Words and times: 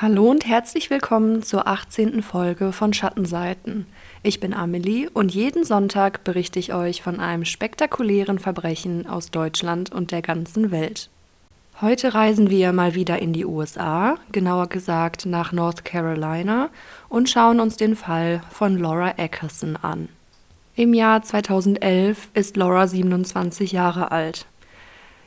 Hallo 0.00 0.30
und 0.30 0.46
herzlich 0.46 0.90
willkommen 0.90 1.42
zur 1.42 1.66
18. 1.66 2.22
Folge 2.22 2.70
von 2.70 2.92
Schattenseiten. 2.92 3.84
Ich 4.22 4.38
bin 4.38 4.54
Amelie 4.54 5.08
und 5.12 5.34
jeden 5.34 5.64
Sonntag 5.64 6.22
berichte 6.22 6.60
ich 6.60 6.72
euch 6.72 7.02
von 7.02 7.18
einem 7.18 7.44
spektakulären 7.44 8.38
Verbrechen 8.38 9.08
aus 9.08 9.32
Deutschland 9.32 9.90
und 9.90 10.12
der 10.12 10.22
ganzen 10.22 10.70
Welt. 10.70 11.10
Heute 11.80 12.14
reisen 12.14 12.48
wir 12.48 12.72
mal 12.72 12.94
wieder 12.94 13.18
in 13.18 13.32
die 13.32 13.44
USA, 13.44 14.18
genauer 14.30 14.68
gesagt 14.68 15.26
nach 15.26 15.50
North 15.50 15.84
Carolina, 15.84 16.70
und 17.08 17.28
schauen 17.28 17.58
uns 17.58 17.76
den 17.76 17.96
Fall 17.96 18.40
von 18.50 18.78
Laura 18.78 19.14
Eckerson 19.16 19.74
an. 19.74 20.08
Im 20.76 20.94
Jahr 20.94 21.24
2011 21.24 22.28
ist 22.34 22.56
Laura 22.56 22.86
27 22.86 23.72
Jahre 23.72 24.12
alt. 24.12 24.46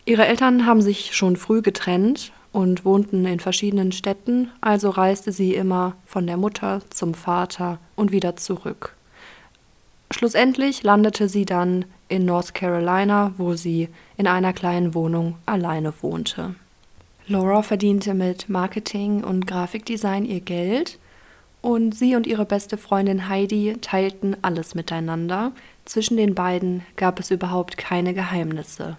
Ihre 0.05 0.25
Eltern 0.27 0.65
haben 0.65 0.81
sich 0.81 1.13
schon 1.13 1.35
früh 1.35 1.61
getrennt 1.61 2.31
und 2.51 2.85
wohnten 2.85 3.25
in 3.25 3.39
verschiedenen 3.39 3.91
Städten, 3.91 4.49
also 4.59 4.89
reiste 4.89 5.31
sie 5.31 5.55
immer 5.55 5.95
von 6.05 6.27
der 6.27 6.37
Mutter 6.37 6.81
zum 6.89 7.13
Vater 7.13 7.79
und 7.95 8.11
wieder 8.11 8.35
zurück. 8.35 8.95
Schlussendlich 10.11 10.83
landete 10.83 11.29
sie 11.29 11.45
dann 11.45 11.85
in 12.09 12.25
North 12.25 12.53
Carolina, 12.53 13.33
wo 13.37 13.53
sie 13.53 13.87
in 14.17 14.27
einer 14.27 14.51
kleinen 14.51 14.93
Wohnung 14.93 15.35
alleine 15.45 15.93
wohnte. 16.01 16.55
Laura 17.27 17.61
verdiente 17.61 18.13
mit 18.13 18.49
Marketing 18.49 19.23
und 19.23 19.47
Grafikdesign 19.47 20.25
ihr 20.25 20.41
Geld 20.41 20.99
und 21.61 21.95
sie 21.95 22.15
und 22.15 22.27
ihre 22.27 22.45
beste 22.45 22.77
Freundin 22.77 23.29
Heidi 23.29 23.77
teilten 23.79 24.35
alles 24.41 24.75
miteinander. 24.75 25.53
Zwischen 25.85 26.17
den 26.17 26.35
beiden 26.35 26.83
gab 26.97 27.19
es 27.19 27.31
überhaupt 27.31 27.77
keine 27.77 28.13
Geheimnisse. 28.13 28.97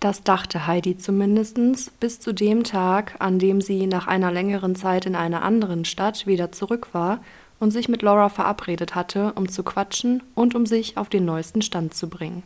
Das 0.00 0.22
dachte 0.22 0.66
Heidi 0.66 0.96
zumindest 0.96 1.58
bis 2.00 2.20
zu 2.20 2.32
dem 2.32 2.64
Tag, 2.64 3.16
an 3.18 3.38
dem 3.38 3.60
sie 3.60 3.86
nach 3.86 4.06
einer 4.06 4.32
längeren 4.32 4.74
Zeit 4.74 5.04
in 5.04 5.14
einer 5.14 5.42
anderen 5.42 5.84
Stadt 5.84 6.26
wieder 6.26 6.52
zurück 6.52 6.88
war 6.92 7.20
und 7.58 7.70
sich 7.70 7.90
mit 7.90 8.00
Laura 8.00 8.30
verabredet 8.30 8.94
hatte, 8.94 9.34
um 9.34 9.50
zu 9.50 9.62
quatschen 9.62 10.22
und 10.34 10.54
um 10.54 10.64
sich 10.64 10.96
auf 10.96 11.10
den 11.10 11.26
neuesten 11.26 11.60
Stand 11.60 11.92
zu 11.92 12.08
bringen. 12.08 12.42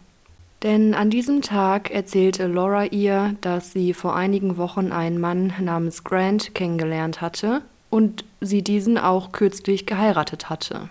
Denn 0.64 0.94
an 0.94 1.10
diesem 1.10 1.42
Tag 1.42 1.90
erzählte 1.90 2.48
Laura 2.48 2.86
ihr, 2.86 3.36
dass 3.40 3.70
sie 3.70 3.94
vor 3.94 4.16
einigen 4.16 4.56
Wochen 4.56 4.90
einen 4.90 5.20
Mann 5.20 5.52
namens 5.60 6.02
Grant 6.02 6.54
kennengelernt 6.56 7.20
hatte 7.20 7.62
und 7.88 8.24
sie 8.40 8.62
diesen 8.62 8.98
auch 8.98 9.30
kürzlich 9.30 9.86
geheiratet 9.86 10.50
hatte. 10.50 10.88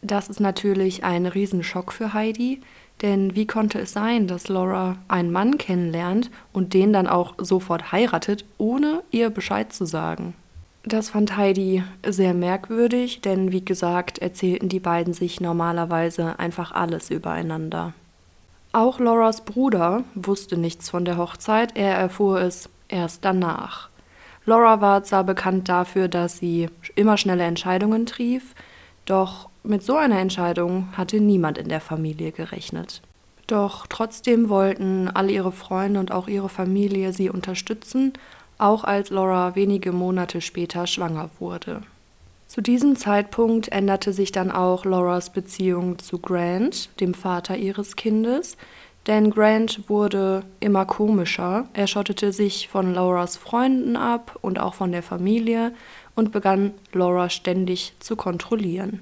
Das 0.00 0.28
ist 0.28 0.40
natürlich 0.40 1.04
ein 1.04 1.26
Riesenschock 1.26 1.92
für 1.92 2.12
Heidi, 2.12 2.60
denn 3.02 3.34
wie 3.34 3.46
konnte 3.46 3.80
es 3.80 3.92
sein, 3.92 4.26
dass 4.26 4.48
Laura 4.48 4.96
einen 5.08 5.32
Mann 5.32 5.58
kennenlernt 5.58 6.30
und 6.52 6.72
den 6.72 6.92
dann 6.92 7.06
auch 7.06 7.34
sofort 7.38 7.92
heiratet, 7.92 8.44
ohne 8.58 9.02
ihr 9.10 9.30
Bescheid 9.30 9.72
zu 9.72 9.84
sagen? 9.84 10.34
Das 10.84 11.10
fand 11.10 11.36
Heidi 11.36 11.84
sehr 12.04 12.34
merkwürdig, 12.34 13.20
denn 13.20 13.52
wie 13.52 13.64
gesagt, 13.64 14.18
erzählten 14.18 14.68
die 14.68 14.80
beiden 14.80 15.14
sich 15.14 15.40
normalerweise 15.40 16.38
einfach 16.38 16.72
alles 16.72 17.10
übereinander. 17.10 17.92
Auch 18.72 18.98
Lauras 18.98 19.44
Bruder 19.44 20.02
wusste 20.14 20.56
nichts 20.56 20.88
von 20.88 21.04
der 21.04 21.18
Hochzeit, 21.18 21.76
er 21.76 21.94
erfuhr 21.94 22.40
es 22.40 22.68
erst 22.88 23.24
danach. 23.24 23.90
Laura 24.44 24.80
war 24.80 25.04
zwar 25.04 25.22
bekannt 25.22 25.68
dafür, 25.68 26.08
dass 26.08 26.38
sie 26.38 26.68
immer 26.96 27.16
schnelle 27.16 27.44
Entscheidungen 27.44 28.06
trief, 28.06 28.54
doch 29.06 29.48
mit 29.64 29.82
so 29.82 29.96
einer 29.96 30.18
Entscheidung 30.18 30.88
hatte 30.96 31.20
niemand 31.20 31.58
in 31.58 31.68
der 31.68 31.80
Familie 31.80 32.32
gerechnet. 32.32 33.02
Doch 33.46 33.86
trotzdem 33.86 34.48
wollten 34.48 35.08
alle 35.08 35.32
ihre 35.32 35.52
Freunde 35.52 36.00
und 36.00 36.12
auch 36.12 36.28
ihre 36.28 36.48
Familie 36.48 37.12
sie 37.12 37.28
unterstützen, 37.28 38.12
auch 38.58 38.84
als 38.84 39.10
Laura 39.10 39.54
wenige 39.56 39.92
Monate 39.92 40.40
später 40.40 40.86
schwanger 40.86 41.30
wurde. 41.38 41.82
Zu 42.46 42.60
diesem 42.60 42.96
Zeitpunkt 42.96 43.68
änderte 43.68 44.12
sich 44.12 44.30
dann 44.30 44.50
auch 44.50 44.84
Lauras 44.84 45.30
Beziehung 45.30 45.98
zu 45.98 46.18
Grant, 46.18 46.90
dem 47.00 47.14
Vater 47.14 47.56
ihres 47.56 47.96
Kindes, 47.96 48.56
denn 49.06 49.30
Grant 49.30 49.88
wurde 49.88 50.44
immer 50.60 50.84
komischer, 50.84 51.66
er 51.72 51.86
schottete 51.88 52.32
sich 52.32 52.68
von 52.68 52.94
Lauras 52.94 53.36
Freunden 53.36 53.96
ab 53.96 54.38
und 54.42 54.60
auch 54.60 54.74
von 54.74 54.92
der 54.92 55.02
Familie 55.02 55.72
und 56.14 56.32
begann 56.32 56.72
Laura 56.92 57.30
ständig 57.30 57.94
zu 58.00 58.16
kontrollieren. 58.16 59.00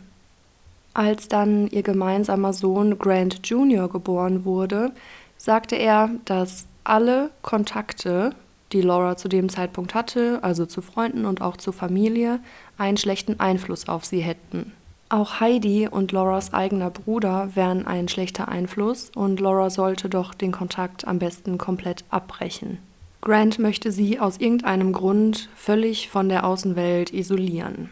Als 0.95 1.29
dann 1.29 1.69
ihr 1.69 1.83
gemeinsamer 1.83 2.53
Sohn 2.53 2.99
Grant 2.99 3.47
Jr. 3.47 3.89
geboren 3.89 4.45
wurde, 4.45 4.93
sagte 5.37 5.77
er, 5.77 6.11
dass 6.25 6.67
alle 6.85 7.31
Kontakte, 7.43 8.35
die 8.73 8.83
Laura 8.83 9.17
zu 9.17 9.29
dem 9.29 9.49
Zeitpunkt 9.49 9.95
hatte, 9.95 10.41
also 10.43 10.67
zu 10.67 10.83
Freunden 10.83 11.27
und 11.27 11.43
auch 11.43 11.57
zur 11.57 11.73
Familie, 11.73 12.41
einen 12.79 12.97
schlechten 12.97 13.39
Einfluss 13.41 13.89
auf 13.89 14.05
sie 14.05 14.21
hätten. 14.21 14.73
Auch 15.09 15.41
Heidi 15.41 15.89
und 15.89 16.13
Lauras 16.13 16.55
eigener 16.55 16.91
Bruder 16.91 17.51
wären 17.55 17.87
ein 17.87 18.07
schlechter 18.07 18.49
Einfluss 18.49 19.11
und 19.15 19.41
Laura 19.41 19.69
sollte 19.69 20.09
doch 20.09 20.35
den 20.35 20.53
Kontakt 20.53 21.07
am 21.07 21.19
besten 21.19 21.59
komplett 21.59 22.05
abbrechen. 22.11 22.79
Grant 23.23 23.59
möchte 23.59 23.93
sie 23.93 24.19
aus 24.19 24.39
irgendeinem 24.39 24.93
Grund 24.93 25.51
völlig 25.55 26.09
von 26.09 26.29
der 26.29 26.47
Außenwelt 26.47 27.13
isolieren. 27.13 27.91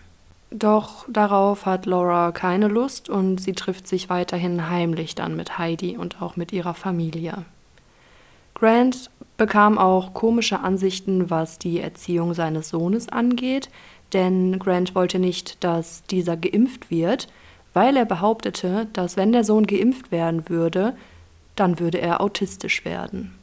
Doch 0.50 1.04
darauf 1.10 1.66
hat 1.66 1.84
Laura 1.84 2.32
keine 2.32 2.68
Lust 2.68 3.10
und 3.10 3.38
sie 3.38 3.52
trifft 3.52 3.86
sich 3.86 4.08
weiterhin 4.08 4.70
heimlich 4.70 5.14
dann 5.14 5.36
mit 5.36 5.58
Heidi 5.58 5.98
und 5.98 6.22
auch 6.22 6.36
mit 6.36 6.52
ihrer 6.52 6.72
Familie. 6.72 7.44
Grant 8.54 9.10
bekam 9.36 9.76
auch 9.76 10.14
komische 10.14 10.60
Ansichten, 10.60 11.28
was 11.28 11.58
die 11.58 11.80
Erziehung 11.80 12.32
seines 12.32 12.70
Sohnes 12.70 13.10
angeht, 13.10 13.68
denn 14.14 14.58
Grant 14.58 14.94
wollte 14.94 15.18
nicht, 15.18 15.62
dass 15.62 16.02
dieser 16.04 16.38
geimpft 16.38 16.90
wird, 16.90 17.28
weil 17.74 17.98
er 17.98 18.06
behauptete, 18.06 18.88
dass 18.94 19.18
wenn 19.18 19.32
der 19.32 19.44
Sohn 19.44 19.66
geimpft 19.66 20.10
werden 20.10 20.48
würde, 20.48 20.96
dann 21.54 21.78
würde 21.78 22.00
er 22.00 22.22
autistisch 22.22 22.86
werden. 22.86 23.37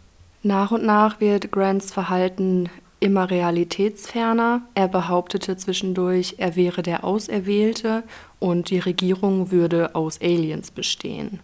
Nach 0.45 0.69
und 0.69 0.85
nach 0.85 1.19
wird 1.19 1.51
Grants 1.51 1.91
Verhalten 1.91 2.69
immer 2.99 3.31
realitätsferner. 3.31 4.61
Er 4.75 4.87
behauptete 4.87 5.57
zwischendurch, 5.57 6.35
er 6.37 6.55
wäre 6.55 6.83
der 6.83 7.03
Auserwählte 7.03 8.03
und 8.37 8.69
die 8.69 8.77
Regierung 8.77 9.49
würde 9.49 9.95
aus 9.95 10.21
Aliens 10.21 10.69
bestehen. 10.69 11.39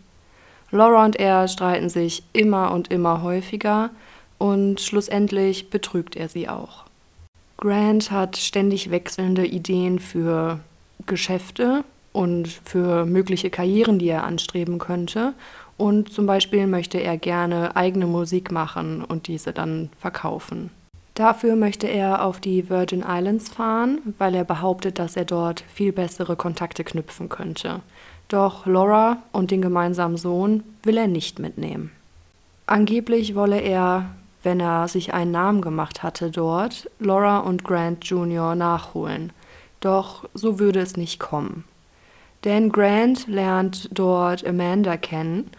Laura 0.69 1.03
und 1.03 1.15
er 1.15 1.47
streiten 1.47 1.89
sich 1.89 2.21
immer 2.31 2.71
und 2.71 2.91
immer 2.91 3.23
häufiger 3.23 3.89
und 4.37 4.79
schlussendlich 4.79 5.71
betrügt 5.71 6.15
er 6.15 6.29
sie 6.29 6.47
auch. 6.47 6.85
Grant 7.57 8.11
hat 8.11 8.37
ständig 8.37 8.91
wechselnde 8.91 9.47
Ideen 9.47 9.97
für 9.97 10.59
Geschäfte 11.07 11.83
und 12.13 12.47
für 12.47 13.05
mögliche 13.07 13.49
Karrieren, 13.49 13.97
die 13.97 14.09
er 14.09 14.25
anstreben 14.25 14.77
könnte. 14.77 15.33
Und 15.81 16.13
zum 16.13 16.27
Beispiel 16.27 16.67
möchte 16.67 16.99
er 16.99 17.17
gerne 17.17 17.75
eigene 17.75 18.05
Musik 18.05 18.51
machen 18.51 19.03
und 19.03 19.25
diese 19.25 19.51
dann 19.51 19.89
verkaufen. 19.97 20.69
Dafür 21.15 21.55
möchte 21.55 21.87
er 21.87 22.23
auf 22.23 22.39
die 22.39 22.69
Virgin 22.69 23.03
Islands 23.03 23.49
fahren, 23.49 23.97
weil 24.19 24.35
er 24.35 24.43
behauptet, 24.43 24.99
dass 24.99 25.15
er 25.15 25.25
dort 25.25 25.61
viel 25.73 25.91
bessere 25.91 26.35
Kontakte 26.35 26.83
knüpfen 26.83 27.29
könnte. 27.29 27.79
Doch 28.27 28.67
Laura 28.67 29.23
und 29.31 29.49
den 29.49 29.63
gemeinsamen 29.63 30.17
Sohn 30.17 30.63
will 30.83 30.97
er 30.97 31.07
nicht 31.07 31.39
mitnehmen. 31.39 31.89
Angeblich 32.67 33.33
wolle 33.33 33.59
er, 33.59 34.11
wenn 34.43 34.59
er 34.59 34.87
sich 34.87 35.15
einen 35.15 35.31
Namen 35.31 35.63
gemacht 35.63 36.03
hatte 36.03 36.29
dort, 36.29 36.91
Laura 36.99 37.39
und 37.39 37.63
Grant 37.63 38.05
Jr. 38.05 38.53
nachholen. 38.53 39.33
Doch 39.79 40.29
so 40.35 40.59
würde 40.59 40.79
es 40.79 40.95
nicht 40.95 41.19
kommen. 41.19 41.63
Denn 42.43 42.71
Grant 42.71 43.27
lernt 43.27 43.89
dort 43.91 44.45
Amanda 44.45 44.95
kennen 44.95 45.49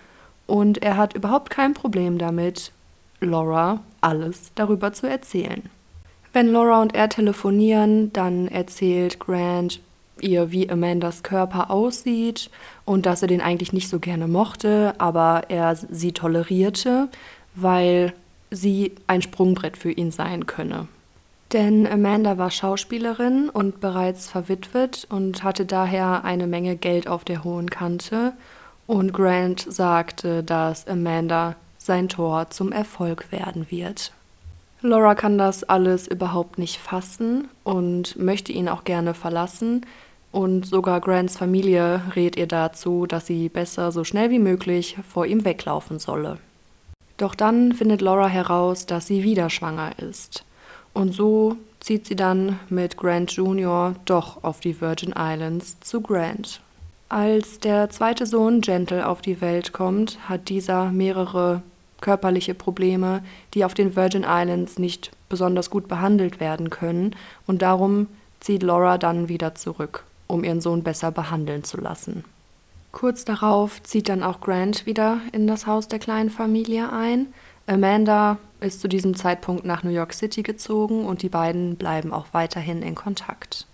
und 0.46 0.82
er 0.82 0.96
hat 0.96 1.14
überhaupt 1.14 1.50
kein 1.50 1.74
Problem 1.74 2.18
damit, 2.18 2.72
Laura 3.20 3.80
alles 4.00 4.52
darüber 4.54 4.92
zu 4.92 5.08
erzählen. 5.08 5.62
Wenn 6.32 6.48
Laura 6.48 6.80
und 6.82 6.94
er 6.94 7.08
telefonieren, 7.08 8.12
dann 8.12 8.48
erzählt 8.48 9.20
Grant 9.20 9.80
ihr, 10.20 10.50
wie 10.52 10.70
Amandas 10.70 11.22
Körper 11.22 11.70
aussieht 11.70 12.50
und 12.84 13.06
dass 13.06 13.22
er 13.22 13.28
den 13.28 13.40
eigentlich 13.40 13.72
nicht 13.72 13.88
so 13.88 13.98
gerne 13.98 14.28
mochte, 14.28 14.94
aber 14.98 15.44
er 15.48 15.74
sie 15.76 16.12
tolerierte, 16.12 17.08
weil 17.54 18.12
sie 18.50 18.92
ein 19.06 19.22
Sprungbrett 19.22 19.76
für 19.76 19.90
ihn 19.90 20.10
sein 20.10 20.46
könne. 20.46 20.88
Denn 21.52 21.86
Amanda 21.86 22.38
war 22.38 22.50
Schauspielerin 22.50 23.50
und 23.50 23.80
bereits 23.80 24.28
verwitwet 24.28 25.06
und 25.10 25.42
hatte 25.42 25.66
daher 25.66 26.24
eine 26.24 26.46
Menge 26.46 26.76
Geld 26.76 27.08
auf 27.08 27.24
der 27.24 27.44
hohen 27.44 27.68
Kante. 27.68 28.32
Und 28.86 29.12
Grant 29.12 29.66
sagte, 29.68 30.42
dass 30.42 30.86
Amanda 30.86 31.56
sein 31.78 32.08
Tor 32.08 32.50
zum 32.50 32.72
Erfolg 32.72 33.30
werden 33.32 33.70
wird. 33.70 34.12
Laura 34.80 35.14
kann 35.14 35.38
das 35.38 35.62
alles 35.64 36.08
überhaupt 36.08 36.58
nicht 36.58 36.78
fassen 36.78 37.48
und 37.62 38.16
möchte 38.18 38.50
ihn 38.52 38.68
auch 38.68 38.84
gerne 38.84 39.14
verlassen. 39.14 39.86
Und 40.32 40.66
sogar 40.66 41.00
Grants 41.00 41.36
Familie 41.36 42.02
rät 42.16 42.36
ihr 42.36 42.48
dazu, 42.48 43.06
dass 43.06 43.26
sie 43.26 43.48
besser 43.48 43.92
so 43.92 44.02
schnell 44.02 44.30
wie 44.30 44.38
möglich 44.38 44.96
vor 45.08 45.26
ihm 45.26 45.44
weglaufen 45.44 45.98
solle. 45.98 46.38
Doch 47.16 47.34
dann 47.34 47.72
findet 47.74 48.00
Laura 48.00 48.26
heraus, 48.26 48.86
dass 48.86 49.06
sie 49.06 49.22
wieder 49.22 49.50
schwanger 49.50 49.92
ist. 49.98 50.44
Und 50.94 51.12
so 51.12 51.56
zieht 51.78 52.06
sie 52.06 52.16
dann 52.16 52.58
mit 52.68 52.96
Grant 52.96 53.30
Jr. 53.32 53.94
doch 54.04 54.42
auf 54.42 54.60
die 54.60 54.80
Virgin 54.80 55.14
Islands 55.16 55.78
zu 55.80 56.00
Grant. 56.00 56.60
Als 57.12 57.58
der 57.58 57.90
zweite 57.90 58.24
Sohn 58.24 58.62
Gentle 58.62 59.06
auf 59.06 59.20
die 59.20 59.42
Welt 59.42 59.74
kommt, 59.74 60.30
hat 60.30 60.48
dieser 60.48 60.90
mehrere 60.92 61.60
körperliche 62.00 62.54
Probleme, 62.54 63.22
die 63.52 63.66
auf 63.66 63.74
den 63.74 63.94
Virgin 63.96 64.24
Islands 64.26 64.78
nicht 64.78 65.10
besonders 65.28 65.68
gut 65.68 65.88
behandelt 65.88 66.40
werden 66.40 66.70
können, 66.70 67.14
und 67.46 67.60
darum 67.60 68.06
zieht 68.40 68.62
Laura 68.62 68.96
dann 68.96 69.28
wieder 69.28 69.54
zurück, 69.54 70.04
um 70.26 70.42
ihren 70.42 70.62
Sohn 70.62 70.82
besser 70.82 71.10
behandeln 71.10 71.64
zu 71.64 71.78
lassen. 71.78 72.24
Kurz 72.92 73.26
darauf 73.26 73.82
zieht 73.82 74.08
dann 74.08 74.22
auch 74.22 74.40
Grant 74.40 74.86
wieder 74.86 75.18
in 75.32 75.46
das 75.46 75.66
Haus 75.66 75.88
der 75.88 75.98
kleinen 75.98 76.30
Familie 76.30 76.90
ein. 76.94 77.26
Amanda 77.66 78.38
ist 78.60 78.80
zu 78.80 78.88
diesem 78.88 79.14
Zeitpunkt 79.14 79.66
nach 79.66 79.82
New 79.82 79.90
York 79.90 80.14
City 80.14 80.42
gezogen 80.42 81.04
und 81.04 81.20
die 81.20 81.28
beiden 81.28 81.76
bleiben 81.76 82.10
auch 82.10 82.28
weiterhin 82.32 82.80
in 82.80 82.94
Kontakt. 82.94 83.66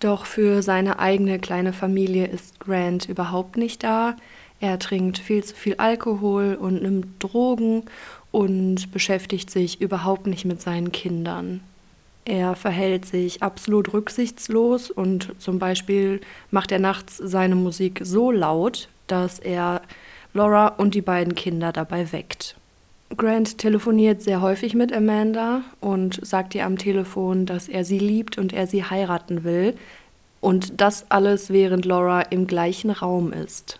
Doch 0.00 0.26
für 0.26 0.62
seine 0.62 0.98
eigene 0.98 1.38
kleine 1.38 1.72
Familie 1.72 2.26
ist 2.26 2.60
Grant 2.60 3.08
überhaupt 3.08 3.56
nicht 3.56 3.82
da. 3.82 4.16
Er 4.60 4.78
trinkt 4.78 5.18
viel 5.18 5.44
zu 5.44 5.54
viel 5.54 5.76
Alkohol 5.76 6.56
und 6.60 6.82
nimmt 6.82 7.22
Drogen 7.22 7.84
und 8.30 8.92
beschäftigt 8.92 9.50
sich 9.50 9.80
überhaupt 9.80 10.26
nicht 10.26 10.44
mit 10.44 10.60
seinen 10.60 10.92
Kindern. 10.92 11.60
Er 12.26 12.56
verhält 12.56 13.06
sich 13.06 13.42
absolut 13.42 13.92
rücksichtslos 13.92 14.90
und 14.90 15.34
zum 15.38 15.58
Beispiel 15.58 16.20
macht 16.50 16.72
er 16.72 16.80
nachts 16.80 17.16
seine 17.18 17.54
Musik 17.54 18.00
so 18.02 18.32
laut, 18.32 18.88
dass 19.06 19.38
er 19.38 19.80
Laura 20.34 20.68
und 20.68 20.94
die 20.94 21.02
beiden 21.02 21.34
Kinder 21.34 21.72
dabei 21.72 22.10
weckt. 22.12 22.56
Grant 23.14 23.58
telefoniert 23.58 24.20
sehr 24.20 24.40
häufig 24.40 24.74
mit 24.74 24.92
Amanda 24.92 25.62
und 25.80 26.18
sagt 26.26 26.54
ihr 26.54 26.66
am 26.66 26.76
Telefon, 26.76 27.46
dass 27.46 27.68
er 27.68 27.84
sie 27.84 28.00
liebt 28.00 28.36
und 28.36 28.52
er 28.52 28.66
sie 28.66 28.84
heiraten 28.84 29.44
will. 29.44 29.74
Und 30.40 30.80
das 30.80 31.06
alles, 31.08 31.50
während 31.50 31.84
Laura 31.84 32.22
im 32.22 32.46
gleichen 32.46 32.90
Raum 32.90 33.32
ist. 33.32 33.78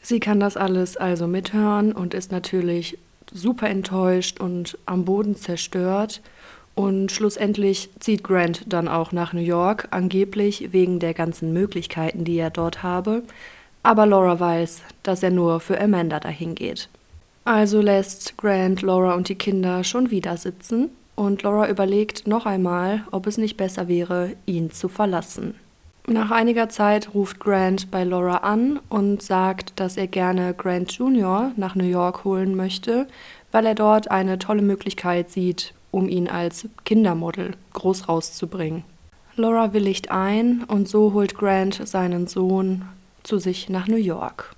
Sie 0.00 0.18
kann 0.18 0.40
das 0.40 0.56
alles 0.56 0.96
also 0.96 1.28
mithören 1.28 1.92
und 1.92 2.14
ist 2.14 2.32
natürlich 2.32 2.98
super 3.32 3.68
enttäuscht 3.68 4.40
und 4.40 4.76
am 4.86 5.04
Boden 5.04 5.36
zerstört. 5.36 6.20
Und 6.74 7.12
schlussendlich 7.12 7.90
zieht 8.00 8.24
Grant 8.24 8.64
dann 8.66 8.88
auch 8.88 9.12
nach 9.12 9.32
New 9.32 9.40
York, 9.40 9.88
angeblich 9.90 10.72
wegen 10.72 10.98
der 10.98 11.14
ganzen 11.14 11.52
Möglichkeiten, 11.52 12.24
die 12.24 12.38
er 12.38 12.50
dort 12.50 12.82
habe. 12.82 13.22
Aber 13.82 14.06
Laura 14.06 14.40
weiß, 14.40 14.82
dass 15.02 15.22
er 15.22 15.30
nur 15.30 15.60
für 15.60 15.80
Amanda 15.80 16.18
dahin 16.18 16.54
geht. 16.54 16.88
Also 17.44 17.80
lässt 17.80 18.36
Grant 18.38 18.82
Laura 18.82 19.14
und 19.14 19.28
die 19.28 19.34
Kinder 19.34 19.82
schon 19.82 20.10
wieder 20.10 20.36
sitzen 20.36 20.90
und 21.16 21.42
Laura 21.42 21.68
überlegt 21.68 22.26
noch 22.26 22.46
einmal, 22.46 23.04
ob 23.10 23.26
es 23.26 23.36
nicht 23.36 23.56
besser 23.56 23.88
wäre, 23.88 24.34
ihn 24.46 24.70
zu 24.70 24.88
verlassen. 24.88 25.54
Nach 26.06 26.30
einiger 26.30 26.68
Zeit 26.68 27.14
ruft 27.14 27.38
Grant 27.38 27.90
bei 27.90 28.02
Laura 28.02 28.38
an 28.38 28.80
und 28.88 29.22
sagt, 29.22 29.78
dass 29.78 29.96
er 29.96 30.08
gerne 30.08 30.52
Grant 30.54 30.92
Jr. 30.92 31.52
nach 31.56 31.76
New 31.76 31.84
York 31.84 32.24
holen 32.24 32.56
möchte, 32.56 33.06
weil 33.52 33.66
er 33.66 33.76
dort 33.76 34.10
eine 34.10 34.38
tolle 34.38 34.62
Möglichkeit 34.62 35.30
sieht, 35.30 35.74
um 35.92 36.08
ihn 36.08 36.28
als 36.28 36.68
Kindermodel 36.84 37.52
groß 37.72 38.08
rauszubringen. 38.08 38.82
Laura 39.36 39.72
willigt 39.72 40.10
ein 40.10 40.64
und 40.64 40.88
so 40.88 41.12
holt 41.12 41.36
Grant 41.36 41.86
seinen 41.86 42.26
Sohn 42.26 42.84
zu 43.22 43.38
sich 43.38 43.68
nach 43.68 43.86
New 43.86 43.96
York. 43.96 44.54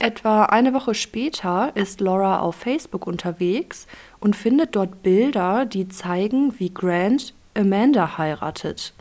Etwa 0.00 0.44
eine 0.44 0.74
Woche 0.74 0.94
später 0.94 1.72
ist 1.74 2.00
Laura 2.00 2.38
auf 2.38 2.54
Facebook 2.54 3.06
unterwegs 3.06 3.88
und 4.20 4.36
findet 4.36 4.76
dort 4.76 5.02
Bilder, 5.02 5.66
die 5.66 5.88
zeigen, 5.88 6.54
wie 6.58 6.72
Grant 6.72 7.34
Amanda 7.54 8.16
heiratet. 8.16 8.92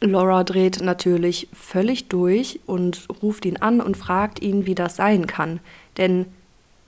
Laura 0.00 0.44
dreht 0.44 0.80
natürlich 0.80 1.48
völlig 1.52 2.08
durch 2.08 2.60
und 2.66 3.06
ruft 3.22 3.44
ihn 3.44 3.58
an 3.58 3.80
und 3.82 3.96
fragt 3.96 4.40
ihn, 4.40 4.64
wie 4.66 4.74
das 4.74 4.96
sein 4.96 5.26
kann. 5.26 5.60
Denn 5.98 6.26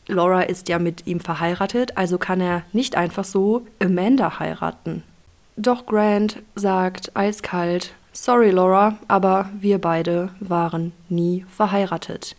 Laura 0.06 0.42
ist 0.42 0.70
ja 0.70 0.78
mit 0.78 1.06
ihm 1.06 1.20
verheiratet, 1.20 1.96
also 1.98 2.16
kann 2.16 2.40
er 2.40 2.62
nicht 2.72 2.96
einfach 2.96 3.24
so 3.24 3.66
Amanda 3.82 4.38
heiraten. 4.38 5.02
Doch 5.56 5.84
Grant 5.84 6.40
sagt 6.54 7.14
eiskalt, 7.14 7.92
sorry 8.12 8.50
Laura, 8.50 8.96
aber 9.08 9.50
wir 9.58 9.78
beide 9.78 10.30
waren 10.40 10.92
nie 11.10 11.44
verheiratet. 11.50 12.36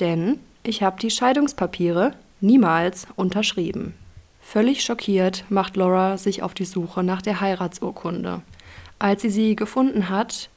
Denn 0.00 0.38
ich 0.62 0.82
habe 0.82 0.98
die 1.00 1.10
Scheidungspapiere 1.10 2.12
niemals 2.40 3.06
unterschrieben. 3.16 3.94
Völlig 4.40 4.82
schockiert 4.84 5.44
macht 5.48 5.76
Laura 5.76 6.18
sich 6.18 6.42
auf 6.42 6.54
die 6.54 6.64
Suche 6.64 7.02
nach 7.02 7.22
der 7.22 7.40
Heiratsurkunde. 7.40 8.42
Als 8.98 9.22
sie 9.22 9.30
sie 9.30 9.56
gefunden 9.56 10.08
hat, 10.08 10.50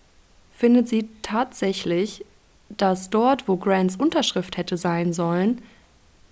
findet 0.51 0.89
sie 0.89 1.09
tatsächlich, 1.21 2.25
dass 2.69 3.09
dort, 3.09 3.47
wo 3.47 3.57
Grants 3.57 3.95
Unterschrift 3.95 4.57
hätte 4.57 4.77
sein 4.77 5.13
sollen, 5.13 5.61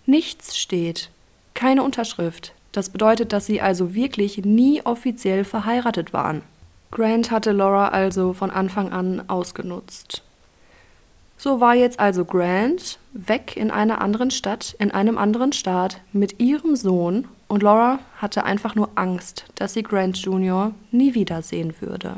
nichts 0.05 0.57
steht. 0.57 1.09
Keine 1.53 1.83
Unterschrift. 1.83 2.53
Das 2.71 2.89
bedeutet, 2.89 3.33
dass 3.33 3.45
sie 3.45 3.61
also 3.61 3.93
wirklich 3.93 4.39
nie 4.39 4.81
offiziell 4.83 5.43
verheiratet 5.43 6.11
waren. 6.11 6.41
Grant 6.91 7.31
hatte 7.31 7.51
Laura 7.51 7.89
also 7.89 8.33
von 8.33 8.49
Anfang 8.49 8.91
an 8.91 9.29
ausgenutzt. 9.29 10.23
So 11.37 11.59
war 11.59 11.75
jetzt 11.75 11.99
also 11.99 12.25
Grant 12.25 12.99
weg 13.13 13.57
in 13.57 13.71
einer 13.71 14.01
anderen 14.01 14.31
Stadt, 14.31 14.75
in 14.79 14.91
einem 14.91 15.17
anderen 15.17 15.53
Staat 15.53 16.01
mit 16.13 16.39
ihrem 16.39 16.75
Sohn 16.75 17.27
und 17.47 17.61
Laura 17.61 17.99
hatte 18.17 18.45
einfach 18.45 18.75
nur 18.75 18.89
Angst, 18.95 19.45
dass 19.55 19.73
sie 19.73 19.83
Grant 19.83 20.17
Jr. 20.17 20.71
nie 20.91 21.13
wiedersehen 21.13 21.75
würde. 21.81 22.17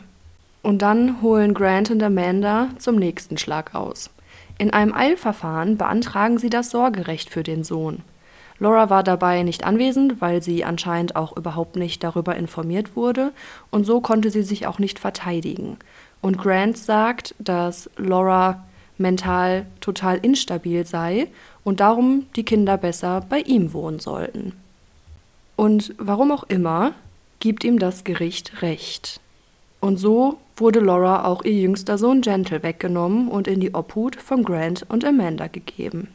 Und 0.62 0.82
dann 0.82 1.22
holen 1.22 1.54
Grant 1.54 1.92
und 1.92 2.02
Amanda 2.02 2.70
zum 2.78 2.96
nächsten 2.96 3.38
Schlag 3.38 3.76
aus. 3.76 4.10
In 4.58 4.72
einem 4.72 4.94
Eilverfahren 4.94 5.78
beantragen 5.78 6.38
sie 6.38 6.50
das 6.50 6.70
Sorgerecht 6.70 7.30
für 7.30 7.44
den 7.44 7.64
Sohn. 7.64 8.02
Laura 8.58 8.90
war 8.90 9.04
dabei 9.04 9.44
nicht 9.44 9.66
anwesend, 9.66 10.22
weil 10.22 10.42
sie 10.42 10.64
anscheinend 10.64 11.16
auch 11.18 11.36
überhaupt 11.36 11.76
nicht 11.76 12.04
darüber 12.04 12.36
informiert 12.38 12.96
wurde, 12.96 13.34
und 13.70 13.86
so 13.86 14.00
konnte 14.00 14.32
sie 14.32 14.44
sich 14.44 14.66
auch 14.66 14.80
nicht 14.80 15.00
verteidigen. 15.00 15.78
Und 16.22 16.38
Grant 16.38 16.78
sagt, 16.78 17.36
dass 17.38 17.90
Laura 17.98 18.64
mental 18.98 19.66
total 19.82 20.18
instabil 20.18 20.86
sei 20.86 21.28
und 21.64 21.80
darum 21.80 22.26
die 22.36 22.44
Kinder 22.44 22.78
besser 22.78 23.26
bei 23.28 23.40
ihm 23.40 23.74
wohnen 23.74 24.00
sollten. 24.00 24.54
Und 25.56 25.94
warum 25.98 26.32
auch 26.32 26.44
immer, 26.44 26.94
gibt 27.40 27.64
ihm 27.64 27.80
das 27.80 28.04
Gericht 28.04 28.62
recht. 28.62 29.20
Und 29.80 29.98
so 29.98 30.38
wurde 30.58 30.80
Laura 30.80 31.26
auch 31.26 31.44
ihr 31.44 31.54
jüngster 31.54 31.98
Sohn 31.98 32.22
Gentle 32.22 32.64
weggenommen 32.64 33.28
und 33.28 33.48
in 33.48 33.60
die 33.60 33.74
Obhut 33.74 34.16
von 34.16 34.44
Grant 34.44 34.86
und 34.90 35.06
Amanda 35.06 35.48
gegeben. 35.48 36.10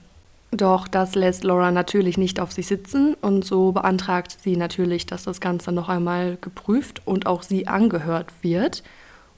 Doch 0.51 0.89
das 0.89 1.15
lässt 1.15 1.45
Laura 1.45 1.71
natürlich 1.71 2.19
nicht 2.19 2.41
auf 2.41 2.51
sich 2.51 2.67
sitzen 2.67 3.15
und 3.21 3.45
so 3.45 3.71
beantragt 3.71 4.37
sie 4.43 4.57
natürlich, 4.57 5.07
dass 5.07 5.23
das 5.23 5.41
Ganze 5.41 5.71
noch 5.71 5.89
einmal 5.89 6.39
geprüft 6.41 7.03
und 7.05 7.27
auch 7.27 7.43
sie 7.43 7.69
angehört 7.69 8.33
wird. 8.43 8.83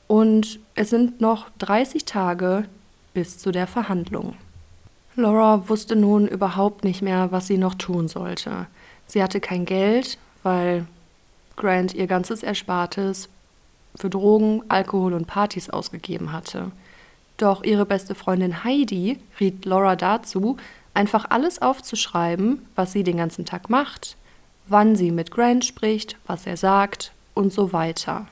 Und 0.07 0.61
es 0.75 0.91
sind 0.91 1.21
noch 1.21 1.51
30 1.59 2.07
Tage 2.07 2.65
bis 3.15 3.39
zu 3.39 3.53
der 3.53 3.67
Verhandlung. 3.67 4.35
Laura 5.15 5.69
wusste 5.69 5.95
nun 5.95 6.27
überhaupt 6.27 6.85
nicht 6.85 7.03
mehr, 7.03 7.33
was 7.33 7.47
sie 7.47 7.59
noch 7.59 7.75
tun 7.75 8.09
sollte. 8.09 8.67
Sie 9.07 9.23
hatte 9.23 9.41
kein 9.41 9.67
Geld, 9.67 10.19
weil 10.43 10.87
Grant 11.57 11.93
ihr 11.95 12.07
ganzes 12.07 12.43
Erspartes 12.43 13.29
für 13.95 14.09
Drogen, 14.09 14.63
Alkohol 14.69 15.13
und 15.13 15.27
Partys 15.27 15.69
ausgegeben 15.69 16.33
hatte. 16.33 16.73
Doch 17.37 17.63
ihre 17.63 17.85
beste 17.85 18.15
Freundin 18.15 18.65
Heidi 18.65 19.19
riet 19.39 19.65
Laura 19.65 19.97
dazu, 19.97 20.57
einfach 20.95 21.27
alles 21.29 21.61
aufzuschreiben, 21.61 22.65
was 22.75 22.93
sie 22.93 23.03
den 23.03 23.19
ganzen 23.19 23.45
Tag 23.45 23.69
macht, 23.69 24.17
wann 24.67 24.97
sie 24.97 25.11
mit 25.11 25.31
Grant 25.31 25.65
spricht, 25.65 26.17
was 26.27 26.47
er 26.47 26.57
sagt 26.57 27.13
und 27.35 27.53
so 27.53 27.73
weiter. 27.73 28.27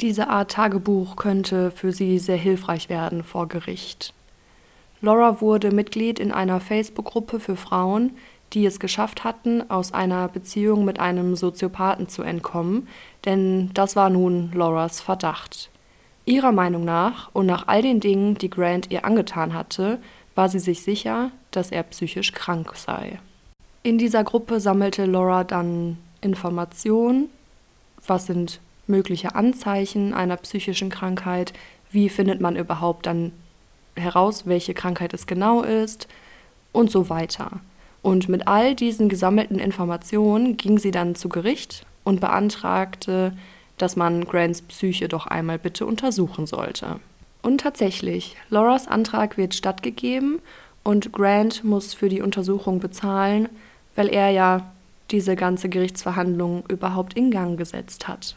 Diese 0.00 0.28
Art 0.28 0.52
Tagebuch 0.52 1.16
könnte 1.16 1.70
für 1.70 1.92
sie 1.92 2.18
sehr 2.18 2.36
hilfreich 2.36 2.88
werden 2.88 3.22
vor 3.22 3.46
Gericht. 3.46 4.14
Laura 5.00 5.40
wurde 5.40 5.70
Mitglied 5.70 6.18
in 6.18 6.32
einer 6.32 6.60
Facebook-Gruppe 6.60 7.40
für 7.40 7.56
Frauen, 7.56 8.12
die 8.52 8.66
es 8.66 8.80
geschafft 8.80 9.24
hatten, 9.24 9.68
aus 9.70 9.92
einer 9.92 10.28
Beziehung 10.28 10.84
mit 10.84 11.00
einem 11.00 11.36
Soziopathen 11.36 12.08
zu 12.08 12.22
entkommen, 12.22 12.88
denn 13.24 13.70
das 13.74 13.96
war 13.96 14.10
nun 14.10 14.52
Lauras 14.52 15.00
Verdacht. 15.00 15.70
Ihrer 16.24 16.52
Meinung 16.52 16.84
nach 16.84 17.30
und 17.32 17.46
nach 17.46 17.66
all 17.66 17.82
den 17.82 18.00
Dingen, 18.00 18.36
die 18.36 18.50
Grant 18.50 18.90
ihr 18.90 19.04
angetan 19.04 19.54
hatte, 19.54 19.98
war 20.34 20.48
sie 20.48 20.60
sich 20.60 20.82
sicher, 20.82 21.30
dass 21.50 21.70
er 21.70 21.82
psychisch 21.82 22.32
krank 22.32 22.74
sei. 22.76 23.18
In 23.82 23.98
dieser 23.98 24.22
Gruppe 24.22 24.60
sammelte 24.60 25.06
Laura 25.06 25.44
dann 25.44 25.98
Informationen, 26.20 27.28
was 28.06 28.26
sind 28.26 28.60
mögliche 28.92 29.34
Anzeichen 29.34 30.14
einer 30.14 30.36
psychischen 30.36 30.90
Krankheit, 30.90 31.52
wie 31.90 32.08
findet 32.08 32.40
man 32.40 32.54
überhaupt 32.54 33.06
dann 33.06 33.32
heraus, 33.96 34.46
welche 34.46 34.74
Krankheit 34.74 35.12
es 35.12 35.26
genau 35.26 35.62
ist 35.62 36.06
und 36.70 36.90
so 36.90 37.10
weiter. 37.10 37.60
Und 38.02 38.28
mit 38.28 38.46
all 38.46 38.74
diesen 38.74 39.08
gesammelten 39.08 39.58
Informationen 39.58 40.56
ging 40.56 40.78
sie 40.78 40.90
dann 40.92 41.14
zu 41.14 41.28
Gericht 41.28 41.84
und 42.04 42.20
beantragte, 42.20 43.36
dass 43.78 43.96
man 43.96 44.24
Grants 44.24 44.62
Psyche 44.62 45.08
doch 45.08 45.26
einmal 45.26 45.58
bitte 45.58 45.86
untersuchen 45.86 46.46
sollte. 46.46 47.00
Und 47.42 47.60
tatsächlich, 47.60 48.36
Lauras 48.50 48.86
Antrag 48.86 49.36
wird 49.36 49.54
stattgegeben 49.54 50.40
und 50.84 51.12
Grant 51.12 51.64
muss 51.64 51.94
für 51.94 52.08
die 52.08 52.22
Untersuchung 52.22 52.78
bezahlen, 52.80 53.48
weil 53.96 54.08
er 54.08 54.30
ja 54.30 54.72
diese 55.10 55.36
ganze 55.36 55.68
Gerichtsverhandlung 55.68 56.64
überhaupt 56.68 57.14
in 57.14 57.30
Gang 57.30 57.58
gesetzt 57.58 58.08
hat. 58.08 58.36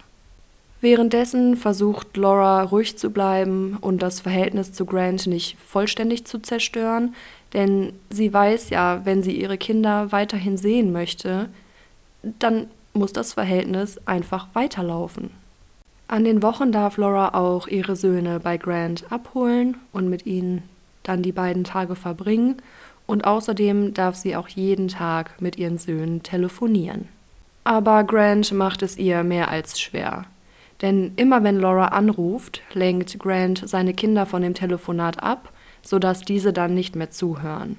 Währenddessen 0.86 1.58
versucht 1.58 2.16
Laura 2.16 2.62
ruhig 2.62 2.96
zu 2.96 3.10
bleiben 3.10 3.76
und 3.82 4.04
das 4.04 4.20
Verhältnis 4.20 4.72
zu 4.72 4.86
Grant 4.86 5.26
nicht 5.26 5.58
vollständig 5.58 6.26
zu 6.26 6.38
zerstören, 6.38 7.16
denn 7.54 7.94
sie 8.12 8.32
weiß 8.32 8.70
ja, 8.70 9.04
wenn 9.04 9.24
sie 9.24 9.32
ihre 9.32 9.58
Kinder 9.58 10.12
weiterhin 10.12 10.58
sehen 10.58 10.92
möchte, 10.92 11.50
dann 12.22 12.68
muss 12.94 13.14
das 13.14 13.34
Verhältnis 13.34 14.00
einfach 14.06 14.50
weiterlaufen. 14.54 15.32
An 16.08 16.24
den 16.24 16.44
Wochen 16.44 16.72
darf 16.72 16.98
Laura 16.98 17.34
auch 17.34 17.68
ihre 17.68 17.96
Söhne 17.96 18.40
bei 18.40 18.58
Grant 18.58 19.12
abholen 19.12 19.78
und 19.92 20.08
mit 20.08 20.28
ihnen 20.28 20.62
dann 21.02 21.24
die 21.24 21.32
beiden 21.32 21.64
Tage 21.64 21.96
verbringen 21.96 22.58
und 23.08 23.26
außerdem 23.26 23.96
darf 23.96 24.16
sie 24.18 24.36
auch 24.36 24.50
jeden 24.50 24.90
Tag 24.90 25.42
mit 25.42 25.58
ihren 25.58 25.80
Söhnen 25.80 26.22
telefonieren. 26.22 27.08
Aber 27.64 28.04
Grant 28.04 28.52
macht 28.52 28.84
es 28.84 29.00
ihr 29.00 29.24
mehr 29.24 29.50
als 29.50 29.80
schwer. 29.80 30.26
Denn 30.82 31.14
immer 31.16 31.44
wenn 31.44 31.60
Laura 31.60 31.88
anruft, 31.88 32.62
lenkt 32.74 33.18
Grant 33.20 33.68
seine 33.68 33.94
Kinder 33.94 34.26
von 34.26 34.42
dem 34.42 34.54
Telefonat 34.54 35.24
ab, 35.24 35.52
sodass 35.82 36.22
diese 36.22 36.52
dann 36.52 36.74
nicht 36.74 36.96
mehr 36.96 37.12
zuhören. 37.12 37.78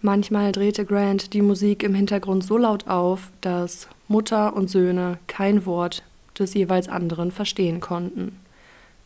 Manchmal 0.00 0.52
drehte 0.52 0.84
Grant 0.84 1.32
die 1.32 1.42
Musik 1.42 1.82
im 1.82 1.94
Hintergrund 1.94 2.44
so 2.44 2.58
laut 2.58 2.88
auf, 2.88 3.30
dass 3.40 3.88
Mutter 4.08 4.54
und 4.54 4.68
Söhne 4.68 5.18
kein 5.28 5.64
Wort 5.64 6.02
des 6.38 6.52
jeweils 6.54 6.88
anderen 6.88 7.30
verstehen 7.30 7.80
konnten. 7.80 8.38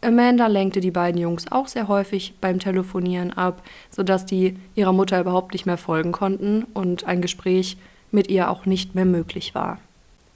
Amanda 0.01 0.47
lenkte 0.47 0.81
die 0.81 0.91
beiden 0.91 1.21
Jungs 1.21 1.51
auch 1.51 1.67
sehr 1.67 1.89
häufig 1.89 2.35
beim 2.41 2.61
Telefonieren 2.61 3.33
ab, 3.33 3.63
sodass 3.91 4.27
die 4.27 4.57
ihrer 4.75 4.93
Mutter 4.93 5.21
überhaupt 5.21 5.53
nicht 5.53 5.67
mehr 5.67 5.77
folgen 5.77 6.13
konnten 6.13 6.65
und 6.75 7.05
ein 7.05 7.21
Gespräch 7.21 7.77
mit 8.11 8.29
ihr 8.29 8.51
auch 8.51 8.65
nicht 8.65 8.95
mehr 8.95 9.05
möglich 9.05 9.55
war. 9.55 9.79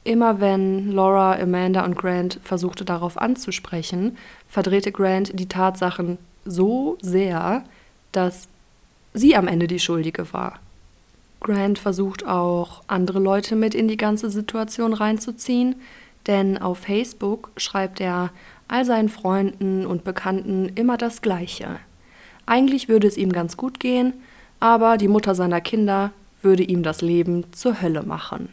Immer 0.04 0.40
wenn 0.40 0.90
Laura, 0.90 1.38
Amanda 1.38 1.84
und 1.84 1.96
Grant 1.96 2.40
versuchte 2.42 2.84
darauf 2.84 3.16
anzusprechen, 3.16 4.16
verdrehte 4.48 4.90
Grant 4.90 5.38
die 5.38 5.46
Tatsachen 5.46 6.18
so 6.44 6.98
sehr, 7.00 7.62
dass 8.10 8.48
sie 9.14 9.36
am 9.36 9.46
Ende 9.46 9.68
die 9.68 9.78
Schuldige 9.78 10.32
war. 10.32 10.58
Grant 11.40 11.78
versucht 11.78 12.26
auch, 12.26 12.82
andere 12.88 13.20
Leute 13.20 13.54
mit 13.54 13.74
in 13.74 13.86
die 13.86 13.96
ganze 13.96 14.30
Situation 14.30 14.92
reinzuziehen, 14.92 15.76
denn 16.26 16.58
auf 16.58 16.78
Facebook 16.78 17.50
schreibt 17.56 18.00
er 18.00 18.30
all 18.68 18.84
seinen 18.84 19.08
Freunden 19.08 19.86
und 19.86 20.04
Bekannten 20.04 20.70
immer 20.74 20.96
das 20.96 21.22
Gleiche. 21.22 21.78
Eigentlich 22.46 22.88
würde 22.88 23.06
es 23.06 23.16
ihm 23.16 23.32
ganz 23.32 23.56
gut 23.56 23.78
gehen, 23.80 24.14
aber 24.60 24.96
die 24.96 25.08
Mutter 25.08 25.34
seiner 25.34 25.60
Kinder 25.60 26.12
würde 26.42 26.62
ihm 26.62 26.82
das 26.82 27.02
Leben 27.02 27.44
zur 27.52 27.82
Hölle 27.82 28.02
machen. 28.02 28.48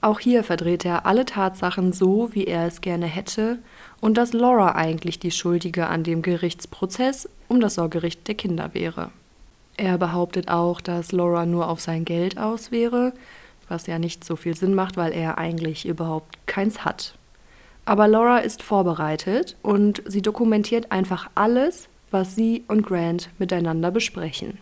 Auch 0.00 0.20
hier 0.20 0.44
verdreht 0.44 0.84
er 0.84 1.06
alle 1.06 1.24
Tatsachen 1.24 1.92
so, 1.92 2.30
wie 2.32 2.44
er 2.44 2.66
es 2.66 2.80
gerne 2.80 3.06
hätte, 3.06 3.58
und 4.00 4.16
dass 4.16 4.32
Laura 4.32 4.76
eigentlich 4.76 5.18
die 5.18 5.32
Schuldige 5.32 5.88
an 5.88 6.04
dem 6.04 6.22
Gerichtsprozess 6.22 7.28
um 7.48 7.60
das 7.60 7.74
Sorgerecht 7.74 8.28
der 8.28 8.36
Kinder 8.36 8.74
wäre. 8.74 9.10
Er 9.76 9.98
behauptet 9.98 10.48
auch, 10.48 10.80
dass 10.80 11.12
Laura 11.12 11.46
nur 11.46 11.68
auf 11.68 11.80
sein 11.80 12.04
Geld 12.04 12.38
aus 12.38 12.70
wäre, 12.70 13.12
was 13.68 13.86
ja 13.86 13.98
nicht 13.98 14.24
so 14.24 14.36
viel 14.36 14.56
Sinn 14.56 14.74
macht, 14.74 14.96
weil 14.96 15.12
er 15.12 15.38
eigentlich 15.38 15.86
überhaupt 15.86 16.46
keins 16.46 16.84
hat. 16.84 17.14
Aber 17.84 18.06
Laura 18.06 18.38
ist 18.38 18.62
vorbereitet 18.62 19.56
und 19.62 20.02
sie 20.06 20.22
dokumentiert 20.22 20.92
einfach 20.92 21.30
alles, 21.34 21.88
was 22.10 22.34
sie 22.34 22.64
und 22.68 22.82
Grant 22.82 23.30
miteinander 23.38 23.90
besprechen. 23.90 24.58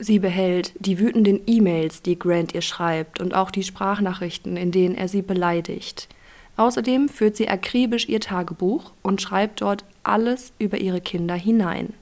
Sie 0.00 0.20
behält 0.20 0.72
die 0.78 1.00
wütenden 1.00 1.40
E-Mails, 1.46 2.02
die 2.02 2.18
Grant 2.18 2.54
ihr 2.54 2.62
schreibt, 2.62 3.20
und 3.20 3.34
auch 3.34 3.50
die 3.50 3.64
Sprachnachrichten, 3.64 4.56
in 4.56 4.70
denen 4.70 4.94
er 4.94 5.08
sie 5.08 5.22
beleidigt. 5.22 6.08
Außerdem 6.56 7.08
führt 7.08 7.36
sie 7.36 7.48
akribisch 7.48 8.08
ihr 8.08 8.20
Tagebuch 8.20 8.92
und 9.02 9.20
schreibt 9.20 9.60
dort 9.60 9.84
alles 10.02 10.52
über 10.58 10.78
ihre 10.78 11.00
Kinder 11.00 11.34
hinein. 11.34 11.94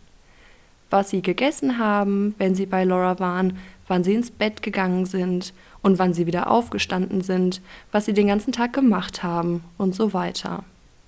Was 0.91 1.11
sie 1.11 1.23
gegessen 1.23 1.79
haben, 1.79 2.35
wenn 2.39 2.55
sie 2.55 2.67
bei 2.67 2.85
Laura 2.85 3.19
waren, 3.19 3.59
wann 3.89 4.05
sie 4.05 4.15
ins 4.15 4.31
Bett 4.31 4.63
gegangen 4.63 5.07
sind 5.07 5.53
und 5.83 5.99
wann 5.99 6.15
sie 6.15 6.27
wieder 6.27 6.51
aufgestanden 6.51 7.23
sind, 7.23 7.61
was 7.93 8.05
sie 8.05 8.13
den 8.13 8.29
ganzen 8.29 8.53
Tag 8.53 8.73
gemacht 8.73 9.23
haben 9.23 9.65
und 9.79 9.95
so 9.95 10.13
weiter. 10.13 10.65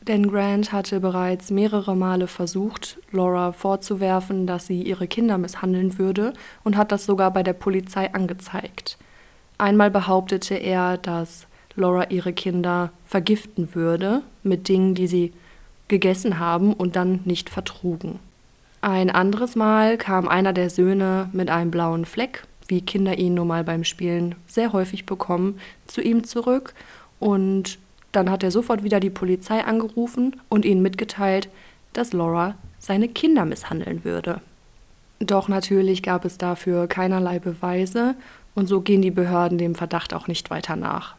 Denn 0.09 0.31
Grant 0.31 0.73
hatte 0.73 1.01
bereits 1.01 1.51
mehrere 1.51 1.95
Male 1.95 2.29
versucht, 2.29 2.99
Laura 3.13 3.53
vorzuwerfen, 3.53 4.47
dass 4.47 4.67
sie 4.67 4.83
ihre 4.83 5.07
Kinder 5.07 5.37
misshandeln 5.37 5.99
würde 5.99 6.33
und 6.65 6.79
hat 6.79 6.93
das 6.93 7.05
sogar 7.05 7.31
bei 7.31 7.43
der 7.43 7.53
Polizei 7.53 8.15
angezeigt. 8.15 8.97
Einmal 9.59 9.91
behauptete 9.91 10.55
er, 10.55 10.97
dass 10.97 11.47
Laura 11.77 12.05
ihre 12.05 12.33
Kinder 12.33 12.91
vergiften 13.05 13.75
würde 13.75 14.23
mit 14.43 14.69
Dingen, 14.69 14.95
die 14.95 15.07
sie 15.07 15.35
gegessen 15.89 16.39
haben 16.39 16.73
und 16.73 16.97
dann 16.97 17.21
nicht 17.25 17.51
vertrugen. 17.51 18.19
Ein 18.81 19.11
anderes 19.11 19.57
Mal 19.57 19.99
kam 19.99 20.27
einer 20.27 20.55
der 20.55 20.71
Söhne 20.71 21.29
mit 21.33 21.51
einem 21.51 21.71
blauen 21.71 22.07
Fleck, 22.07 22.45
wie 22.67 22.81
Kinder 22.81 23.19
ihn 23.19 23.35
nun 23.35 23.49
mal 23.49 23.65
beim 23.65 23.85
Spielen 23.85 24.37
sehr 24.47 24.73
häufig 24.73 25.05
bekommen, 25.05 25.59
zu 25.87 26.01
ihm 26.01 26.25
zurück 26.25 26.75
und 27.19 27.79
dann 28.13 28.31
hat 28.31 28.43
er 28.43 28.51
sofort 28.51 28.85
wieder 28.85 29.01
die 29.01 29.11
Polizei 29.11 29.65
angerufen 29.65 30.37
und 30.49 30.65
ihnen 30.65 30.83
mitgeteilt, 30.83 31.49
dass 31.93 32.13
Laura 32.13 32.55
seine 32.79 33.09
Kinder 33.09 33.45
misshandeln 33.45 34.05
würde. 34.05 34.41
Doch 35.21 35.49
natürlich 35.49 36.03
gab 36.03 36.25
es 36.25 36.39
dafür 36.39 36.87
keinerlei 36.87 37.39
Beweise 37.39 38.15
und 38.55 38.67
so 38.67 38.81
gehen 38.81 39.03
die 39.03 39.11
Behörden 39.11 39.59
dem 39.59 39.75
Verdacht 39.75 40.15
auch 40.15 40.29
nicht 40.29 40.51
weiter 40.51 40.77
nach. 40.77 41.17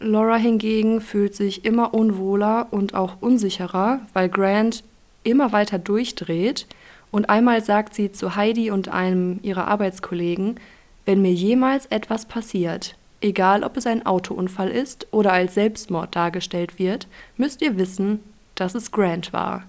Laura 0.00 0.36
hingegen 0.36 1.02
fühlt 1.02 1.34
sich 1.34 1.64
immer 1.66 1.92
unwohler 1.92 2.68
und 2.70 2.94
auch 2.94 3.18
unsicherer, 3.20 4.00
weil 4.14 4.30
Grant 4.30 4.82
immer 5.24 5.52
weiter 5.52 5.78
durchdreht 5.78 6.66
und 7.10 7.28
einmal 7.28 7.62
sagt 7.62 7.94
sie 7.94 8.10
zu 8.10 8.34
Heidi 8.36 8.70
und 8.70 8.88
einem 8.88 9.40
ihrer 9.42 9.68
Arbeitskollegen, 9.68 10.58
wenn 11.04 11.20
mir 11.20 11.32
jemals 11.32 11.86
etwas 11.86 12.24
passiert, 12.24 12.96
Egal, 13.20 13.64
ob 13.64 13.76
es 13.76 13.86
ein 13.86 14.06
Autounfall 14.06 14.70
ist 14.70 15.06
oder 15.10 15.32
als 15.32 15.54
Selbstmord 15.54 16.16
dargestellt 16.16 16.78
wird, 16.78 17.06
müsst 17.36 17.60
ihr 17.60 17.76
wissen, 17.76 18.20
dass 18.54 18.74
es 18.74 18.92
Grant 18.92 19.32
war. 19.32 19.64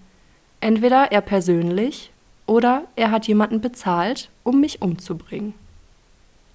Entweder 0.62 1.12
er 1.12 1.22
persönlich 1.22 2.12
oder 2.46 2.84
er 2.96 3.12
hat 3.12 3.28
jemanden 3.28 3.62
bezahlt, 3.62 4.30
um 4.44 4.62
mich 4.62 4.82
umzubringen. 4.82 5.54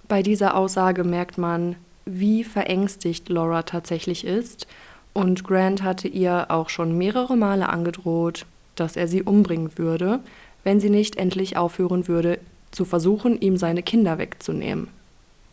Bei 0.09 0.23
dieser 0.23 0.57
Aussage 0.57 1.05
merkt 1.05 1.37
man, 1.37 1.76
wie 2.05 2.45
verängstigt 2.45 3.29
Laura 3.29 3.62
tatsächlich 3.62 4.25
ist, 4.25 4.67
und 5.12 5.45
Grant 5.45 5.83
hatte 5.83 6.09
ihr 6.09 6.50
auch 6.50 6.69
schon 6.69 6.97
mehrere 6.97 7.37
Male 7.37 7.71
angedroht, 7.71 8.45
dass 8.75 8.97
er 8.97 9.09
sie 9.09 9.23
umbringen 9.23 9.79
würde, 9.79 10.21
wenn 10.62 10.79
sie 10.79 10.91
nicht 10.91 11.17
endlich 11.17 11.57
aufhören 11.57 12.07
würde, 12.07 12.38
zu 12.71 12.85
versuchen, 12.85 13.41
ihm 13.41 13.57
seine 13.57 13.83
Kinder 13.83 14.19
wegzunehmen. 14.19 14.88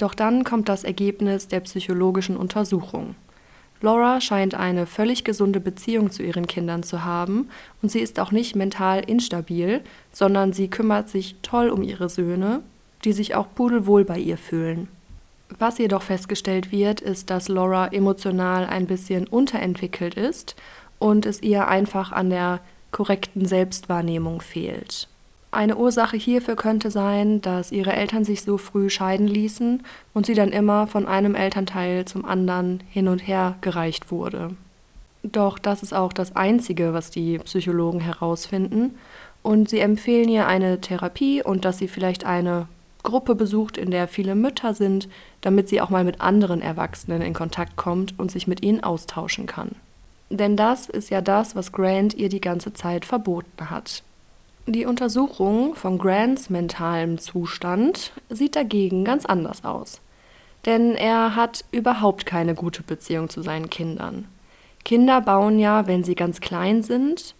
Doch 0.03 0.13
dann 0.13 0.43
kommt 0.43 0.67
das 0.67 0.83
Ergebnis 0.83 1.47
der 1.47 1.61
psychologischen 1.61 2.35
Untersuchung. 2.35 3.15
Laura 3.79 4.19
scheint 4.19 4.53
eine 4.53 4.85
völlig 4.85 5.23
gesunde 5.23 5.61
Beziehung 5.61 6.11
zu 6.11 6.23
ihren 6.23 6.45
Kindern 6.45 6.83
zu 6.83 7.05
haben 7.05 7.47
und 7.81 7.89
sie 7.89 8.01
ist 8.01 8.19
auch 8.19 8.33
nicht 8.33 8.53
mental 8.53 8.99
instabil, 8.99 9.79
sondern 10.11 10.51
sie 10.51 10.67
kümmert 10.67 11.07
sich 11.07 11.37
toll 11.41 11.69
um 11.69 11.83
ihre 11.83 12.09
Söhne, 12.09 12.63
die 13.05 13.13
sich 13.13 13.33
auch 13.35 13.47
pudelwohl 13.55 14.03
bei 14.03 14.19
ihr 14.19 14.37
fühlen. 14.37 14.89
Was 15.57 15.77
jedoch 15.77 16.01
festgestellt 16.01 16.73
wird, 16.73 16.99
ist, 16.99 17.29
dass 17.29 17.47
Laura 17.47 17.87
emotional 17.87 18.65
ein 18.65 18.87
bisschen 18.87 19.25
unterentwickelt 19.25 20.15
ist 20.15 20.57
und 20.99 21.25
es 21.25 21.41
ihr 21.41 21.69
einfach 21.69 22.11
an 22.11 22.29
der 22.29 22.59
korrekten 22.91 23.45
Selbstwahrnehmung 23.45 24.41
fehlt. 24.41 25.07
Eine 25.53 25.77
Ursache 25.77 26.17
hierfür 26.17 26.55
könnte 26.55 26.89
sein, 26.89 27.39
dass 27.39 27.71
ihre 27.71 27.93
Eltern 27.93 28.23
sich 28.23 28.41
so 28.41 28.57
früh 28.57 28.89
scheiden 28.89 29.27
ließen 29.27 29.83
und 30.15 30.25
sie 30.25 30.33
dann 30.33 30.49
immer 30.49 30.87
von 30.87 31.05
einem 31.05 31.35
Elternteil 31.35 32.05
zum 32.05 32.25
anderen 32.25 32.81
hin 32.89 33.07
und 33.07 33.19
her 33.19 33.55
gereicht 33.61 34.09
wurde. 34.09 34.55
Doch 35.21 35.59
das 35.59 35.83
ist 35.83 35.93
auch 35.93 36.11
das 36.11 36.35
Einzige, 36.35 36.93
was 36.93 37.11
die 37.11 37.37
Psychologen 37.37 37.99
herausfinden, 37.99 38.95
und 39.43 39.69
sie 39.69 39.79
empfehlen 39.79 40.27
ihr 40.27 40.47
eine 40.47 40.81
Therapie 40.81 41.43
und 41.43 41.65
dass 41.65 41.77
sie 41.77 41.87
vielleicht 41.87 42.25
eine 42.25 42.67
Gruppe 43.03 43.35
besucht, 43.35 43.77
in 43.77 43.91
der 43.91 44.07
viele 44.07 44.33
Mütter 44.33 44.73
sind, 44.73 45.07
damit 45.41 45.69
sie 45.69 45.81
auch 45.81 45.91
mal 45.91 46.03
mit 46.03 46.19
anderen 46.19 46.63
Erwachsenen 46.63 47.21
in 47.21 47.35
Kontakt 47.35 47.75
kommt 47.75 48.17
und 48.17 48.31
sich 48.31 48.47
mit 48.47 48.63
ihnen 48.63 48.83
austauschen 48.83 49.45
kann. 49.45 49.75
Denn 50.31 50.57
das 50.57 50.89
ist 50.89 51.11
ja 51.11 51.21
das, 51.21 51.55
was 51.55 51.71
Grant 51.71 52.15
ihr 52.15 52.29
die 52.29 52.41
ganze 52.41 52.73
Zeit 52.73 53.05
verboten 53.05 53.69
hat. 53.69 54.01
Die 54.65 54.85
Untersuchung 54.85 55.75
von 55.75 55.97
Grants 55.97 56.49
mentalem 56.49 57.17
Zustand 57.17 58.13
sieht 58.29 58.55
dagegen 58.55 59.03
ganz 59.03 59.25
anders 59.25 59.65
aus. 59.65 59.99
Denn 60.65 60.95
er 60.95 61.35
hat 61.35 61.65
überhaupt 61.71 62.25
keine 62.25 62.55
gute 62.55 62.81
Beziehung 62.81 63.29
zu 63.29 63.41
seinen 63.41 63.69
Kindern. 63.69 64.25
Kinder 64.85 65.19
bauen 65.19 65.59
ja, 65.59 65.85
wenn 65.87 66.05
sie 66.05 66.15
ganz 66.15 66.39
klein 66.39 66.81
sind, 66.81 67.35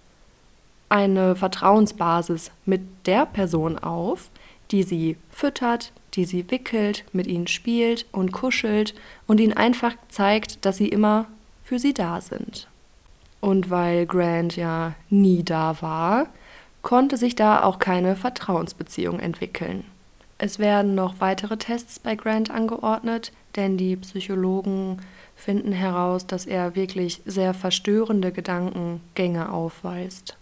eine 0.90 1.38
Vertrauensbasis 1.38 2.52
mit 2.66 2.82
der 3.06 3.26
Person 3.26 3.80
auf, 3.80 4.30
die 4.72 4.84
sie 4.84 5.16
füttert, 5.30 5.94
die 6.16 6.26
sie 6.26 6.52
wickelt, 6.52 7.06
mit 7.14 7.28
ihnen 7.28 7.48
spielt 7.48 8.06
und 8.12 8.34
kuschelt 8.34 8.96
und 9.28 9.40
ihnen 9.40 9.54
einfach 9.54 9.96
zeigt, 10.10 10.66
dass 10.66 10.76
sie 10.76 10.90
immer 10.90 11.28
für 11.64 11.80
sie 11.80 11.94
da 11.94 12.20
sind. 12.20 12.68
Und 13.40 13.70
weil 13.70 14.06
Grant 14.06 14.58
ja 14.58 14.94
nie 15.10 15.44
da 15.44 15.82
war, 15.82 16.28
konnte 16.84 17.18
sich 17.18 17.36
da 17.36 17.64
auch 17.64 17.80
keine 17.80 18.16
Vertrauensbeziehung 18.16 19.20
entwickeln. 19.20 19.86
Es 20.38 20.60
werden 20.60 20.94
noch 20.94 21.16
weitere 21.20 21.58
Tests 21.58 22.00
bei 22.00 22.16
Grant 22.16 22.52
angeordnet, 22.52 23.32
denn 23.56 23.78
die 23.78 23.96
Psychologen 23.96 24.98
finden 25.36 25.72
heraus, 25.72 26.28
dass 26.28 26.46
er 26.46 26.76
wirklich 26.76 27.22
sehr 27.26 27.54
verstörende 27.54 28.32
Gedankengänge 28.32 29.52
aufweist. 29.52 30.38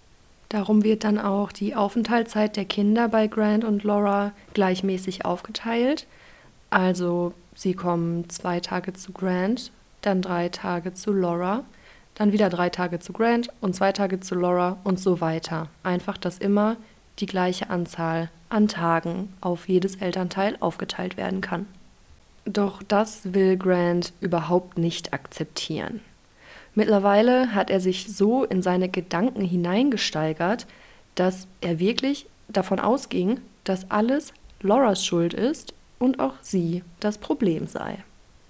Darum 0.50 0.84
wird 0.84 1.04
dann 1.06 1.18
auch 1.18 1.52
die 1.52 1.76
Aufenthaltszeit 1.76 2.58
der 2.58 2.66
Kinder 2.66 3.08
bei 3.08 3.28
Grant 3.28 3.64
und 3.64 3.84
Laura 3.84 4.34
gleichmäßig 4.54 5.24
aufgeteilt. 5.24 6.08
Also 6.70 7.34
sie 7.56 7.74
kommen 7.74 8.30
zwei 8.30 8.60
Tage 8.60 8.94
zu 8.94 9.14
Grant, 9.14 9.72
dann 10.02 10.22
drei 10.22 10.50
Tage 10.50 10.94
zu 10.94 11.14
Laura, 11.14 11.64
dann 12.16 12.32
wieder 12.32 12.50
drei 12.50 12.70
Tage 12.70 13.00
zu 13.00 13.14
Grant 13.14 13.50
und 13.62 13.76
zwei 13.76 13.92
Tage 13.92 14.20
zu 14.20 14.36
Laura 14.36 14.78
und 14.84 15.00
so 15.00 15.22
weiter. 15.22 15.68
Einfach, 15.84 16.18
dass 16.18 16.38
immer 16.38 16.78
die 17.20 17.26
gleiche 17.26 17.70
Anzahl 17.70 18.30
an 18.50 18.68
Tagen 18.68 19.34
auf 19.42 19.70
jedes 19.70 19.96
Elternteil 19.96 20.58
aufgeteilt 20.60 21.18
werden 21.18 21.42
kann. 21.42 21.68
Doch 22.46 22.82
das 22.84 23.34
will 23.34 23.58
Grant 23.58 24.14
überhaupt 24.20 24.78
nicht 24.78 25.14
akzeptieren. 25.14 26.02
Mittlerweile 26.74 27.54
hat 27.54 27.70
er 27.70 27.80
sich 27.80 28.16
so 28.16 28.44
in 28.44 28.62
seine 28.62 28.90
Gedanken 28.90 29.42
hineingesteigert, 29.42 30.66
dass 31.16 31.48
er 31.60 31.80
wirklich 31.80 32.28
davon 32.48 32.80
ausging, 32.80 33.40
dass 33.64 33.92
alles 33.92 34.34
Lauras 34.62 35.06
Schuld 35.06 35.34
ist 35.34 35.74
und 36.00 36.20
auch 36.20 36.34
sie 36.42 36.84
das 37.00 37.18
Problem 37.18 37.68
sei. 37.68 37.98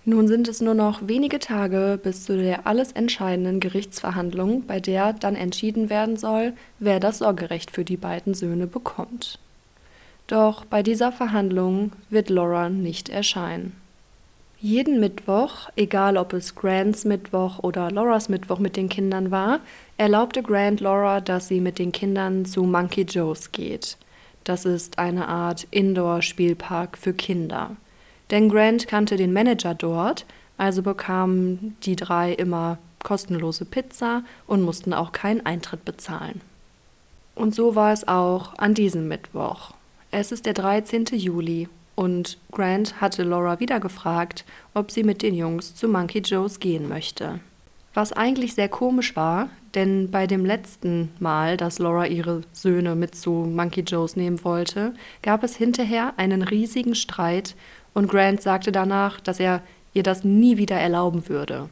Nun 0.04 0.28
sind 0.28 0.48
es 0.48 0.62
nur 0.62 0.74
noch 0.74 1.08
wenige 1.08 1.38
Tage 1.38 2.00
bis 2.02 2.24
zu 2.24 2.36
der 2.36 2.66
alles 2.66 2.92
entscheidenden 2.92 3.60
Gerichtsverhandlung, 3.60 4.66
bei 4.66 4.80
der 4.80 5.14
dann 5.14 5.36
entschieden 5.36 5.92
werden 5.92 6.18
soll, 6.18 6.54
wer 6.80 7.00
das 7.00 7.20
Sorgerecht 7.20 7.70
für 7.70 7.86
die 7.86 7.98
beiden 7.98 8.34
Söhne 8.34 8.66
bekommt. 8.66 9.38
Doch 10.26 10.66
bei 10.66 10.82
dieser 10.82 11.12
Verhandlung 11.12 11.92
wird 12.10 12.30
Laura 12.30 12.70
nicht 12.70 13.10
erscheinen. 13.10 13.76
Jeden 14.60 15.00
Mittwoch, 15.00 15.70
egal 15.76 16.18
ob 16.18 16.34
es 16.34 16.56
Grants 16.56 17.04
Mittwoch 17.04 17.60
oder 17.60 17.92
Lauras 17.92 18.30
Mittwoch 18.30 18.60
mit 18.60 18.78
den 18.78 18.90
Kindern 18.90 19.30
war, 19.32 19.60
erlaubte 19.98 20.44
Grant 20.44 20.82
Laura, 20.82 21.20
dass 21.20 21.48
sie 21.48 21.60
mit 21.60 21.80
den 21.80 21.92
Kindern 21.92 22.46
zu 22.46 22.64
Monkey 22.64 23.02
Joe's 23.02 23.52
geht. 23.52 23.98
Das 24.44 24.66
ist 24.66 25.00
eine 25.00 25.28
Art 25.28 25.68
Indoor-Spielpark 25.72 26.98
für 26.98 27.14
Kinder. 27.14 27.76
Denn 28.32 28.50
Grant 28.50 28.88
kannte 28.88 29.18
den 29.18 29.34
Manager 29.34 29.74
dort, 29.76 30.26
also 30.58 30.82
bekamen 30.82 31.76
die 31.84 31.96
drei 31.96 32.34
immer 32.34 32.78
kostenlose 33.04 33.66
Pizza 33.66 34.24
und 34.48 34.62
mussten 34.62 34.94
auch 34.94 35.12
keinen 35.12 35.46
Eintritt 35.46 35.86
bezahlen. 35.86 36.42
Und 37.36 37.56
so 37.56 37.76
war 37.76 37.92
es 37.92 38.08
auch 38.08 38.58
an 38.58 38.74
diesem 38.74 39.08
Mittwoch. 39.08 39.74
Es 40.12 40.32
ist 40.32 40.46
der 40.46 40.54
13. 40.54 41.06
Juli 41.14 41.68
und 41.96 42.38
Grant 42.52 43.02
hatte 43.02 43.24
Laura 43.24 43.60
wieder 43.60 43.80
gefragt, 43.80 44.46
ob 44.74 44.92
sie 44.92 45.04
mit 45.04 45.22
den 45.22 45.36
Jungs 45.36 45.76
zu 45.76 45.88
Monkey 45.88 46.20
Joe's 46.20 46.60
gehen 46.60 46.88
möchte. 46.88 47.40
Was 47.94 48.14
eigentlich 48.14 48.54
sehr 48.54 48.70
komisch 48.70 49.16
war, 49.18 49.50
denn 49.76 50.12
bei 50.12 50.26
dem 50.26 50.46
letzten 50.46 51.10
Mal, 51.20 51.58
dass 51.58 51.80
Laura 51.80 52.06
ihre 52.06 52.42
Söhne 52.54 52.96
mit 52.96 53.16
zu 53.16 53.32
Monkey 53.32 53.82
Joe's 53.82 54.16
nehmen 54.16 54.44
wollte, 54.46 54.94
gab 55.22 55.44
es 55.44 55.58
hinterher 55.58 56.14
einen 56.18 56.42
riesigen 56.42 56.96
Streit 56.96 57.56
und 57.94 58.10
Grant 58.10 58.42
sagte 58.42 58.72
danach, 58.72 59.20
dass 59.20 59.40
er 59.40 59.62
ihr 59.94 60.04
das 60.04 60.24
nie 60.24 60.58
wieder 60.58 60.78
erlauben 60.78 61.28
würde. 61.28 61.70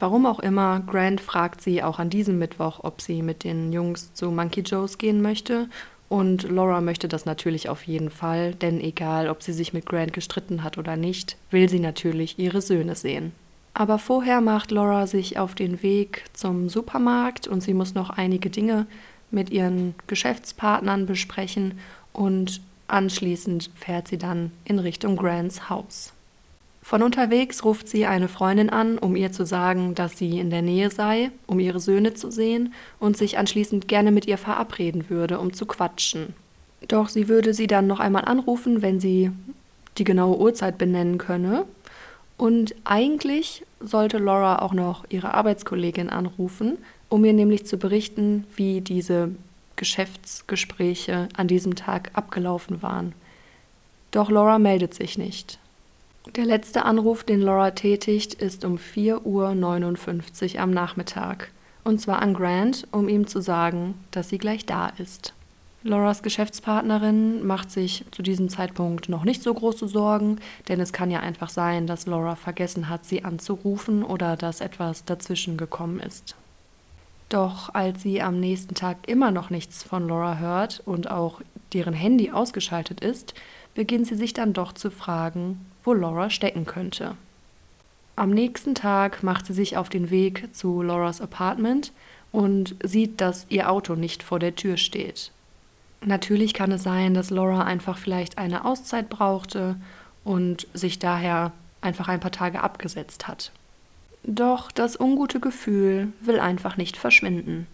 Warum 0.00 0.26
auch 0.26 0.40
immer, 0.40 0.80
Grant 0.80 1.20
fragt 1.20 1.60
sie 1.60 1.82
auch 1.82 1.98
an 1.98 2.10
diesem 2.10 2.38
Mittwoch, 2.38 2.80
ob 2.82 3.00
sie 3.00 3.22
mit 3.22 3.44
den 3.44 3.72
Jungs 3.72 4.12
zu 4.14 4.30
Monkey 4.30 4.60
Joe's 4.62 4.98
gehen 4.98 5.22
möchte 5.22 5.68
und 6.08 6.44
Laura 6.44 6.80
möchte 6.80 7.08
das 7.08 7.24
natürlich 7.24 7.68
auf 7.68 7.82
jeden 7.84 8.10
Fall, 8.10 8.54
denn 8.54 8.80
egal, 8.80 9.28
ob 9.28 9.42
sie 9.42 9.52
sich 9.52 9.72
mit 9.72 9.86
Grant 9.86 10.12
gestritten 10.12 10.62
hat 10.62 10.78
oder 10.78 10.96
nicht, 10.96 11.36
will 11.50 11.68
sie 11.68 11.80
natürlich 11.80 12.38
ihre 12.38 12.60
Söhne 12.60 12.94
sehen. 12.94 13.32
Aber 13.72 13.98
vorher 13.98 14.40
macht 14.40 14.70
Laura 14.70 15.06
sich 15.06 15.38
auf 15.38 15.54
den 15.54 15.82
Weg 15.82 16.24
zum 16.32 16.68
Supermarkt 16.68 17.48
und 17.48 17.62
sie 17.62 17.74
muss 17.74 17.94
noch 17.94 18.10
einige 18.10 18.50
Dinge 18.50 18.86
mit 19.32 19.50
ihren 19.50 19.96
Geschäftspartnern 20.06 21.06
besprechen 21.06 21.78
und 22.12 22.60
anschließend 22.88 23.70
fährt 23.74 24.08
sie 24.08 24.18
dann 24.18 24.52
in 24.64 24.78
Richtung 24.78 25.16
Grants 25.16 25.68
Haus. 25.68 26.12
Von 26.82 27.02
unterwegs 27.02 27.64
ruft 27.64 27.88
sie 27.88 28.04
eine 28.04 28.28
Freundin 28.28 28.68
an, 28.68 28.98
um 28.98 29.16
ihr 29.16 29.32
zu 29.32 29.46
sagen, 29.46 29.94
dass 29.94 30.18
sie 30.18 30.38
in 30.38 30.50
der 30.50 30.60
Nähe 30.60 30.90
sei, 30.90 31.30
um 31.46 31.58
ihre 31.58 31.80
Söhne 31.80 32.12
zu 32.12 32.30
sehen 32.30 32.74
und 33.00 33.16
sich 33.16 33.38
anschließend 33.38 33.88
gerne 33.88 34.12
mit 34.12 34.26
ihr 34.26 34.36
verabreden 34.36 35.08
würde, 35.08 35.38
um 35.38 35.54
zu 35.54 35.64
quatschen. 35.64 36.34
Doch 36.86 37.08
sie 37.08 37.28
würde 37.28 37.54
sie 37.54 37.66
dann 37.66 37.86
noch 37.86 38.00
einmal 38.00 38.26
anrufen, 38.26 38.82
wenn 38.82 39.00
sie 39.00 39.30
die 39.96 40.04
genaue 40.04 40.38
Uhrzeit 40.38 40.76
benennen 40.76 41.16
könne. 41.16 41.64
Und 42.36 42.74
eigentlich 42.84 43.64
sollte 43.80 44.18
Laura 44.18 44.60
auch 44.60 44.74
noch 44.74 45.04
ihre 45.08 45.32
Arbeitskollegin 45.32 46.10
anrufen, 46.10 46.78
um 47.08 47.24
ihr 47.24 47.32
nämlich 47.32 47.64
zu 47.64 47.78
berichten, 47.78 48.44
wie 48.56 48.82
diese 48.82 49.30
Geschäftsgespräche 49.76 51.28
an 51.36 51.48
diesem 51.48 51.74
Tag 51.74 52.10
abgelaufen 52.14 52.82
waren. 52.82 53.12
Doch 54.10 54.30
Laura 54.30 54.58
meldet 54.58 54.94
sich 54.94 55.18
nicht. 55.18 55.58
Der 56.36 56.46
letzte 56.46 56.84
Anruf, 56.84 57.24
den 57.24 57.40
Laura 57.40 57.72
tätigt, 57.72 58.34
ist 58.34 58.64
um 58.64 58.76
4.59 58.76 60.54
Uhr 60.54 60.60
am 60.60 60.70
Nachmittag. 60.70 61.50
Und 61.84 62.00
zwar 62.00 62.22
an 62.22 62.32
Grant, 62.32 62.86
um 62.92 63.08
ihm 63.08 63.26
zu 63.26 63.42
sagen, 63.42 63.94
dass 64.10 64.30
sie 64.30 64.38
gleich 64.38 64.64
da 64.64 64.88
ist. 64.98 65.34
Lauras 65.82 66.22
Geschäftspartnerin 66.22 67.46
macht 67.46 67.70
sich 67.70 68.06
zu 68.10 68.22
diesem 68.22 68.48
Zeitpunkt 68.48 69.10
noch 69.10 69.24
nicht 69.24 69.42
so 69.42 69.52
große 69.52 69.86
Sorgen, 69.86 70.38
denn 70.68 70.80
es 70.80 70.94
kann 70.94 71.10
ja 71.10 71.20
einfach 71.20 71.50
sein, 71.50 71.86
dass 71.86 72.06
Laura 72.06 72.36
vergessen 72.36 72.88
hat, 72.88 73.04
sie 73.04 73.22
anzurufen 73.22 74.02
oder 74.02 74.36
dass 74.38 74.62
etwas 74.62 75.04
dazwischen 75.04 75.58
gekommen 75.58 76.00
ist. 76.00 76.36
Doch 77.34 77.74
als 77.74 78.00
sie 78.00 78.22
am 78.22 78.38
nächsten 78.38 78.76
Tag 78.76 79.08
immer 79.08 79.32
noch 79.32 79.50
nichts 79.50 79.82
von 79.82 80.06
Laura 80.06 80.38
hört 80.38 80.80
und 80.86 81.10
auch 81.10 81.40
deren 81.72 81.92
Handy 81.92 82.30
ausgeschaltet 82.30 83.00
ist, 83.00 83.34
beginnt 83.74 84.06
sie 84.06 84.14
sich 84.14 84.34
dann 84.34 84.52
doch 84.52 84.72
zu 84.72 84.88
fragen, 84.92 85.66
wo 85.82 85.94
Laura 85.94 86.30
stecken 86.30 86.64
könnte. 86.64 87.16
Am 88.14 88.30
nächsten 88.30 88.76
Tag 88.76 89.24
macht 89.24 89.46
sie 89.46 89.52
sich 89.52 89.76
auf 89.76 89.88
den 89.88 90.10
Weg 90.10 90.54
zu 90.54 90.80
Lauras 90.80 91.20
Apartment 91.20 91.90
und 92.30 92.76
sieht, 92.84 93.20
dass 93.20 93.46
ihr 93.48 93.68
Auto 93.68 93.96
nicht 93.96 94.22
vor 94.22 94.38
der 94.38 94.54
Tür 94.54 94.76
steht. 94.76 95.32
Natürlich 96.04 96.54
kann 96.54 96.70
es 96.70 96.84
sein, 96.84 97.14
dass 97.14 97.30
Laura 97.30 97.64
einfach 97.64 97.98
vielleicht 97.98 98.38
eine 98.38 98.64
Auszeit 98.64 99.08
brauchte 99.08 99.74
und 100.22 100.68
sich 100.72 101.00
daher 101.00 101.50
einfach 101.80 102.06
ein 102.06 102.20
paar 102.20 102.30
Tage 102.30 102.62
abgesetzt 102.62 103.26
hat. 103.26 103.50
Doch 104.26 104.72
das 104.72 104.98
ungute 104.98 105.38
Gefühl 105.38 106.12
will 106.22 106.40
einfach 106.40 106.78
nicht 106.78 106.96
verschwinden. 106.96 107.66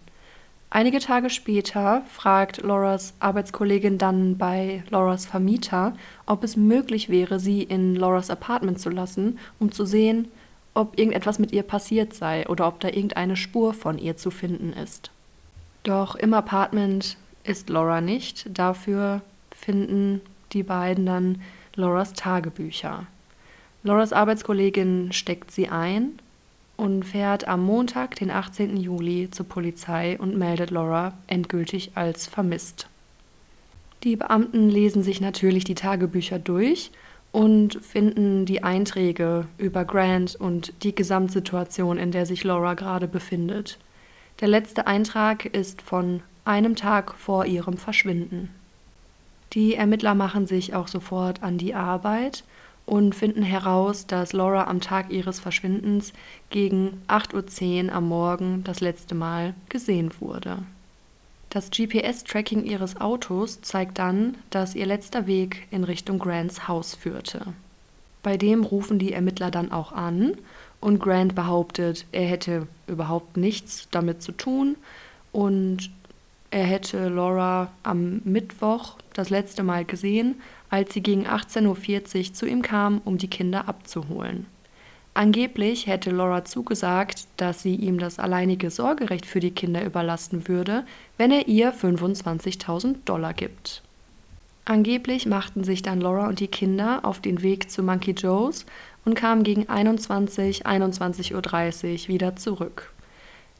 Einige 0.69 0.99
Tage 0.99 1.29
später 1.29 2.01
fragt 2.07 2.61
Lauras 2.61 3.13
Arbeitskollegin 3.19 3.97
dann 3.97 4.37
bei 4.37 4.83
Lauras 4.89 5.25
Vermieter, 5.25 5.93
ob 6.25 6.43
es 6.43 6.57
möglich 6.57 7.09
wäre, 7.09 7.39
sie 7.39 7.63
in 7.63 7.95
Lauras 7.95 8.29
Apartment 8.29 8.79
zu 8.79 8.89
lassen, 8.89 9.39
um 9.59 9.71
zu 9.71 9.85
sehen, 9.85 10.27
ob 10.73 10.97
irgendetwas 10.97 11.39
mit 11.39 11.51
ihr 11.53 11.63
passiert 11.63 12.13
sei 12.13 12.47
oder 12.47 12.67
ob 12.67 12.79
da 12.81 12.89
irgendeine 12.89 13.35
Spur 13.35 13.73
von 13.73 13.97
ihr 13.97 14.17
zu 14.17 14.29
finden 14.31 14.73
ist. 14.73 15.11
Doch 15.83 16.15
im 16.15 16.33
Apartment 16.33 17.17
ist 17.43 17.69
Laura 17.69 18.01
nicht, 18.01 18.45
dafür 18.57 19.21
finden 19.51 20.21
die 20.51 20.63
beiden 20.63 21.05
dann 21.05 21.41
Lauras 21.75 22.13
Tagebücher. 22.13 23.07
Lauras 23.83 24.13
Arbeitskollegin 24.13 25.11
steckt 25.11 25.51
sie 25.51 25.69
ein 25.69 26.19
und 26.81 27.03
fährt 27.03 27.47
am 27.47 27.63
Montag, 27.63 28.15
den 28.15 28.31
18. 28.31 28.75
Juli, 28.75 29.29
zur 29.29 29.47
Polizei 29.47 30.17
und 30.17 30.35
meldet 30.35 30.71
Laura 30.71 31.13
endgültig 31.27 31.91
als 31.93 32.25
vermisst. 32.25 32.87
Die 34.01 34.15
Beamten 34.15 34.67
lesen 34.67 35.03
sich 35.03 35.21
natürlich 35.21 35.63
die 35.63 35.75
Tagebücher 35.75 36.39
durch 36.39 36.89
und 37.31 37.75
finden 37.85 38.47
die 38.47 38.63
Einträge 38.63 39.45
über 39.59 39.85
Grant 39.85 40.35
und 40.35 40.73
die 40.81 40.95
Gesamtsituation, 40.95 41.99
in 41.99 42.09
der 42.09 42.25
sich 42.25 42.43
Laura 42.43 42.73
gerade 42.73 43.07
befindet. 43.07 43.77
Der 44.39 44.47
letzte 44.47 44.87
Eintrag 44.87 45.45
ist 45.45 45.83
von 45.83 46.23
einem 46.45 46.75
Tag 46.75 47.13
vor 47.13 47.45
ihrem 47.45 47.77
Verschwinden. 47.77 48.49
Die 49.53 49.75
Ermittler 49.75 50.15
machen 50.15 50.47
sich 50.47 50.73
auch 50.73 50.87
sofort 50.87 51.43
an 51.43 51.59
die 51.59 51.75
Arbeit 51.75 52.43
und 52.91 53.15
finden 53.15 53.43
heraus, 53.43 54.05
dass 54.05 54.33
Laura 54.33 54.65
am 54.65 54.81
Tag 54.81 55.11
ihres 55.11 55.39
Verschwindens 55.39 56.11
gegen 56.49 57.01
8.10 57.07 57.85
Uhr 57.85 57.93
am 57.93 58.09
Morgen 58.09 58.65
das 58.65 58.81
letzte 58.81 59.15
Mal 59.15 59.53
gesehen 59.69 60.11
wurde. 60.19 60.57
Das 61.49 61.71
GPS-Tracking 61.71 62.65
ihres 62.65 62.99
Autos 62.99 63.61
zeigt 63.61 63.97
dann, 63.97 64.35
dass 64.49 64.75
ihr 64.75 64.85
letzter 64.85 65.25
Weg 65.25 65.69
in 65.71 65.85
Richtung 65.85 66.19
Grants 66.19 66.67
Haus 66.67 66.93
führte. 66.93 67.53
Bei 68.23 68.35
dem 68.35 68.65
rufen 68.65 68.99
die 68.99 69.13
Ermittler 69.13 69.51
dann 69.51 69.71
auch 69.71 69.93
an 69.93 70.33
und 70.81 70.99
Grant 70.99 71.33
behauptet, 71.33 72.05
er 72.11 72.25
hätte 72.25 72.67
überhaupt 72.87 73.37
nichts 73.37 73.87
damit 73.91 74.21
zu 74.21 74.33
tun 74.33 74.75
und 75.31 75.89
er 76.53 76.65
hätte 76.65 77.07
Laura 77.07 77.71
am 77.83 78.19
Mittwoch 78.25 78.97
das 79.13 79.29
letzte 79.29 79.63
Mal 79.63 79.85
gesehen, 79.85 80.41
als 80.71 80.93
sie 80.93 81.03
gegen 81.03 81.27
18.40 81.27 81.67
Uhr 82.29 82.33
zu 82.33 82.47
ihm 82.47 82.63
kam, 82.63 83.01
um 83.05 83.19
die 83.19 83.27
Kinder 83.27 83.67
abzuholen. 83.67 84.47
Angeblich 85.13 85.87
hätte 85.87 86.09
Laura 86.09 86.45
zugesagt, 86.45 87.27
dass 87.35 87.61
sie 87.61 87.75
ihm 87.75 87.99
das 87.99 88.17
alleinige 88.17 88.71
Sorgerecht 88.71 89.25
für 89.25 89.41
die 89.41 89.51
Kinder 89.51 89.83
überlassen 89.83 90.47
würde, 90.47 90.85
wenn 91.17 91.31
er 91.31 91.49
ihr 91.49 91.73
25.000 91.73 92.95
Dollar 93.03 93.33
gibt. 93.33 93.83
Angeblich 94.63 95.25
machten 95.25 95.65
sich 95.65 95.81
dann 95.81 95.99
Laura 95.99 96.29
und 96.29 96.39
die 96.39 96.47
Kinder 96.47 97.01
auf 97.03 97.19
den 97.19 97.41
Weg 97.41 97.69
zu 97.69 97.83
Monkey 97.83 98.11
Joe's 98.11 98.65
und 99.03 99.15
kamen 99.15 99.43
gegen 99.43 99.67
21, 99.67 100.65
21.30 100.65 101.33
Uhr 102.03 102.07
wieder 102.07 102.35
zurück. 102.37 102.93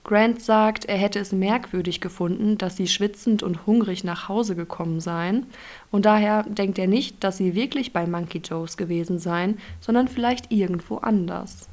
Grant 0.04 0.42
sagt, 0.42 0.86
er 0.86 0.98
hätte 0.98 1.20
es 1.20 1.32
merkwürdig 1.32 2.02
gefunden, 2.02 2.58
dass 2.58 2.76
sie 2.76 2.88
schwitzend 2.88 3.44
und 3.44 3.68
hungrig 3.68 4.04
nach 4.04 4.28
Hause 4.28 4.56
gekommen 4.56 5.00
seien, 5.00 5.46
und 5.92 6.06
daher 6.06 6.44
denkt 6.44 6.80
er 6.80 6.88
nicht, 6.88 7.24
dass 7.24 7.38
sie 7.38 7.54
wirklich 7.54 7.94
bei 7.94 8.08
Monkey 8.08 8.40
Joe's 8.40 8.78
gewesen 8.78 9.20
seien, 9.20 9.60
sondern 9.80 10.08
vielleicht 10.08 10.52
irgendwo 10.52 10.98
anders. 10.98 11.68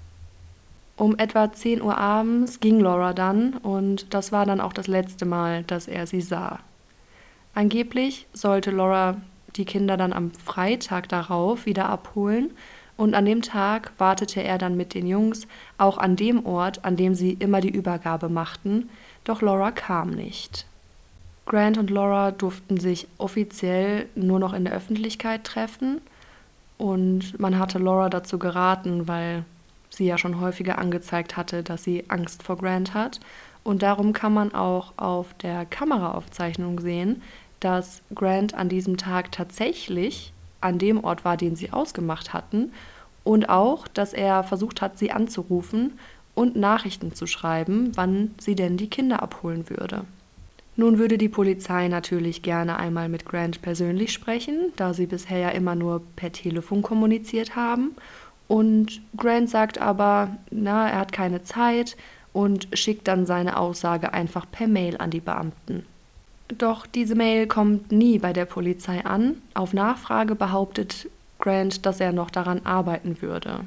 Um 0.96 1.16
etwa 1.16 1.52
10 1.52 1.80
Uhr 1.80 1.96
abends 1.96 2.60
ging 2.60 2.80
Laura 2.80 3.14
dann, 3.14 3.54
und 3.54 4.12
das 4.12 4.30
war 4.30 4.44
dann 4.44 4.60
auch 4.60 4.72
das 4.72 4.88
letzte 4.88 5.24
Mal, 5.24 5.62
dass 5.62 5.88
er 5.88 6.06
sie 6.06 6.20
sah. 6.20 6.58
Angeblich 7.54 8.26
sollte 8.34 8.70
Laura 8.70 9.16
die 9.56 9.64
Kinder 9.64 9.96
dann 9.96 10.12
am 10.12 10.32
Freitag 10.32 11.08
darauf 11.08 11.66
wieder 11.66 11.88
abholen, 11.88 12.50
und 12.98 13.14
an 13.14 13.24
dem 13.24 13.40
Tag 13.40 13.92
wartete 13.96 14.42
er 14.42 14.58
dann 14.58 14.76
mit 14.76 14.92
den 14.92 15.06
Jungs 15.06 15.46
auch 15.78 15.96
an 15.96 16.16
dem 16.16 16.44
Ort, 16.44 16.84
an 16.84 16.96
dem 16.96 17.14
sie 17.14 17.32
immer 17.32 17.62
die 17.62 17.70
Übergabe 17.70 18.28
machten, 18.28 18.90
doch 19.24 19.40
Laura 19.40 19.70
kam 19.70 20.10
nicht. 20.10 20.66
Grant 21.46 21.78
und 21.78 21.90
Laura 21.90 22.32
durften 22.32 22.78
sich 22.78 23.06
offiziell 23.16 24.06
nur 24.14 24.38
noch 24.38 24.52
in 24.52 24.64
der 24.64 24.74
Öffentlichkeit 24.74 25.44
treffen 25.44 26.00
und 26.76 27.38
man 27.38 27.58
hatte 27.58 27.78
Laura 27.78 28.10
dazu 28.10 28.38
geraten, 28.38 29.06
weil 29.06 29.44
sie 29.90 30.06
ja 30.06 30.18
schon 30.18 30.40
häufiger 30.40 30.78
angezeigt 30.78 31.36
hatte, 31.36 31.62
dass 31.62 31.84
sie 31.84 32.04
Angst 32.08 32.42
vor 32.42 32.58
Grant 32.58 32.94
hat. 32.94 33.20
Und 33.62 33.82
darum 33.82 34.12
kann 34.12 34.34
man 34.34 34.54
auch 34.54 34.92
auf 34.96 35.34
der 35.34 35.66
Kameraaufzeichnung 35.66 36.80
sehen, 36.80 37.22
dass 37.60 38.02
Grant 38.14 38.54
an 38.54 38.68
diesem 38.68 38.96
Tag 38.96 39.32
tatsächlich 39.32 40.32
an 40.60 40.78
dem 40.78 41.02
Ort 41.02 41.24
war, 41.24 41.36
den 41.36 41.56
sie 41.56 41.72
ausgemacht 41.72 42.32
hatten. 42.32 42.72
Und 43.24 43.48
auch, 43.48 43.88
dass 43.88 44.12
er 44.12 44.42
versucht 44.44 44.80
hat, 44.80 44.98
sie 44.98 45.10
anzurufen 45.10 45.98
und 46.34 46.56
Nachrichten 46.56 47.14
zu 47.14 47.26
schreiben, 47.26 47.92
wann 47.94 48.34
sie 48.38 48.54
denn 48.54 48.76
die 48.76 48.88
Kinder 48.88 49.22
abholen 49.22 49.68
würde. 49.68 50.04
Nun 50.76 50.98
würde 50.98 51.18
die 51.18 51.28
Polizei 51.28 51.88
natürlich 51.88 52.42
gerne 52.42 52.76
einmal 52.76 53.08
mit 53.08 53.24
Grant 53.24 53.60
persönlich 53.62 54.12
sprechen, 54.12 54.72
da 54.76 54.94
sie 54.94 55.06
bisher 55.06 55.38
ja 55.38 55.48
immer 55.48 55.74
nur 55.74 56.02
per 56.14 56.30
Telefon 56.30 56.82
kommuniziert 56.82 57.56
haben. 57.56 57.96
Und 58.46 59.02
Grant 59.16 59.50
sagt 59.50 59.80
aber, 59.80 60.36
na, 60.52 60.88
er 60.88 61.00
hat 61.00 61.12
keine 61.12 61.42
Zeit 61.42 61.96
und 62.32 62.68
schickt 62.72 63.08
dann 63.08 63.26
seine 63.26 63.56
Aussage 63.56 64.12
einfach 64.12 64.46
per 64.50 64.68
Mail 64.68 64.96
an 64.98 65.10
die 65.10 65.20
Beamten. 65.20 65.84
Doch 66.56 66.86
diese 66.86 67.14
Mail 67.14 67.46
kommt 67.46 67.92
nie 67.92 68.18
bei 68.18 68.32
der 68.32 68.46
Polizei 68.46 69.04
an. 69.04 69.36
Auf 69.54 69.74
Nachfrage 69.74 70.34
behauptet 70.34 71.08
Grant, 71.38 71.86
dass 71.86 72.00
er 72.00 72.12
noch 72.12 72.30
daran 72.30 72.64
arbeiten 72.64 73.20
würde. 73.20 73.60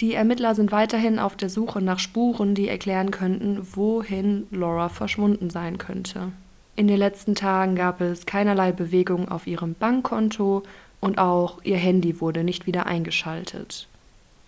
Die 0.00 0.14
Ermittler 0.14 0.54
sind 0.54 0.72
weiterhin 0.72 1.18
auf 1.18 1.36
der 1.36 1.48
Suche 1.48 1.80
nach 1.80 1.98
Spuren, 1.98 2.54
die 2.54 2.66
erklären 2.66 3.10
könnten, 3.10 3.60
wohin 3.74 4.48
Laura 4.50 4.88
verschwunden 4.88 5.50
sein 5.50 5.78
könnte. 5.78 6.32
In 6.74 6.88
den 6.88 6.96
letzten 6.96 7.34
Tagen 7.34 7.76
gab 7.76 8.00
es 8.00 8.26
keinerlei 8.26 8.72
Bewegung 8.72 9.28
auf 9.28 9.46
ihrem 9.46 9.74
Bankkonto 9.74 10.62
und 11.00 11.18
auch 11.18 11.62
ihr 11.62 11.76
Handy 11.76 12.20
wurde 12.20 12.42
nicht 12.42 12.66
wieder 12.66 12.86
eingeschaltet. 12.86 13.86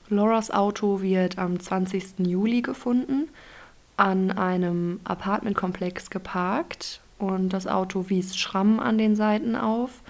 Lauras 0.09 0.51
Auto 0.51 1.03
wird 1.03 1.39
am 1.39 1.61
20. 1.61 2.27
Juli 2.27 2.63
gefunden, 2.63 3.29
an 3.97 4.33
einem 4.33 5.01
Apartmentkomplex 5.05 6.11
geparkt 6.11 7.01
und 7.19 7.51
das 7.51 7.67
Auto 7.67 8.09
wies 8.09 8.37
Schrammen 8.37 8.81
an 8.81 8.99
den 8.99 9.17
Seiten 9.17 9.57
auf. 9.57 10.03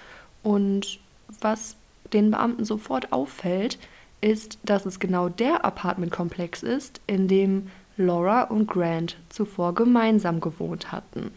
Und 0.42 0.98
was 1.40 1.76
den 2.12 2.30
Beamten 2.30 2.64
sofort 2.64 3.12
auffällt, 3.12 3.78
ist, 4.20 4.58
dass 4.62 4.86
es 4.86 5.00
genau 5.00 5.28
der 5.28 5.64
Apartmentkomplex 5.64 6.62
ist, 6.62 7.00
in 7.06 7.28
dem 7.28 7.68
Laura 7.96 8.44
und 8.44 8.66
Grant 8.66 9.16
zuvor 9.28 9.74
gemeinsam 9.74 10.40
gewohnt 10.40 10.92
hatten. 10.92 11.30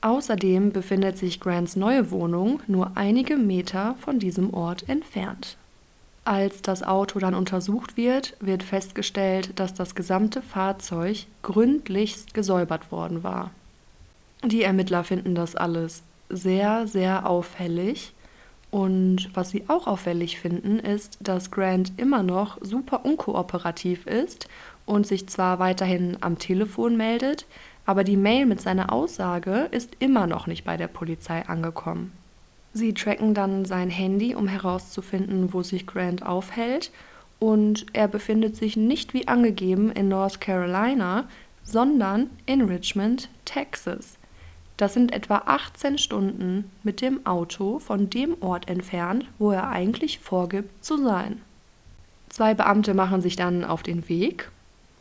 Außerdem 0.00 0.72
befindet 0.72 1.16
sich 1.16 1.40
Grants 1.40 1.76
neue 1.76 2.10
Wohnung 2.10 2.60
nur 2.66 2.92
einige 2.94 3.36
Meter 3.36 3.94
von 4.00 4.18
diesem 4.18 4.52
Ort 4.52 4.88
entfernt. 4.88 5.56
Als 6.24 6.62
das 6.62 6.82
Auto 6.82 7.18
dann 7.18 7.34
untersucht 7.34 7.96
wird, 7.96 8.36
wird 8.40 8.62
festgestellt, 8.62 9.58
dass 9.58 9.74
das 9.74 9.94
gesamte 9.94 10.42
Fahrzeug 10.42 11.26
gründlichst 11.42 12.34
gesäubert 12.34 12.90
worden 12.90 13.22
war. 13.22 13.50
Die 14.44 14.62
Ermittler 14.62 15.04
finden 15.04 15.34
das 15.34 15.56
alles 15.56 16.02
sehr, 16.28 16.86
sehr 16.86 17.28
auffällig. 17.28 18.12
Und 18.70 19.30
was 19.34 19.50
sie 19.50 19.64
auch 19.68 19.86
auffällig 19.86 20.38
finden, 20.40 20.80
ist, 20.80 21.18
dass 21.20 21.50
Grant 21.50 21.92
immer 21.96 22.22
noch 22.22 22.58
super 22.60 23.04
unkooperativ 23.04 24.06
ist 24.06 24.48
und 24.84 25.06
sich 25.06 25.28
zwar 25.28 25.60
weiterhin 25.60 26.18
am 26.20 26.38
Telefon 26.38 26.96
meldet, 26.96 27.46
aber 27.86 28.02
die 28.02 28.16
Mail 28.16 28.46
mit 28.46 28.60
seiner 28.60 28.92
Aussage 28.92 29.68
ist 29.70 29.96
immer 30.00 30.26
noch 30.26 30.46
nicht 30.46 30.64
bei 30.64 30.76
der 30.76 30.88
Polizei 30.88 31.46
angekommen. 31.46 32.12
Sie 32.72 32.92
tracken 32.92 33.34
dann 33.34 33.64
sein 33.64 33.90
Handy, 33.90 34.34
um 34.34 34.48
herauszufinden, 34.48 35.52
wo 35.52 35.62
sich 35.62 35.86
Grant 35.86 36.26
aufhält, 36.26 36.90
und 37.38 37.86
er 37.92 38.08
befindet 38.08 38.56
sich 38.56 38.76
nicht 38.76 39.14
wie 39.14 39.28
angegeben 39.28 39.92
in 39.92 40.08
North 40.08 40.40
Carolina, 40.40 41.28
sondern 41.62 42.30
in 42.46 42.62
Richmond, 42.62 43.28
Texas. 43.44 44.16
Das 44.76 44.92
sind 44.92 45.12
etwa 45.12 45.42
18 45.46 45.98
Stunden 45.98 46.70
mit 46.82 47.00
dem 47.00 47.24
Auto 47.26 47.78
von 47.78 48.10
dem 48.10 48.36
Ort 48.40 48.68
entfernt, 48.68 49.26
wo 49.38 49.52
er 49.52 49.68
eigentlich 49.68 50.18
vorgibt 50.18 50.84
zu 50.84 50.96
sein. 51.02 51.40
Zwei 52.28 52.54
Beamte 52.54 52.94
machen 52.94 53.20
sich 53.20 53.36
dann 53.36 53.64
auf 53.64 53.84
den 53.84 54.08
Weg, 54.08 54.50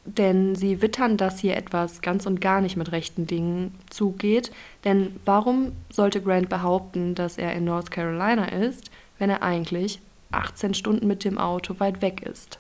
denn 0.06 0.54
sie 0.56 0.82
wittern, 0.84 1.18
dass 1.18 1.40
hier 1.40 1.58
etwas 1.58 2.02
ganz 2.02 2.28
und 2.28 2.42
gar 2.42 2.62
nicht 2.62 2.78
mit 2.78 2.92
rechten 2.92 3.26
Dingen 3.26 3.74
zugeht. 3.90 4.52
Denn 4.84 5.16
warum 5.26 5.72
sollte 5.90 6.22
Grant 6.22 6.50
behaupten, 6.50 7.16
dass 7.16 7.40
er 7.40 7.54
in 7.54 7.66
North 7.66 7.90
Carolina 7.90 8.46
ist, 8.50 8.92
wenn 9.18 9.32
er 9.32 9.42
eigentlich 9.42 10.00
18 10.32 10.76
Stunden 10.76 11.08
mit 11.08 11.24
dem 11.24 11.40
Auto 11.40 11.80
weit 11.80 12.04
weg 12.04 12.22
ist? 12.22 12.60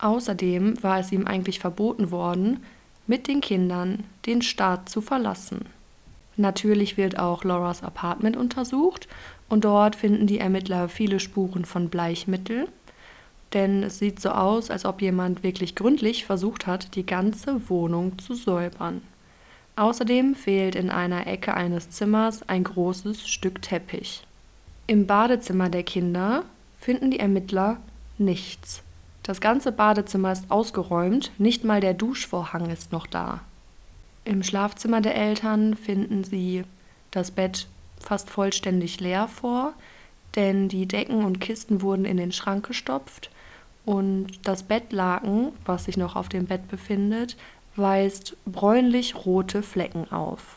Außerdem 0.00 0.82
war 0.82 0.98
es 1.00 1.10
ihm 1.10 1.26
eigentlich 1.26 1.58
verboten 1.58 2.10
worden, 2.10 2.62
mit 3.06 3.26
den 3.26 3.40
Kindern 3.40 4.04
den 4.26 4.42
Staat 4.42 4.90
zu 4.90 5.00
verlassen. 5.00 5.64
Natürlich 6.38 6.96
wird 6.96 7.18
auch 7.18 7.42
Lauras 7.42 7.82
Apartment 7.82 8.36
untersucht 8.36 9.08
und 9.48 9.64
dort 9.64 9.96
finden 9.96 10.28
die 10.28 10.38
Ermittler 10.38 10.88
viele 10.88 11.18
Spuren 11.18 11.64
von 11.64 11.88
Bleichmittel, 11.88 12.68
denn 13.54 13.82
es 13.82 13.98
sieht 13.98 14.20
so 14.20 14.30
aus, 14.30 14.70
als 14.70 14.84
ob 14.84 15.02
jemand 15.02 15.42
wirklich 15.42 15.74
gründlich 15.74 16.24
versucht 16.24 16.68
hat, 16.68 16.94
die 16.94 17.04
ganze 17.04 17.68
Wohnung 17.68 18.20
zu 18.20 18.34
säubern. 18.34 19.02
Außerdem 19.74 20.36
fehlt 20.36 20.76
in 20.76 20.90
einer 20.90 21.26
Ecke 21.26 21.54
eines 21.54 21.90
Zimmers 21.90 22.48
ein 22.48 22.62
großes 22.62 23.28
Stück 23.28 23.60
Teppich. 23.60 24.24
Im 24.86 25.08
Badezimmer 25.08 25.68
der 25.68 25.82
Kinder 25.82 26.44
finden 26.78 27.10
die 27.10 27.18
Ermittler 27.18 27.78
nichts. 28.16 28.84
Das 29.24 29.40
ganze 29.40 29.72
Badezimmer 29.72 30.30
ist 30.30 30.52
ausgeräumt, 30.52 31.32
nicht 31.38 31.64
mal 31.64 31.80
der 31.80 31.94
Duschvorhang 31.94 32.70
ist 32.70 32.92
noch 32.92 33.08
da. 33.08 33.40
Im 34.28 34.42
Schlafzimmer 34.42 35.00
der 35.00 35.14
Eltern 35.14 35.74
finden 35.74 36.22
sie 36.22 36.64
das 37.10 37.30
Bett 37.30 37.66
fast 37.98 38.28
vollständig 38.28 39.00
leer 39.00 39.26
vor, 39.26 39.72
denn 40.36 40.68
die 40.68 40.84
Decken 40.84 41.24
und 41.24 41.40
Kisten 41.40 41.80
wurden 41.80 42.04
in 42.04 42.18
den 42.18 42.30
Schrank 42.32 42.66
gestopft 42.66 43.30
und 43.86 44.26
das 44.42 44.64
Bettlaken, 44.64 45.52
was 45.64 45.86
sich 45.86 45.96
noch 45.96 46.14
auf 46.14 46.28
dem 46.28 46.44
Bett 46.44 46.68
befindet, 46.68 47.38
weist 47.74 48.36
bräunlich-rote 48.44 49.62
Flecken 49.62 50.12
auf. 50.12 50.56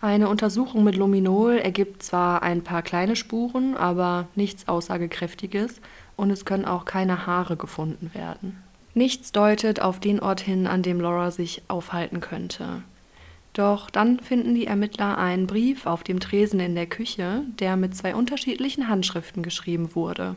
Eine 0.00 0.30
Untersuchung 0.30 0.82
mit 0.82 0.96
Luminol 0.96 1.58
ergibt 1.58 2.02
zwar 2.02 2.42
ein 2.42 2.64
paar 2.64 2.80
kleine 2.80 3.14
Spuren, 3.14 3.76
aber 3.76 4.26
nichts 4.36 4.68
Aussagekräftiges 4.68 5.82
und 6.16 6.30
es 6.30 6.46
können 6.46 6.64
auch 6.64 6.86
keine 6.86 7.26
Haare 7.26 7.58
gefunden 7.58 8.10
werden. 8.14 8.62
Nichts 8.96 9.30
deutet 9.30 9.82
auf 9.82 10.00
den 10.00 10.20
Ort 10.20 10.40
hin, 10.40 10.66
an 10.66 10.80
dem 10.80 11.02
Laura 11.02 11.30
sich 11.30 11.60
aufhalten 11.68 12.20
könnte. 12.20 12.82
Doch 13.52 13.90
dann 13.90 14.20
finden 14.20 14.54
die 14.54 14.66
Ermittler 14.66 15.18
einen 15.18 15.46
Brief 15.46 15.84
auf 15.84 16.02
dem 16.02 16.18
Tresen 16.18 16.60
in 16.60 16.74
der 16.74 16.86
Küche, 16.86 17.42
der 17.58 17.76
mit 17.76 17.94
zwei 17.94 18.14
unterschiedlichen 18.14 18.88
Handschriften 18.88 19.42
geschrieben 19.42 19.94
wurde. 19.94 20.34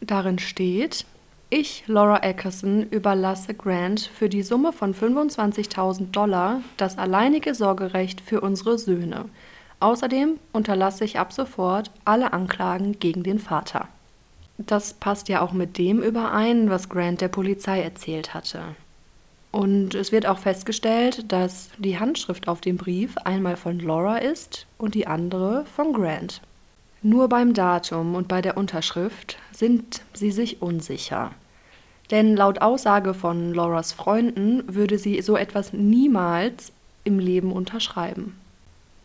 Darin 0.00 0.38
steht, 0.38 1.04
ich, 1.50 1.84
Laura 1.86 2.22
Eckerson, 2.22 2.84
überlasse 2.88 3.52
Grant 3.52 4.00
für 4.00 4.30
die 4.30 4.42
Summe 4.42 4.72
von 4.72 4.94
25.000 4.94 6.12
Dollar 6.12 6.62
das 6.78 6.96
alleinige 6.96 7.54
Sorgerecht 7.54 8.22
für 8.22 8.40
unsere 8.40 8.78
Söhne. 8.78 9.26
Außerdem 9.80 10.38
unterlasse 10.54 11.04
ich 11.04 11.18
ab 11.18 11.30
sofort 11.34 11.90
alle 12.06 12.32
Anklagen 12.32 12.98
gegen 12.98 13.22
den 13.22 13.38
Vater. 13.38 13.88
Das 14.58 14.94
passt 14.94 15.28
ja 15.28 15.40
auch 15.40 15.52
mit 15.52 15.78
dem 15.78 16.00
überein, 16.02 16.70
was 16.70 16.88
Grant 16.88 17.20
der 17.20 17.28
Polizei 17.28 17.80
erzählt 17.80 18.34
hatte. 18.34 18.62
Und 19.50 19.94
es 19.94 20.12
wird 20.12 20.26
auch 20.26 20.38
festgestellt, 20.38 21.30
dass 21.30 21.70
die 21.78 21.98
Handschrift 21.98 22.48
auf 22.48 22.60
dem 22.60 22.76
Brief 22.76 23.18
einmal 23.18 23.56
von 23.56 23.78
Laura 23.78 24.16
ist 24.18 24.66
und 24.78 24.94
die 24.94 25.06
andere 25.06 25.66
von 25.76 25.92
Grant. 25.92 26.40
Nur 27.02 27.28
beim 27.28 27.52
Datum 27.52 28.14
und 28.14 28.28
bei 28.28 28.40
der 28.40 28.56
Unterschrift 28.56 29.36
sind 29.52 30.02
sie 30.14 30.30
sich 30.30 30.62
unsicher. 30.62 31.32
Denn 32.10 32.36
laut 32.36 32.60
Aussage 32.62 33.12
von 33.12 33.52
Lauras 33.52 33.92
Freunden 33.92 34.62
würde 34.74 34.98
sie 34.98 35.20
so 35.20 35.36
etwas 35.36 35.72
niemals 35.72 36.72
im 37.04 37.18
Leben 37.18 37.52
unterschreiben. 37.52 38.38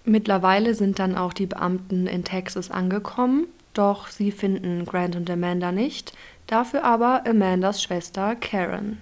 Mittlerweile 0.05 0.75
sind 0.75 0.99
dann 0.99 1.17
auch 1.17 1.33
die 1.33 1.47
Beamten 1.47 2.07
in 2.07 2.23
Texas 2.23 2.71
angekommen, 2.71 3.47
doch 3.77 4.07
sie 4.07 4.31
finden 4.31 4.85
Grant 4.85 5.15
und 5.15 5.29
Amanda 5.29 5.71
nicht, 5.71 6.13
dafür 6.47 6.83
aber 6.83 7.25
Amandas 7.25 7.81
Schwester 7.81 8.35
Karen. 8.35 9.01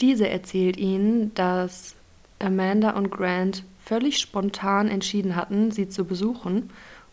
Diese 0.00 0.28
erzählt 0.28 0.76
ihnen, 0.76 1.34
dass 1.34 1.94
Amanda 2.38 2.90
und 2.90 3.10
Grant 3.10 3.64
völlig 3.84 4.18
spontan 4.18 4.88
entschieden 4.88 5.36
hatten, 5.36 5.70
sie 5.70 5.88
zu 5.88 6.04
besuchen. 6.04 6.70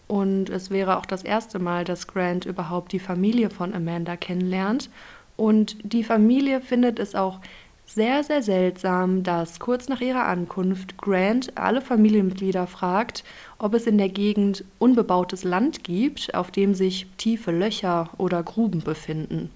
Und 0.07 0.49
es 0.49 0.69
wäre 0.69 0.97
auch 0.97 1.05
das 1.05 1.23
erste 1.23 1.59
Mal, 1.59 1.83
dass 1.83 2.07
Grant 2.07 2.45
überhaupt 2.45 2.93
die 2.93 2.99
Familie 2.99 3.49
von 3.49 3.73
Amanda 3.73 4.15
kennenlernt. 4.15 4.89
Und 5.35 5.77
die 5.83 6.03
Familie 6.03 6.61
findet 6.61 6.97
es 6.99 7.13
auch 7.13 7.39
sehr, 7.87 8.23
sehr 8.23 8.43
seltsam, 8.43 9.23
dass 9.23 9.59
kurz 9.59 9.87
nach 9.87 10.01
ihrer 10.01 10.25
Ankunft 10.25 10.97
Grant 10.97 11.57
alle 11.57 11.81
Familienmitglieder 11.81 12.67
fragt, 12.67 13.23
ob 13.57 13.73
es 13.73 13.87
in 13.87 13.97
der 13.97 14.09
Gegend 14.09 14.65
unbebautes 14.77 15.43
Land 15.43 15.83
gibt, 15.83 16.35
auf 16.35 16.51
dem 16.51 16.75
sich 16.75 17.07
tiefe 17.17 17.51
Löcher 17.51 18.09
oder 18.17 18.43
Gruben 18.43 18.81
befinden. 18.81 19.49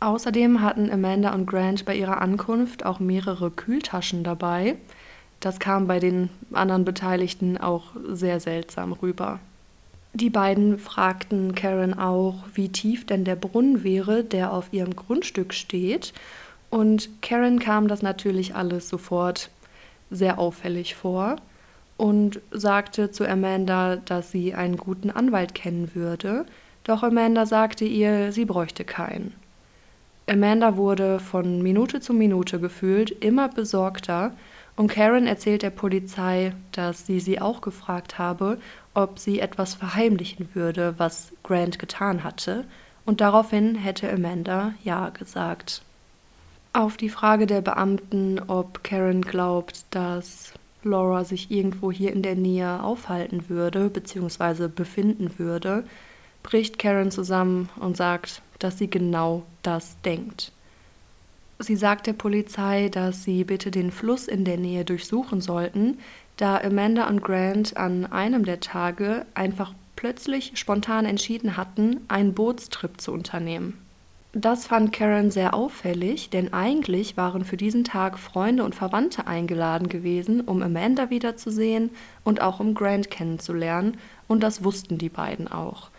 Außerdem 0.00 0.60
hatten 0.60 0.90
Amanda 0.90 1.32
und 1.32 1.46
Grant 1.46 1.84
bei 1.84 1.94
ihrer 1.94 2.20
Ankunft 2.20 2.84
auch 2.84 2.98
mehrere 2.98 3.52
Kühltaschen 3.52 4.24
dabei. 4.24 4.74
Das 5.38 5.60
kam 5.60 5.86
bei 5.86 6.00
den 6.00 6.28
anderen 6.52 6.84
Beteiligten 6.84 7.56
auch 7.56 7.84
sehr 8.08 8.40
seltsam 8.40 8.92
rüber. 8.92 9.38
Die 10.14 10.28
beiden 10.28 10.78
fragten 10.78 11.54
Karen 11.54 11.98
auch, 11.98 12.34
wie 12.52 12.68
tief 12.68 13.06
denn 13.06 13.24
der 13.24 13.36
Brunnen 13.36 13.82
wäre, 13.82 14.24
der 14.24 14.52
auf 14.52 14.72
ihrem 14.72 14.94
Grundstück 14.94 15.54
steht. 15.54 16.12
Und 16.72 17.20
Karen 17.20 17.58
kam 17.58 17.86
das 17.86 18.00
natürlich 18.00 18.56
alles 18.56 18.88
sofort 18.88 19.50
sehr 20.10 20.38
auffällig 20.38 20.94
vor 20.94 21.36
und 21.98 22.40
sagte 22.50 23.10
zu 23.10 23.28
Amanda, 23.28 23.96
dass 23.96 24.30
sie 24.30 24.54
einen 24.54 24.78
guten 24.78 25.10
Anwalt 25.10 25.54
kennen 25.54 25.94
würde. 25.94 26.46
Doch 26.84 27.02
Amanda 27.02 27.44
sagte 27.44 27.84
ihr, 27.84 28.32
sie 28.32 28.46
bräuchte 28.46 28.86
keinen. 28.86 29.34
Amanda 30.26 30.78
wurde 30.78 31.20
von 31.20 31.60
Minute 31.60 32.00
zu 32.00 32.14
Minute 32.14 32.58
gefühlt 32.58 33.10
immer 33.10 33.50
besorgter 33.50 34.32
und 34.74 34.88
Karen 34.88 35.26
erzählt 35.26 35.60
der 35.60 35.68
Polizei, 35.68 36.54
dass 36.72 37.04
sie 37.04 37.20
sie 37.20 37.38
auch 37.38 37.60
gefragt 37.60 38.18
habe, 38.18 38.58
ob 38.94 39.18
sie 39.18 39.40
etwas 39.40 39.74
verheimlichen 39.74 40.48
würde, 40.54 40.94
was 40.96 41.32
Grant 41.42 41.78
getan 41.78 42.24
hatte, 42.24 42.64
und 43.04 43.20
daraufhin 43.20 43.74
hätte 43.74 44.10
Amanda 44.10 44.72
Ja 44.82 45.10
gesagt. 45.10 45.82
Auf 46.74 46.96
die 46.96 47.10
Frage 47.10 47.46
der 47.46 47.60
Beamten, 47.60 48.40
ob 48.46 48.82
Karen 48.82 49.20
glaubt, 49.20 49.84
dass 49.90 50.54
Laura 50.82 51.22
sich 51.22 51.50
irgendwo 51.50 51.92
hier 51.92 52.14
in 52.14 52.22
der 52.22 52.34
Nähe 52.34 52.82
aufhalten 52.82 53.50
würde 53.50 53.90
bzw. 53.90 54.68
befinden 54.68 55.38
würde, 55.38 55.84
bricht 56.42 56.78
Karen 56.78 57.10
zusammen 57.10 57.68
und 57.78 57.98
sagt, 57.98 58.40
dass 58.58 58.78
sie 58.78 58.88
genau 58.88 59.42
das 59.62 60.00
denkt. 60.00 60.50
Sie 61.58 61.76
sagt 61.76 62.06
der 62.06 62.14
Polizei, 62.14 62.88
dass 62.88 63.22
sie 63.22 63.44
bitte 63.44 63.70
den 63.70 63.90
Fluss 63.90 64.26
in 64.26 64.46
der 64.46 64.56
Nähe 64.56 64.86
durchsuchen 64.86 65.42
sollten, 65.42 65.98
da 66.38 66.58
Amanda 66.58 67.06
und 67.06 67.22
Grant 67.22 67.76
an 67.76 68.06
einem 68.06 68.46
der 68.46 68.60
Tage 68.60 69.26
einfach 69.34 69.74
plötzlich 69.94 70.52
spontan 70.54 71.04
entschieden 71.04 71.58
hatten, 71.58 72.00
einen 72.08 72.32
Bootstrip 72.32 72.98
zu 72.98 73.12
unternehmen. 73.12 73.78
Das 74.34 74.64
fand 74.66 74.94
Karen 74.94 75.30
sehr 75.30 75.52
auffällig, 75.52 76.30
denn 76.30 76.54
eigentlich 76.54 77.18
waren 77.18 77.44
für 77.44 77.58
diesen 77.58 77.84
Tag 77.84 78.18
Freunde 78.18 78.64
und 78.64 78.74
Verwandte 78.74 79.26
eingeladen 79.26 79.90
gewesen, 79.90 80.40
um 80.40 80.62
Amanda 80.62 81.10
wiederzusehen 81.10 81.90
und 82.24 82.40
auch 82.40 82.58
um 82.58 82.72
Grant 82.72 83.10
kennenzulernen, 83.10 83.98
und 84.28 84.42
das 84.42 84.64
wussten 84.64 84.96
die 84.96 85.10
beiden 85.10 85.48
auch. 85.48 85.90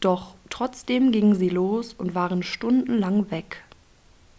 Doch 0.00 0.34
trotzdem 0.48 1.12
gingen 1.12 1.34
sie 1.34 1.50
los 1.50 1.92
und 1.92 2.14
waren 2.14 2.42
stundenlang 2.42 3.30
weg. 3.30 3.62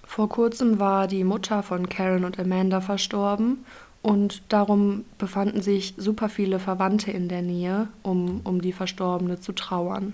Vor 0.04 0.28
kurzem 0.28 0.80
war 0.80 1.08
die 1.08 1.24
Mutter 1.24 1.62
von 1.62 1.88
Karen 1.88 2.26
und 2.26 2.40
Amanda 2.40 2.82
verstorben 2.82 3.64
und 4.02 4.42
darum 4.50 5.06
befanden 5.20 5.62
sich 5.62 5.94
super 5.98 6.30
viele 6.30 6.58
Verwandte 6.58 7.12
in 7.12 7.30
der 7.30 7.44
Nähe, 7.44 7.90
um 8.02 8.42
um 8.44 8.60
die 8.62 8.74
Verstorbene 8.74 9.40
zu 9.40 9.52
trauern. 9.52 10.14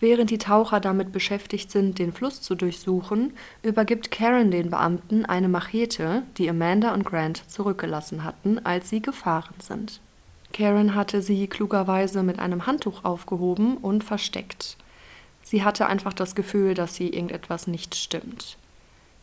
Während 0.00 0.30
die 0.30 0.38
Taucher 0.38 0.78
damit 0.78 1.10
beschäftigt 1.12 1.70
sind, 1.72 1.98
den 1.98 2.12
Fluss 2.12 2.40
zu 2.40 2.54
durchsuchen, 2.54 3.32
übergibt 3.62 4.10
Karen 4.10 4.50
den 4.50 4.70
Beamten 4.70 5.24
eine 5.24 5.48
Machete, 5.48 6.22
die 6.36 6.48
Amanda 6.48 6.94
und 6.94 7.04
Grant 7.04 7.50
zurückgelassen 7.50 8.22
hatten, 8.22 8.64
als 8.64 8.90
sie 8.90 9.02
gefahren 9.02 9.54
sind. 9.58 10.00
Karen 10.52 10.94
hatte 10.94 11.20
sie 11.20 11.48
klugerweise 11.48 12.22
mit 12.22 12.38
einem 12.38 12.66
Handtuch 12.66 13.04
aufgehoben 13.04 13.76
und 13.76 14.04
versteckt. 14.04 14.76
Sie 15.42 15.64
hatte 15.64 15.86
einfach 15.86 16.12
das 16.12 16.34
Gefühl, 16.34 16.74
dass 16.74 16.94
sie 16.94 17.08
irgendetwas 17.08 17.66
nicht 17.66 17.94
stimmt. 17.94 18.56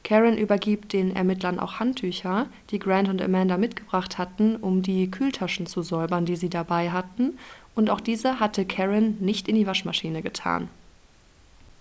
Karen 0.04 0.38
übergibt 0.38 0.94
den 0.94 1.16
Ermittlern 1.16 1.60
auch 1.60 1.80
Handtücher, 1.80 2.46
die 2.70 2.78
Grant 2.78 3.10
und 3.10 3.22
Amanda 3.22 3.58
mitgebracht 3.58 4.20
hatten, 4.20 4.56
um 4.56 4.84
die 4.84 5.10
Kühltaschen 5.10 5.66
zu 5.66 5.82
säubern, 5.82 6.26
die 6.26 6.36
sie 6.36 6.50
dabei 6.50 6.92
hatten, 6.92 7.40
und 7.76 7.90
auch 7.90 8.00
diese 8.00 8.40
hatte 8.40 8.66
Karen 8.66 9.18
nicht 9.20 9.48
in 9.48 9.56
die 9.56 9.68
Waschmaschine 9.68 10.22
getan. 10.22 10.70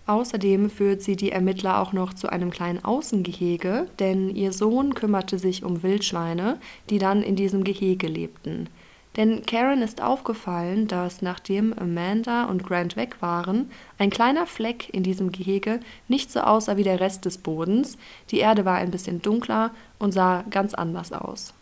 Außerdem 0.07 0.69
führt 0.69 1.01
sie 1.01 1.15
die 1.15 1.31
Ermittler 1.31 1.81
auch 1.81 1.91
noch 1.91 2.13
zu 2.13 2.29
einem 2.29 2.51
kleinen 2.51 2.83
Außengehege, 2.85 3.87
denn 3.97 4.35
ihr 4.35 4.53
Sohn 4.53 4.93
kümmerte 4.93 5.39
sich 5.39 5.63
um 5.63 5.81
Wildschweine, 5.81 6.59
die 6.91 6.99
dann 6.99 7.23
in 7.23 7.35
diesem 7.35 7.63
Gehege 7.63 8.07
lebten. 8.07 8.69
Denn 9.15 9.45
Karen 9.45 9.81
ist 9.81 10.01
aufgefallen, 10.01 10.87
dass 10.87 11.21
nachdem 11.21 11.73
Amanda 11.73 12.45
und 12.45 12.63
Grant 12.63 12.97
weg 12.97 13.21
waren, 13.21 13.71
ein 13.97 14.09
kleiner 14.09 14.45
Fleck 14.45 14.93
in 14.93 15.03
diesem 15.03 15.31
Gehege 15.31 15.79
nicht 16.07 16.31
so 16.31 16.41
aussah 16.41 16.75
wie 16.75 16.83
der 16.83 16.99
Rest 16.99 17.25
des 17.25 17.37
Bodens. 17.37 17.97
Die 18.29 18.39
Erde 18.39 18.65
war 18.65 18.75
ein 18.75 18.91
bisschen 18.91 19.21
dunkler 19.21 19.71
und 19.99 20.11
sah 20.11 20.43
ganz 20.49 20.73
anders 20.73 21.13
aus. 21.13 21.53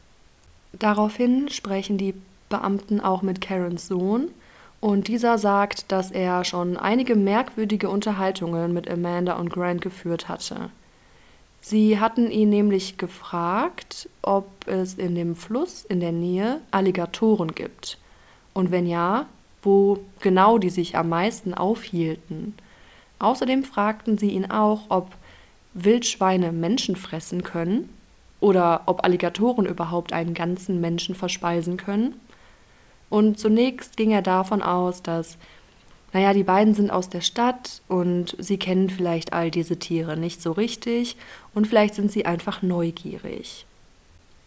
Daraufhin 0.73 1.47
sprechen 1.49 1.99
die 1.99 2.15
Beamten 2.53 2.99
auch 3.01 3.23
mit 3.23 3.41
Karens 3.41 3.87
Sohn 3.87 4.29
und 4.79 5.07
dieser 5.07 5.39
sagt, 5.39 5.91
dass 5.91 6.11
er 6.11 6.43
schon 6.43 6.77
einige 6.77 7.15
merkwürdige 7.15 7.89
Unterhaltungen 7.89 8.73
mit 8.73 8.87
Amanda 8.87 9.37
und 9.37 9.49
Grant 9.49 9.81
geführt 9.81 10.29
hatte. 10.29 10.69
Sie 11.61 11.99
hatten 11.99 12.29
ihn 12.29 12.49
nämlich 12.49 12.97
gefragt, 12.99 14.07
ob 14.21 14.45
es 14.67 14.93
in 14.93 15.15
dem 15.15 15.35
Fluss 15.35 15.83
in 15.83 15.99
der 15.99 16.11
Nähe 16.11 16.61
Alligatoren 16.69 17.55
gibt. 17.55 17.97
Und 18.53 18.69
wenn 18.69 18.85
ja, 18.85 19.25
wo 19.63 19.97
genau 20.19 20.59
die 20.59 20.69
sich 20.69 20.95
am 20.95 21.09
meisten 21.09 21.55
aufhielten. 21.55 22.53
Außerdem 23.17 23.63
fragten 23.63 24.19
sie 24.19 24.29
ihn 24.29 24.51
auch, 24.51 24.81
ob 24.89 25.15
Wildschweine 25.73 26.51
Menschen 26.51 26.95
fressen 26.95 27.41
können 27.41 27.89
oder 28.43 28.81
ob 28.85 29.05
Alligatoren 29.05 29.65
überhaupt 29.65 30.11
einen 30.11 30.33
ganzen 30.33 30.81
Menschen 30.81 31.15
verspeisen 31.15 31.77
können. 31.77 32.19
Und 33.13 33.37
zunächst 33.37 33.95
ging 33.95 34.09
er 34.09 34.23
davon 34.23 34.63
aus, 34.63 35.03
dass 35.03 35.37
naja, 36.13 36.33
die 36.33 36.41
beiden 36.43 36.73
sind 36.73 36.89
aus 36.89 37.09
der 37.09 37.21
Stadt 37.21 37.83
und 37.87 38.35
sie 38.39 38.57
kennen 38.57 38.89
vielleicht 38.89 39.33
all 39.33 39.51
diese 39.51 39.77
Tiere 39.77 40.17
nicht 40.17 40.41
so 40.41 40.51
richtig 40.51 41.15
und 41.53 41.67
vielleicht 41.67 41.93
sind 41.93 42.11
sie 42.11 42.25
einfach 42.25 42.63
neugierig. 42.63 43.67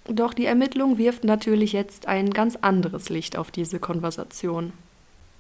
Doch 0.09 0.35
die 0.35 0.47
Ermittlung 0.47 0.99
wirft 0.99 1.23
natürlich 1.23 1.75
jetzt 1.75 2.09
ein 2.09 2.31
ganz 2.31 2.57
anderes 2.57 3.09
Licht 3.09 3.37
auf 3.37 3.53
diese 3.53 3.79
Konversation. 3.79 4.73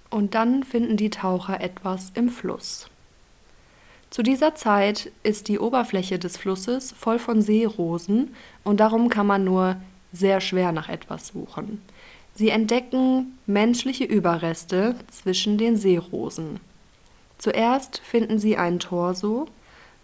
Und 0.09 0.37
dann 0.37 0.63
finden 0.63 0.97
die 0.97 1.11
Taucher 1.11 1.61
etwas 1.61 2.13
im 2.15 2.29
Fluss. 2.29 2.89
Zu 4.11 4.23
dieser 4.23 4.55
Zeit 4.55 5.11
ist 5.25 5.49
die 5.49 5.59
Oberfläche 5.59 6.21
des 6.21 6.37
Flusses 6.37 6.93
voll 6.93 7.19
von 7.19 7.43
Seerosen 7.43 8.37
und 8.63 8.79
darum 8.79 9.09
kann 9.09 9.27
man 9.27 9.43
nur 9.43 9.75
sehr 10.13 10.41
schwer 10.41 10.71
nach 10.71 10.89
etwas 10.89 11.27
suchen. 11.27 11.83
Sie 12.37 12.51
entdecken 12.51 13.39
menschliche 13.47 14.05
Überreste 14.05 14.95
zwischen 15.11 15.57
den 15.57 15.79
Seerosen. 15.79 16.61
Zuerst 17.39 18.03
finden 18.05 18.39
sie 18.39 18.59
einen 18.59 18.79
Torso, 18.79 19.47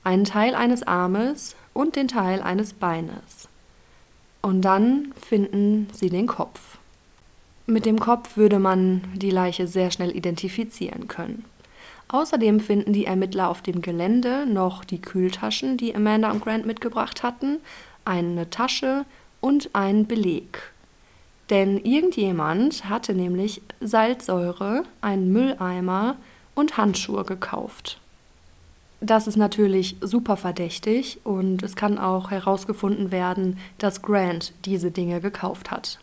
einen 0.03 0.25
Teil 0.25 0.55
eines 0.55 0.83
Armes 0.83 1.57
und 1.75 1.95
den 1.95 2.09
Teil 2.09 2.41
eines 2.41 2.73
Beines. 2.73 3.49
Und 4.41 4.63
dann 4.63 5.13
finden 5.21 5.89
sie 5.93 6.09
den 6.09 6.27
Kopf. 6.27 6.79
Mit 7.67 7.85
dem 7.85 8.01
Kopf 8.01 8.39
würde 8.39 8.59
man 8.59 9.03
die 9.15 9.31
Leiche 9.31 9.67
sehr 9.67 9.91
schnell 9.91 10.17
identifizieren 10.17 11.09
können. 11.09 11.45
Außerdem 12.09 12.61
finden 12.61 12.95
die 12.95 13.05
Ermittler 13.05 13.51
auf 13.51 13.61
dem 13.61 13.83
Gelände 13.83 14.47
noch 14.47 14.85
die 14.85 15.03
Kühltaschen, 15.03 15.77
die 15.77 15.95
Amanda 15.95 16.31
und 16.31 16.43
Grant 16.43 16.65
mitgebracht 16.65 17.23
hatten, 17.23 17.59
eine 18.07 18.49
Tasche 18.49 19.05
und 19.43 19.75
einen 19.75 20.07
Beleg. 20.07 20.72
Denn 21.53 21.77
irgendjemand 21.77 22.89
hatte 22.89 23.13
nämlich 23.13 23.61
Salzsäure, 23.79 24.85
einen 25.03 25.31
Mülleimer 25.35 26.17
und 26.55 26.79
Handschuhe 26.79 27.25
gekauft. 27.25 28.01
Das 29.03 29.27
ist 29.27 29.37
natürlich 29.37 29.97
super 30.01 30.39
verdächtig 30.39 31.21
und 31.25 31.63
es 31.63 31.77
kann 31.77 31.99
auch 31.99 32.31
herausgefunden 32.31 33.13
werden, 33.13 33.59
dass 33.77 34.01
Grant 34.01 34.55
diese 34.65 34.91
Dinge 34.91 35.21
gekauft 35.21 35.71
hat. 35.71 35.99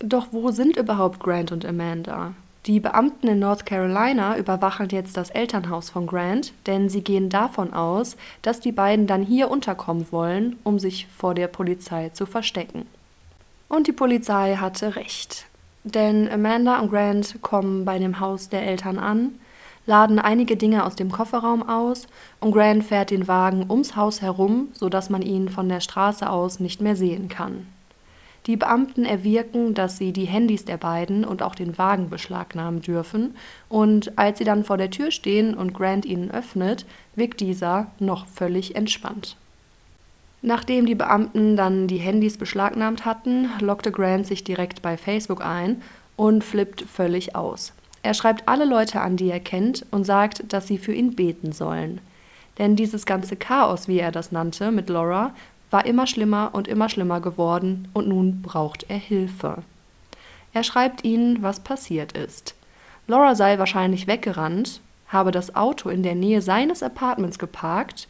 Doch 0.00 0.32
wo 0.32 0.50
sind 0.50 0.76
überhaupt 0.76 1.20
Grant 1.20 1.52
und 1.52 1.64
Amanda? 1.64 2.32
Die 2.66 2.80
Beamten 2.80 3.28
in 3.28 3.38
North 3.38 3.66
Carolina 3.66 4.36
überwachen 4.36 4.88
jetzt 4.90 5.16
das 5.16 5.30
Elternhaus 5.30 5.90
von 5.90 6.08
Grant, 6.08 6.52
denn 6.66 6.88
sie 6.88 7.04
gehen 7.04 7.28
davon 7.28 7.72
aus, 7.72 8.16
dass 8.42 8.58
die 8.58 8.72
beiden 8.72 9.06
dann 9.06 9.22
hier 9.22 9.48
unterkommen 9.48 10.08
wollen, 10.10 10.56
um 10.64 10.80
sich 10.80 11.06
vor 11.06 11.34
der 11.34 11.46
Polizei 11.46 12.08
zu 12.08 12.26
verstecken. 12.26 12.84
Und 13.68 13.86
die 13.86 13.92
Polizei 13.92 14.56
hatte 14.56 14.96
recht. 14.96 15.46
Denn 15.84 16.28
Amanda 16.28 16.80
und 16.80 16.90
Grant 16.90 17.40
kommen 17.42 17.84
bei 17.84 17.98
dem 17.98 18.20
Haus 18.20 18.48
der 18.48 18.62
Eltern 18.62 18.98
an, 18.98 19.38
laden 19.86 20.18
einige 20.18 20.56
Dinge 20.56 20.84
aus 20.84 20.96
dem 20.96 21.10
Kofferraum 21.10 21.66
aus 21.66 22.06
und 22.40 22.52
Grant 22.52 22.84
fährt 22.84 23.10
den 23.10 23.26
Wagen 23.26 23.66
ums 23.70 23.96
Haus 23.96 24.20
herum, 24.20 24.68
sodass 24.72 25.08
man 25.08 25.22
ihn 25.22 25.48
von 25.48 25.68
der 25.68 25.80
Straße 25.80 26.28
aus 26.28 26.60
nicht 26.60 26.80
mehr 26.80 26.96
sehen 26.96 27.28
kann. 27.28 27.66
Die 28.46 28.56
Beamten 28.56 29.04
erwirken, 29.04 29.74
dass 29.74 29.98
sie 29.98 30.12
die 30.12 30.24
Handys 30.24 30.64
der 30.64 30.78
beiden 30.78 31.24
und 31.24 31.42
auch 31.42 31.54
den 31.54 31.76
Wagen 31.76 32.08
beschlagnahmen 32.08 32.80
dürfen, 32.80 33.36
und 33.68 34.18
als 34.18 34.38
sie 34.38 34.44
dann 34.44 34.64
vor 34.64 34.78
der 34.78 34.90
Tür 34.90 35.10
stehen 35.10 35.54
und 35.54 35.74
Grant 35.74 36.06
ihnen 36.06 36.30
öffnet, 36.30 36.86
wirkt 37.14 37.40
dieser 37.40 37.88
noch 37.98 38.26
völlig 38.26 38.74
entspannt. 38.74 39.36
Nachdem 40.40 40.86
die 40.86 40.94
Beamten 40.94 41.56
dann 41.56 41.88
die 41.88 41.98
Handys 41.98 42.38
beschlagnahmt 42.38 43.04
hatten, 43.04 43.50
lockte 43.60 43.90
Grant 43.90 44.26
sich 44.26 44.44
direkt 44.44 44.82
bei 44.82 44.96
Facebook 44.96 45.44
ein 45.44 45.82
und 46.16 46.44
flippt 46.44 46.82
völlig 46.82 47.34
aus. 47.34 47.72
Er 48.02 48.14
schreibt 48.14 48.48
alle 48.48 48.64
Leute 48.64 49.00
an, 49.00 49.16
die 49.16 49.30
er 49.30 49.40
kennt, 49.40 49.84
und 49.90 50.04
sagt, 50.04 50.52
dass 50.52 50.68
sie 50.68 50.78
für 50.78 50.92
ihn 50.92 51.16
beten 51.16 51.52
sollen. 51.52 52.00
Denn 52.58 52.76
dieses 52.76 53.06
ganze 53.06 53.36
Chaos, 53.36 53.88
wie 53.88 53.98
er 53.98 54.12
das 54.12 54.32
nannte, 54.32 54.70
mit 54.70 54.88
Laura, 54.88 55.34
war 55.70 55.84
immer 55.84 56.06
schlimmer 56.06 56.50
und 56.52 56.68
immer 56.68 56.88
schlimmer 56.88 57.20
geworden 57.20 57.88
und 57.92 58.08
nun 58.08 58.40
braucht 58.42 58.86
er 58.88 58.96
Hilfe. 58.96 59.62
Er 60.52 60.62
schreibt 60.62 61.04
ihnen, 61.04 61.42
was 61.42 61.60
passiert 61.60 62.12
ist. 62.12 62.54
Laura 63.06 63.34
sei 63.34 63.58
wahrscheinlich 63.58 64.06
weggerannt, 64.06 64.80
habe 65.08 65.30
das 65.30 65.54
Auto 65.54 65.88
in 65.88 66.02
der 66.02 66.14
Nähe 66.14 66.42
seines 66.42 66.82
Apartments 66.82 67.38
geparkt 67.38 68.08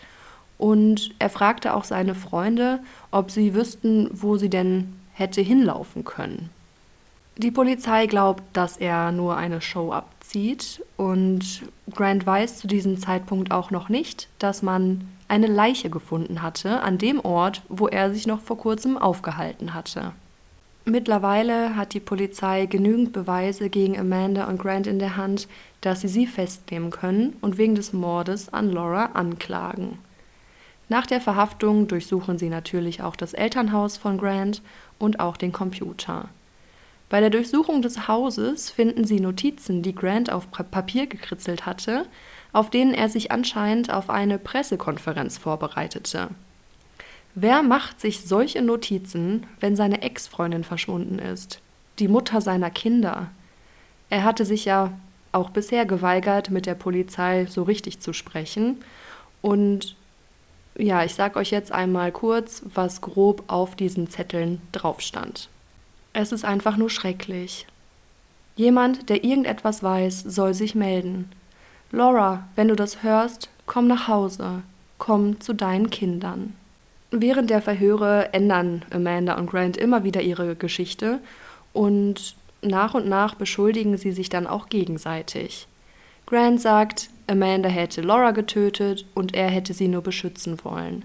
und 0.59 1.14
er 1.18 1.31
fragte 1.31 1.75
auch 1.75 1.85
seine 1.85 2.14
Freunde, 2.14 2.81
ob 3.11 3.31
sie 3.31 3.55
wüssten, 3.55 4.11
wo 4.12 4.37
sie 4.37 4.51
denn 4.51 4.94
hätte 5.14 5.40
hinlaufen 5.40 6.05
können. 6.05 6.51
Die 7.37 7.53
Polizei 7.53 8.07
glaubt, 8.07 8.42
dass 8.53 8.77
er 8.77 9.12
nur 9.12 9.37
eine 9.37 9.61
Show 9.61 9.92
abzieht 9.92 10.83
und 10.97 11.62
Grant 11.94 12.27
weiß 12.27 12.59
zu 12.59 12.66
diesem 12.66 12.99
Zeitpunkt 12.99 13.53
auch 13.53 13.71
noch 13.71 13.88
nicht, 13.88 14.29
dass 14.40 14.61
man 14.61 15.09
eine 15.29 15.47
Leiche 15.47 15.88
gefunden 15.88 16.42
hatte 16.42 16.81
an 16.81 16.99
dem 16.99 17.21
Ort, 17.21 17.62
wo 17.68 17.87
er 17.87 18.12
sich 18.12 18.27
noch 18.27 18.40
vor 18.40 18.59
kurzem 18.59 18.99
aufgehalten 18.99 19.73
hatte. 19.73 20.12
Mittlerweile 20.85 21.77
hat 21.77 21.94
die 21.94 22.01
Polizei 22.01 22.66
genügend 22.66 23.12
Beweise 23.12 23.68
gegen 23.68 23.97
Amanda 23.97 24.49
und 24.49 24.59
Grant 24.59 24.87
in 24.87 24.99
der 24.99 25.16
Hand, 25.16 25.47
dass 25.83 26.01
sie 26.01 26.09
sie 26.09 26.27
festnehmen 26.27 26.90
können 26.90 27.37
und 27.40 27.59
wegen 27.59 27.75
des 27.75 27.92
Mordes 27.92 28.53
an 28.53 28.73
Laura 28.73 29.11
anklagen. 29.12 29.99
Nach 30.88 31.07
der 31.07 31.20
Verhaftung 31.20 31.87
durchsuchen 31.87 32.38
sie 32.38 32.48
natürlich 32.48 33.03
auch 33.03 33.16
das 33.16 33.35
Elternhaus 33.35 33.96
von 33.96 34.18
Grant 34.18 34.62
und 34.98 35.20
auch 35.20 35.37
den 35.37 35.53
Computer. 35.53 36.29
Bei 37.11 37.20
der 37.20 37.31
Durchsuchung 37.31 37.81
des 37.83 38.09
Hauses 38.09 38.70
finden 38.70 39.05
sie 39.05 39.20
Notizen, 39.20 39.83
die 39.83 39.94
Grant 39.94 40.31
auf 40.31 40.51
Papier 40.51 41.07
gekritzelt 41.07 41.64
hatte, 41.64 42.07
auf 42.53 42.70
denen 42.70 42.94
er 42.94 43.09
sich 43.09 43.31
anscheinend 43.33 43.92
auf 43.92 44.11
eine 44.11 44.38
Pressekonferenz 44.38 45.38
vorbereitete. 45.38 46.29
Wer 47.35 47.62
macht 47.62 48.01
sich 48.01 48.22
solche 48.22 48.62
Notizen, 48.62 49.46
wenn 49.61 49.77
seine 49.77 50.03
Ex-Freundin 50.03 50.64
verschwunden 50.64 51.18
ist? 51.18 51.61
Die 51.98 52.09
Mutter 52.09 52.40
seiner 52.40 52.70
Kinder. 52.70 53.31
Er 54.11 54.24
hatte 54.24 54.44
sich 54.44 54.64
ja 54.64 54.92
auch 55.33 55.51
bisher 55.51 55.87
geweigert, 55.87 56.51
mit 56.51 56.66
der 56.66 56.74
Polizei 56.74 57.46
so 57.46 57.62
richtig 57.62 58.01
zu 58.01 58.12
sprechen. 58.12 58.79
Und 59.40 59.94
ja, 60.78 61.04
ich 61.04 61.14
sage 61.14 61.38
euch 61.38 61.50
jetzt 61.50 61.72
einmal 61.72 62.12
kurz, 62.12 62.62
was 62.72 63.00
grob 63.00 63.44
auf 63.48 63.74
diesen 63.74 64.08
Zetteln 64.08 64.62
drauf 64.72 65.00
stand. 65.00 65.48
Es 66.12 66.32
ist 66.32 66.44
einfach 66.44 66.76
nur 66.76 66.88
schrecklich. 66.88 67.66
Jemand, 68.56 69.08
der 69.08 69.24
irgendetwas 69.24 69.82
weiß, 69.82 70.22
soll 70.22 70.54
sich 70.54 70.74
melden. 70.74 71.30
Laura, 71.90 72.48
wenn 72.54 72.68
du 72.68 72.76
das 72.76 73.02
hörst, 73.02 73.50
komm 73.66 73.86
nach 73.86 74.08
Hause, 74.08 74.62
komm 74.98 75.40
zu 75.40 75.52
deinen 75.52 75.90
Kindern. 75.90 76.54
Während 77.10 77.50
der 77.50 77.62
Verhöre 77.62 78.32
ändern 78.32 78.84
Amanda 78.90 79.38
und 79.38 79.50
Grant 79.50 79.76
immer 79.76 80.04
wieder 80.04 80.20
ihre 80.20 80.56
Geschichte 80.56 81.20
und 81.72 82.34
nach 82.60 82.94
und 82.94 83.08
nach 83.08 83.34
beschuldigen 83.34 83.96
sie 83.96 84.12
sich 84.12 84.28
dann 84.28 84.46
auch 84.46 84.68
gegenseitig. 84.68 85.66
Grant 86.26 86.60
sagt, 86.60 87.08
Amanda 87.28 87.68
hätte 87.68 88.00
Laura 88.00 88.32
getötet 88.32 89.04
und 89.14 89.34
er 89.34 89.48
hätte 89.48 89.74
sie 89.74 89.88
nur 89.88 90.02
beschützen 90.02 90.58
wollen. 90.64 91.04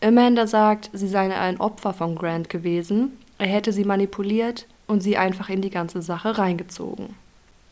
Amanda 0.00 0.46
sagt, 0.46 0.90
sie 0.92 1.08
sei 1.08 1.34
ein 1.34 1.60
Opfer 1.60 1.92
von 1.92 2.14
Grant 2.14 2.48
gewesen 2.48 3.12
er 3.42 3.48
hätte 3.48 3.72
sie 3.72 3.84
manipuliert 3.84 4.68
und 4.86 5.02
sie 5.02 5.16
einfach 5.16 5.48
in 5.48 5.62
die 5.62 5.70
ganze 5.70 6.00
Sache 6.00 6.38
reingezogen. 6.38 7.16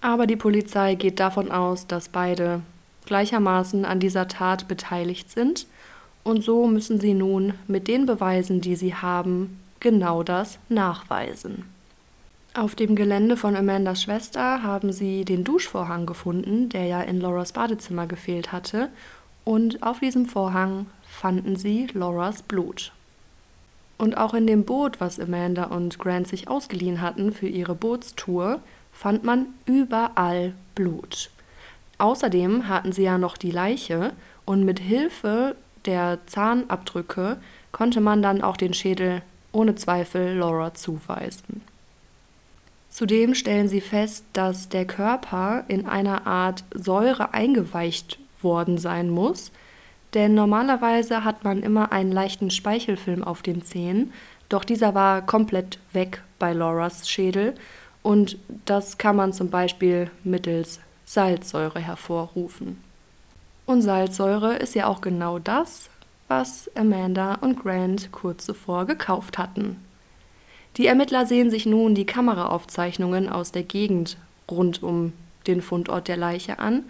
Aber 0.00 0.26
die 0.26 0.34
Polizei 0.34 0.96
geht 0.96 1.20
davon 1.20 1.52
aus, 1.52 1.86
dass 1.86 2.08
beide 2.08 2.60
gleichermaßen 3.06 3.84
an 3.84 4.00
dieser 4.00 4.26
Tat 4.26 4.66
beteiligt 4.66 5.30
sind 5.30 5.68
und 6.24 6.42
so 6.42 6.66
müssen 6.66 6.98
sie 6.98 7.14
nun 7.14 7.54
mit 7.68 7.86
den 7.86 8.04
Beweisen, 8.04 8.60
die 8.60 8.74
sie 8.74 8.96
haben, 8.96 9.60
genau 9.78 10.24
das 10.24 10.58
nachweisen. 10.68 11.66
Auf 12.52 12.74
dem 12.74 12.96
Gelände 12.96 13.36
von 13.36 13.54
Amandas 13.54 14.02
Schwester 14.02 14.64
haben 14.64 14.92
sie 14.92 15.24
den 15.24 15.44
Duschvorhang 15.44 16.04
gefunden, 16.04 16.68
der 16.68 16.84
ja 16.86 17.00
in 17.00 17.20
Lauras 17.20 17.52
Badezimmer 17.52 18.08
gefehlt 18.08 18.50
hatte, 18.50 18.88
und 19.44 19.84
auf 19.84 20.00
diesem 20.00 20.26
Vorhang 20.26 20.86
fanden 21.08 21.54
sie 21.54 21.86
Lauras 21.92 22.42
Blut. 22.42 22.90
Und 23.98 24.16
auch 24.16 24.34
in 24.34 24.48
dem 24.48 24.64
Boot, 24.64 25.00
was 25.00 25.20
Amanda 25.20 25.64
und 25.64 26.00
Grant 26.00 26.26
sich 26.26 26.48
ausgeliehen 26.48 27.00
hatten 27.00 27.32
für 27.32 27.46
ihre 27.46 27.76
Bootstour, 27.76 28.60
fand 28.92 29.22
man 29.22 29.46
überall 29.64 30.52
Blut. 30.74 31.30
Außerdem 31.98 32.66
hatten 32.66 32.90
sie 32.90 33.04
ja 33.04 33.16
noch 33.16 33.36
die 33.36 33.52
Leiche 33.52 34.12
und 34.44 34.64
mit 34.64 34.80
Hilfe 34.80 35.54
der 35.84 36.18
Zahnabdrücke 36.26 37.36
konnte 37.70 38.00
man 38.00 38.22
dann 38.22 38.42
auch 38.42 38.56
den 38.56 38.74
Schädel 38.74 39.22
ohne 39.52 39.76
Zweifel 39.76 40.36
Laura 40.36 40.74
zuweisen. 40.74 41.62
Zudem 43.00 43.34
stellen 43.34 43.66
sie 43.66 43.80
fest, 43.80 44.26
dass 44.34 44.68
der 44.68 44.84
Körper 44.84 45.64
in 45.68 45.86
einer 45.86 46.26
Art 46.26 46.64
Säure 46.74 47.32
eingeweicht 47.32 48.18
worden 48.42 48.76
sein 48.76 49.08
muss, 49.08 49.52
denn 50.12 50.34
normalerweise 50.34 51.24
hat 51.24 51.42
man 51.42 51.62
immer 51.62 51.92
einen 51.92 52.12
leichten 52.12 52.50
Speichelfilm 52.50 53.24
auf 53.24 53.40
den 53.40 53.62
Zähnen, 53.62 54.12
doch 54.50 54.66
dieser 54.66 54.94
war 54.94 55.22
komplett 55.22 55.78
weg 55.94 56.22
bei 56.38 56.52
Lauras 56.52 57.08
Schädel 57.08 57.54
und 58.02 58.36
das 58.66 58.98
kann 58.98 59.16
man 59.16 59.32
zum 59.32 59.48
Beispiel 59.48 60.10
mittels 60.22 60.78
Salzsäure 61.06 61.80
hervorrufen. 61.80 62.84
Und 63.64 63.80
Salzsäure 63.80 64.56
ist 64.56 64.74
ja 64.74 64.88
auch 64.88 65.00
genau 65.00 65.38
das, 65.38 65.88
was 66.28 66.70
Amanda 66.76 67.36
und 67.36 67.62
Grant 67.62 68.12
kurz 68.12 68.44
zuvor 68.44 68.84
gekauft 68.84 69.38
hatten. 69.38 69.78
Die 70.76 70.86
Ermittler 70.86 71.26
sehen 71.26 71.50
sich 71.50 71.66
nun 71.66 71.94
die 71.94 72.06
Kameraaufzeichnungen 72.06 73.28
aus 73.28 73.52
der 73.52 73.64
Gegend 73.64 74.16
rund 74.50 74.82
um 74.82 75.12
den 75.46 75.62
Fundort 75.62 76.08
der 76.08 76.16
Leiche 76.16 76.58
an 76.58 76.84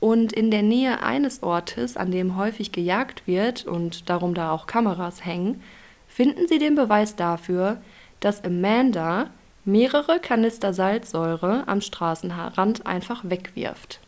Und 0.00 0.32
in 0.32 0.50
der 0.52 0.62
Nähe 0.62 1.02
eines 1.02 1.42
Ortes, 1.42 1.96
an 1.96 2.12
dem 2.12 2.36
häufig 2.36 2.70
gejagt 2.70 3.26
wird 3.26 3.66
und 3.66 4.08
darum 4.08 4.32
da 4.32 4.52
auch 4.52 4.66
Kameras 4.66 5.24
hängen, 5.24 5.60
finden 6.06 6.46
sie 6.46 6.58
den 6.58 6.76
Beweis 6.76 7.16
dafür, 7.16 7.78
dass 8.20 8.44
Amanda 8.44 9.30
mehrere 9.64 10.20
Kanister 10.20 10.72
Salzsäure 10.72 11.64
am 11.66 11.80
Straßenrand 11.80 12.86
einfach 12.86 13.22
wegwirft. 13.24 14.00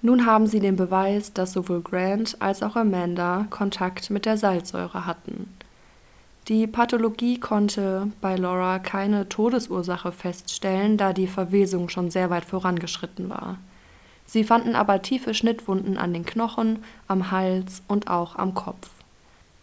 Nun 0.00 0.26
haben 0.26 0.46
sie 0.46 0.58
den 0.58 0.76
Beweis, 0.76 1.32
dass 1.32 1.52
sowohl 1.52 1.80
Grant 1.80 2.36
als 2.40 2.62
auch 2.62 2.74
Amanda 2.74 3.46
Kontakt 3.50 4.10
mit 4.10 4.26
der 4.26 4.36
Salzsäure 4.36 5.06
hatten. 5.06 5.48
Die 6.48 6.66
Pathologie 6.66 7.38
konnte 7.38 8.08
bei 8.20 8.34
Laura 8.34 8.80
keine 8.80 9.28
Todesursache 9.28 10.10
feststellen, 10.10 10.96
da 10.96 11.12
die 11.12 11.28
Verwesung 11.28 11.88
schon 11.88 12.10
sehr 12.10 12.30
weit 12.30 12.44
vorangeschritten 12.44 13.30
war. 13.30 13.58
Sie 14.26 14.42
fanden 14.42 14.74
aber 14.74 15.02
tiefe 15.02 15.34
Schnittwunden 15.34 15.98
an 15.98 16.12
den 16.12 16.24
Knochen, 16.24 16.80
am 17.06 17.30
Hals 17.30 17.82
und 17.86 18.08
auch 18.08 18.36
am 18.36 18.54
Kopf. 18.54 18.90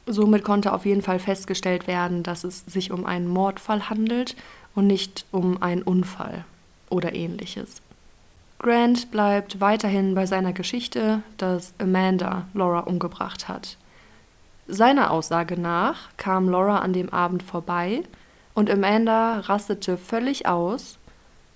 Somit 0.06 0.44
konnte 0.44 0.74
auf 0.74 0.86
jeden 0.86 1.02
Fall 1.02 1.20
festgestellt 1.20 1.86
werden, 1.86 2.24
dass 2.24 2.44
es 2.44 2.66
sich 2.66 2.92
um 2.92 3.06
einen 3.06 3.28
Mordfall 3.28 3.90
handelt 3.90 4.36
und 4.74 4.88
nicht 4.88 5.26
um 5.32 5.62
einen 5.62 5.82
Unfall 5.82 6.46
oder 6.90 7.14
ähnliches. 7.14 7.82
Grant 8.60 9.12
bleibt 9.12 9.60
weiterhin 9.60 10.16
bei 10.16 10.26
seiner 10.26 10.54
Geschichte, 10.54 11.24
dass 11.38 11.74
Amanda 11.78 12.48
Laura 12.54 12.82
umgebracht 12.82 13.48
hat. 13.48 13.78
Seiner 14.72 15.10
Aussage 15.10 15.60
nach 15.60 16.10
kam 16.18 16.48
Laura 16.48 16.78
an 16.78 16.94
dem 16.94 17.10
Abend 17.10 17.42
vorbei 17.42 18.04
und 18.54 18.70
Amanda 18.70 19.40
rastete 19.40 19.98
völlig 19.98 20.46
aus. 20.46 21.00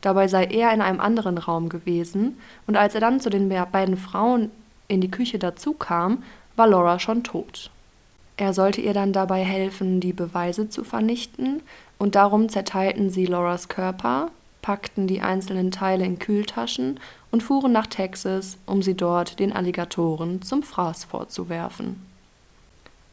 Dabei 0.01 0.28
sei 0.28 0.45
er 0.45 0.74
in 0.74 0.82
einem 0.82 0.99
anderen 0.99 1.38
Raum 1.38 1.70
gewesen 1.70 2.39
und 2.66 2.76
als 2.76 2.95
er 2.95 3.01
dann 3.01 3.20
zu 3.20 3.30
den 3.30 3.49
beiden 3.72 3.97
Frauen 3.97 4.49
in 4.88 4.99
die 4.99 5.11
Küche 5.11 5.38
dazukam, 5.38 6.24
war 6.55 6.66
Laura 6.66 6.97
schon 6.97 7.24
tot. 7.24 7.70
Er 8.36 8.51
sollte 8.51 8.82
ihr 8.82 8.95
dann 8.95 9.14
dabei 9.14 9.43
helfen, 9.43 9.99
die 9.99 10.14
Beweise 10.14 10.70
zu 10.70 10.84
vernichten, 10.84 11.61
und 11.99 12.16
darum 12.16 12.49
zerteilten 12.49 13.11
sie 13.11 13.28
Lauras 13.28 13.70
Körper, 13.70 14.32
packten 14.64 15.05
die 15.05 15.22
einzelnen 15.22 15.70
Teile 15.70 16.03
in 16.03 16.18
Kühltaschen 16.18 16.99
und 17.30 17.43
fuhren 17.43 17.74
nach 17.74 17.86
Texas, 17.86 18.57
um 18.66 18.82
sie 18.82 18.95
dort 18.95 19.38
den 19.38 19.53
Alligatoren 19.53 20.41
zum 20.41 20.64
Fraß 20.64 21.03
vorzuwerfen. 21.03 22.12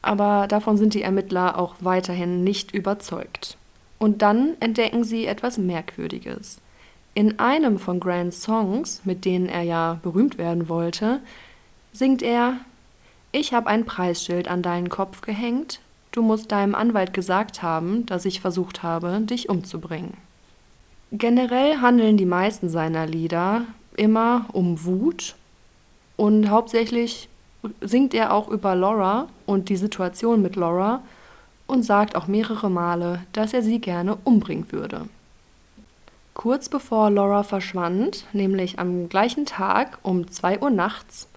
Aber 0.03 0.47
davon 0.49 0.77
sind 0.77 0.95
die 0.95 1.03
Ermittler 1.03 1.59
auch 1.59 1.77
weiterhin 1.81 2.43
nicht 2.43 2.73
überzeugt. 2.73 3.57
Und 3.99 4.23
dann 4.23 4.57
entdecken 4.61 5.05
sie 5.05 5.27
etwas 5.27 5.59
Merkwürdiges. 5.59 6.59
In 7.13 7.39
einem 7.39 7.79
von 7.79 8.01
Grants 8.01 8.43
Songs, 8.43 9.03
mit 9.05 9.25
denen 9.25 9.47
er 9.47 9.63
ja 9.63 9.99
berühmt 10.03 10.39
werden 10.39 10.69
wollte, 10.69 11.21
singt 11.93 12.23
er 12.23 12.57
Ich 13.33 13.53
habe 13.53 13.69
ein 13.69 13.85
Preisschild 13.85 14.49
an 14.49 14.63
deinen 14.63 14.89
Kopf 14.89 15.21
gehängt, 15.21 15.81
du 16.13 16.23
musst 16.23 16.51
deinem 16.51 16.75
Anwalt 16.75 17.13
gesagt 17.13 17.63
haben, 17.63 18.07
dass 18.07 18.25
ich 18.25 18.41
versucht 18.41 18.83
habe, 18.83 19.21
dich 19.21 19.49
umzubringen. 19.49 20.15
Generell 21.13 21.79
handeln 21.79 22.17
die 22.17 22.25
meisten 22.25 22.69
seiner 22.69 23.07
Lieder 23.07 23.67
immer 23.97 24.47
um 24.53 24.85
Wut 24.85 25.35
und 26.17 26.49
hauptsächlich 26.49 27.29
singt 27.81 28.15
er 28.15 28.33
auch 28.33 28.49
über 28.49 28.75
Laura 28.75 29.29
und 29.47 29.69
die 29.69 29.77
Situation 29.77 30.43
mit 30.43 30.57
Laura 30.57 31.03
und 31.67 31.85
sagt 31.85 32.17
auch 32.17 32.27
mehrere 32.27 32.71
Male, 32.71 33.23
dass 33.33 33.53
er 33.53 33.63
sie 33.63 33.81
gerne 33.81 34.17
umbringen 34.25 34.73
würde. 34.73 35.09
Kurz 36.35 36.69
bevor 36.69 37.11
Laura 37.11 37.43
verschwand, 37.43 38.25
nämlich 38.33 38.79
am 38.79 39.09
gleichen 39.09 39.47
Tag 39.47 39.99
um 40.03 40.31
2 40.31 40.61
Uhr 40.61 40.71
nachts, 40.71 41.29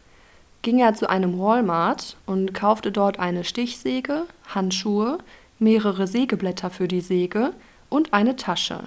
ging 0.62 0.80
er 0.80 0.94
zu 0.94 1.10
einem 1.10 1.38
Walmart 1.40 2.16
und 2.26 2.54
kaufte 2.54 2.92
dort 2.92 3.20
eine 3.20 3.44
Stichsäge, 3.44 4.24
Handschuhe, 4.48 5.18
mehrere 5.60 6.08
Sägeblätter 6.08 6.70
für 6.70 6.88
die 6.88 7.02
Säge 7.02 7.52
und 7.90 8.14
eine 8.14 8.38
Tasche. 8.38 8.80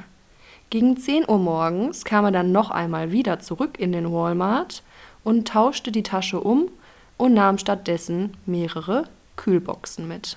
Gegen 0.71 0.97
10 0.97 1.29
Uhr 1.29 1.39
morgens 1.39 2.05
kam 2.05 2.25
er 2.25 2.33
dann 2.33 2.51
noch 2.51 2.71
einmal 2.71 3.13
wieder 3.13 3.39
zurück 3.39 3.79
in 3.79 3.93
den 3.93 4.11
Walmart 4.13 4.83
und 5.23 5.47
tauschte 5.47 5.93
die 5.93 6.03
Tasche 6.03 6.41
um 6.41 6.71
und 7.17 7.35
nahm 7.35 7.59
stattdessen 7.59 8.37
mehrere 8.47 9.05
Kühlboxen 9.37 10.09
mit. 10.09 10.37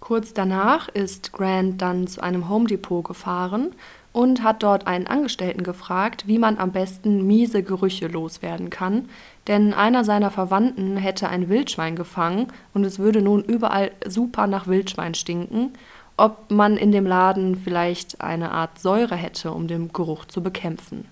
Kurz 0.00 0.34
danach 0.34 0.88
ist 0.88 1.32
Grant 1.32 1.80
dann 1.80 2.06
zu 2.06 2.22
einem 2.22 2.48
Home 2.48 2.66
Depot 2.66 3.02
gefahren 3.04 3.72
und 4.12 4.42
hat 4.42 4.62
dort 4.62 4.86
einen 4.86 5.06
Angestellten 5.06 5.62
gefragt, 5.62 6.26
wie 6.28 6.38
man 6.38 6.58
am 6.58 6.72
besten 6.72 7.26
miese 7.26 7.62
Gerüche 7.62 8.06
loswerden 8.06 8.70
kann, 8.70 9.08
denn 9.46 9.74
einer 9.74 10.04
seiner 10.04 10.30
Verwandten 10.30 10.96
hätte 10.96 11.28
ein 11.28 11.48
Wildschwein 11.48 11.96
gefangen 11.96 12.48
und 12.74 12.84
es 12.84 12.98
würde 12.98 13.22
nun 13.22 13.42
überall 13.42 13.90
super 14.06 14.46
nach 14.46 14.66
Wildschwein 14.66 15.14
stinken, 15.14 15.72
ob 16.16 16.50
man 16.50 16.76
in 16.76 16.92
dem 16.92 17.06
Laden 17.06 17.56
vielleicht 17.56 18.20
eine 18.20 18.52
Art 18.52 18.78
Säure 18.78 19.16
hätte, 19.16 19.52
um 19.52 19.66
den 19.66 19.92
Geruch 19.92 20.26
zu 20.26 20.42
bekämpfen. 20.42 21.08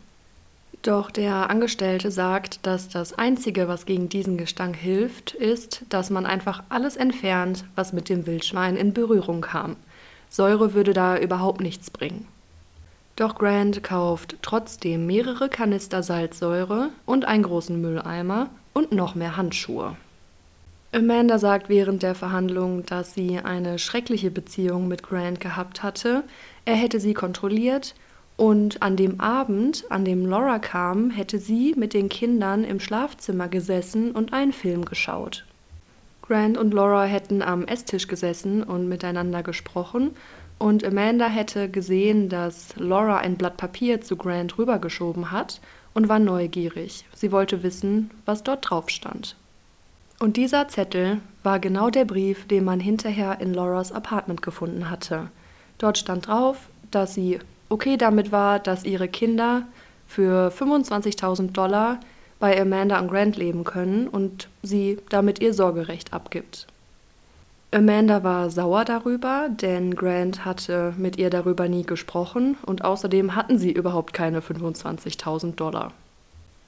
Doch 0.83 1.13
der 1.13 1.49
Angestellte 1.49 2.11
sagt, 2.11 2.67
dass 2.67 2.89
das 2.89 3.13
Einzige, 3.13 3.69
was 3.69 3.87
gegen 3.87 4.09
diesen 4.09 4.37
Gestank 4.37 4.77
hilft, 4.77 5.33
ist, 5.33 5.85
dass 5.89 6.11
man 6.11 6.27
einfach 6.27 6.65
alles 6.71 6.97
entfernt, 6.97 7.65
was 7.77 7.93
mit 7.93 8.09
dem 8.09 8.27
Wildschwein 8.27 8.77
in 8.77 8.93
Berührung 8.93 9.43
kam. 9.43 9.77
Säure 10.29 10.75
würde 10.75 10.93
da 10.93 11.17
überhaupt 11.17 11.61
nichts 11.61 11.91
bringen. 11.91 12.27
Doch 13.15 13.37
Grant 13.37 13.85
kauft 13.85 14.37
trotzdem 14.43 15.07
mehrere 15.07 15.49
Kanister 15.49 16.03
Salzsäure 16.03 16.89
und 17.07 17.27
einen 17.27 17.45
großen 17.45 17.81
Mülleimer 17.81 18.51
und 18.73 18.91
noch 18.91 19.15
mehr 19.15 19.37
Handschuhe. 19.37 19.97
Amanda 20.91 21.39
sagt 21.39 21.69
während 21.69 22.03
der 22.03 22.17
Verhandlung, 22.17 22.85
dass 22.87 23.15
sie 23.15 23.39
eine 23.39 23.79
schreckliche 23.79 24.31
Beziehung 24.33 24.89
mit 24.89 25.05
Grant 25.05 25.39
gehabt 25.39 25.83
hatte. 25.85 26.25
Er 26.65 26.75
hätte 26.75 26.99
sie 26.99 27.15
kontrolliert 27.15 27.95
und 28.37 28.83
an 28.83 28.97
dem 28.97 29.21
Abend, 29.21 29.85
an 29.91 30.05
dem 30.05 30.27
Laura 30.27 30.59
kam, 30.59 31.11
hätte 31.11 31.39
sie 31.39 31.75
mit 31.77 31.95
den 31.95 32.09
Kindern 32.09 32.65
im 32.65 32.81
Schlafzimmer 32.81 33.49
gesessen 33.49 34.13
und 34.13 34.33
einen 34.33 34.53
Film 34.53 34.85
geschaut. 34.85 35.45
Grant 36.23 36.57
und 36.57 36.73
Laura 36.73 37.05
hätten 37.05 37.43
am 37.43 37.67
Esstisch 37.67 38.09
gesessen 38.09 38.63
und 38.63 38.89
miteinander 38.89 39.43
gesprochen, 39.43 40.13
und 40.59 40.85
Amanda 40.85 41.27
hätte 41.27 41.69
gesehen, 41.69 42.29
dass 42.29 42.77
Laura 42.77 43.19
ein 43.19 43.37
Blatt 43.37 43.57
Papier 43.57 44.01
zu 44.01 44.17
Grant 44.17 44.59
rübergeschoben 44.59 45.33
hat 45.33 45.61
und 45.93 46.09
war 46.09 46.21
neugierig. 46.21 47.05
Sie 47.15 47.33
wollte 47.33 47.65
wissen, 47.65 48.13
was 48.27 48.45
dort 48.45 48.71
drauf 48.71 48.89
stand. 48.89 49.35
Und 50.21 50.37
dieser 50.37 50.69
Zettel 50.69 51.21
war 51.43 51.59
genau 51.59 51.91
der 51.91 52.05
Brief, 52.05 52.47
den 52.47 52.65
man 52.65 52.79
hinterher 52.79 53.41
in 53.41 53.53
Lauras 53.55 53.91
Apartment 53.91 54.41
gefunden 54.41 54.89
hatte. 54.89 55.33
Dort 55.79 55.99
stand 55.99 56.29
drauf, 56.29 56.69
dass 56.93 57.15
sie 57.15 57.41
okay 57.73 57.97
damit 57.97 58.31
war, 58.31 58.59
dass 58.59 58.85
ihre 58.85 59.09
Kinder 59.09 59.63
für 60.07 60.53
25.000 60.53 61.53
Dollar 61.53 61.99
bei 62.39 62.61
Amanda 62.61 62.99
und 63.01 63.09
Grant 63.09 63.37
leben 63.37 63.65
können 63.65 64.09
und 64.09 64.49
sie 64.63 64.99
damit 65.09 65.41
ihr 65.41 65.55
Sorgerecht 65.55 66.13
abgibt. 66.13 66.67
Amanda 67.75 68.23
war 68.23 68.51
sauer 68.51 68.85
darüber, 68.85 69.49
denn 69.49 69.95
Grant 69.95 70.45
hatte 70.45 70.93
mit 70.99 71.17
ihr 71.17 71.31
darüber 71.31 71.69
nie 71.69 71.85
gesprochen 71.85 72.57
und 72.67 72.85
außerdem 72.85 73.35
hatten 73.35 73.57
sie 73.57 73.73
überhaupt 73.73 74.13
keine 74.13 74.41
25.000 74.41 75.55
Dollar. 75.55 75.93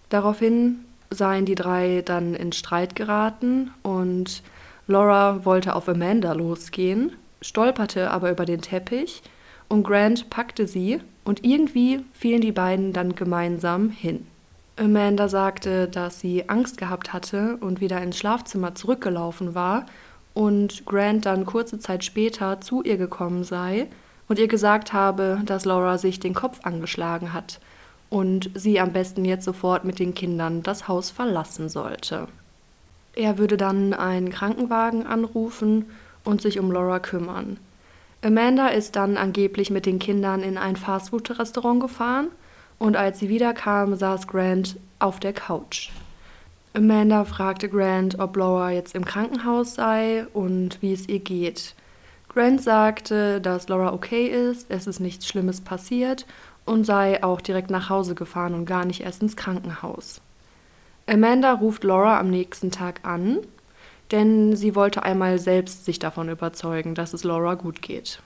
Daraufhin 0.09 0.85
seien 1.11 1.45
die 1.45 1.55
drei 1.55 2.03
dann 2.03 2.35
in 2.35 2.53
Streit 2.53 2.97
geraten 2.97 3.71
und 3.83 4.43
Laura 4.87 5.45
wollte 5.45 5.75
auf 5.77 5.89
Amanda 5.89 6.33
losgehen, 6.33 7.13
stolperte 7.43 8.11
aber 8.11 8.31
über 8.31 8.47
den 8.47 8.63
Teppich 8.63 9.23
und 9.75 9.83
Grant 9.83 10.31
packte 10.31 10.69
sie 10.69 11.01
und 11.25 11.45
irgendwie 11.45 12.05
fielen 12.13 12.41
die 12.41 12.53
beiden 12.53 12.93
dann 12.93 13.17
gemeinsam 13.17 13.91
hin. 13.91 14.25
Amanda 14.77 15.29
sagte, 15.29 15.89
dass 15.89 16.21
sie 16.21 16.49
Angst 16.49 16.79
gehabt 16.79 17.13
hatte 17.13 17.57
und 17.57 17.81
wieder 17.81 18.01
ins 18.01 18.17
Schlafzimmer 18.17 18.77
zurückgelaufen 18.77 19.57
war 19.57 19.87
und 20.33 20.87
Grant 20.87 21.27
dann 21.27 21.45
kurze 21.45 21.81
Zeit 21.81 22.05
später 22.05 22.61
zu 22.61 22.85
ihr 22.85 22.97
gekommen 22.97 23.43
sei 23.43 23.89
und 24.29 24.39
ihr 24.39 24.47
gesagt 24.47 24.93
habe, 24.93 25.43
dass 25.45 25.65
Laura 25.65 25.99
sich 25.99 26.21
den 26.21 26.35
Kopf 26.35 26.61
angeschlagen 26.63 27.33
hat 27.33 27.59
und 28.11 28.53
sie 28.55 28.79
am 28.79 28.93
besten 28.93 29.25
jetzt 29.25 29.45
sofort 29.45 29.85
mit 29.85 29.99
den 29.99 30.15
Kindern 30.15 30.63
das 30.63 30.87
Haus 30.87 31.11
verlassen 31.11 31.69
sollte. 31.69 32.29
Er 33.17 33.39
würde 33.39 33.57
dann 33.57 33.93
einen 33.93 34.31
Krankenwagen 34.31 35.05
anrufen 35.05 35.87
und 36.23 36.43
sich 36.43 36.61
um 36.61 36.71
Laura 36.71 37.01
kümmern. 37.01 37.59
Amanda 38.25 38.69
ist 38.69 38.97
dann 38.97 39.19
angeblich 39.19 39.71
mit 39.71 39.85
den 39.85 39.99
Kindern 39.99 40.43
in 40.43 40.57
ein 40.57 40.77
Fastfood-Restaurant 40.77 41.81
gefahren 41.81 42.29
und 42.79 42.97
als 42.97 43.19
sie 43.19 43.29
wiederkam, 43.29 43.97
saß 43.97 44.27
Grant 44.27 44.77
auf 44.99 45.21
der 45.21 45.35
Couch. 45.35 45.91
Amanda 46.73 47.27
fragte 47.27 47.69
Grant, 47.69 48.19
ob 48.19 48.35
Laura 48.37 48.71
jetzt 48.71 48.95
im 48.95 49.05
Krankenhaus 49.05 49.75
sei 49.75 50.27
und 50.33 50.81
wie 50.81 50.95
es 50.95 51.07
ihr 51.07 51.19
geht. 51.19 51.75
Grant 52.31 52.63
sagte, 52.63 53.43
dass 53.43 53.69
Laura 53.69 53.93
okay 53.93 54.27
ist, 54.27 54.71
es 54.71 54.87
ist 54.87 55.01
nichts 55.01 55.29
Schlimmes 55.29 55.61
passiert 55.61 56.25
und 56.65 56.85
sei 56.85 57.23
auch 57.23 57.43
direkt 57.43 57.71
nach 57.71 57.91
Hause 57.91 58.15
gefahren 58.15 58.55
und 58.55 58.65
gar 58.65 58.87
nicht 58.87 59.03
erst 59.03 59.21
ins 59.21 59.37
Krankenhaus. 59.37 60.23
Amanda 61.07 61.53
ruft 61.53 61.85
Laura 61.85 62.19
am 62.19 62.31
nächsten 62.31 62.71
Tag 62.71 63.01
an, 63.03 63.41
denn 64.15 64.55
sie 64.55 64.77
wollte 64.77 65.03
einmal 65.03 65.41
selbst 65.41 65.85
sich 65.85 65.99
davon 65.99 66.29
überzeugen, 66.29 66.95
dass 66.95 67.15
es 67.15 67.25
Laura 67.25 67.55
gut 67.55 67.83
geht. 67.83 68.21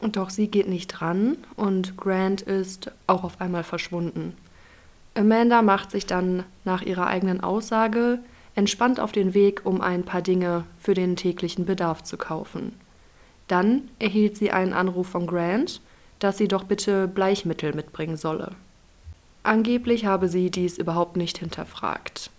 Doch 0.00 0.30
sie 0.30 0.48
geht 0.48 0.68
nicht 0.68 0.88
dran 0.88 1.36
und 1.54 1.98
Grant 1.98 2.40
ist 2.40 2.90
auch 3.06 3.24
auf 3.24 3.42
einmal 3.42 3.62
verschwunden. 3.62 4.34
Amanda 5.14 5.60
macht 5.60 5.90
sich 5.90 6.06
dann 6.06 6.44
nach 6.64 6.80
ihrer 6.80 7.08
eigenen 7.08 7.42
Aussage 7.42 8.20
entspannt 8.54 9.00
auf 9.00 9.12
den 9.12 9.34
Weg, 9.34 9.60
um 9.64 9.82
ein 9.82 10.04
paar 10.04 10.22
Dinge 10.22 10.64
für 10.78 10.94
den 10.94 11.14
täglichen 11.14 11.66
Bedarf 11.66 12.02
zu 12.02 12.16
kaufen. 12.16 12.72
Dann 13.46 13.90
erhielt 13.98 14.38
sie 14.38 14.50
einen 14.50 14.72
Anruf 14.72 15.08
von 15.08 15.26
Grant, 15.26 15.82
dass 16.20 16.38
sie 16.38 16.48
doch 16.48 16.64
bitte 16.64 17.06
Bleichmittel 17.06 17.74
mitbringen 17.74 18.16
solle. 18.16 18.52
Angeblich 19.42 20.06
habe 20.06 20.30
sie 20.30 20.50
dies 20.50 20.78
überhaupt 20.78 21.18
nicht 21.18 21.36
hinterfragt. 21.36 22.30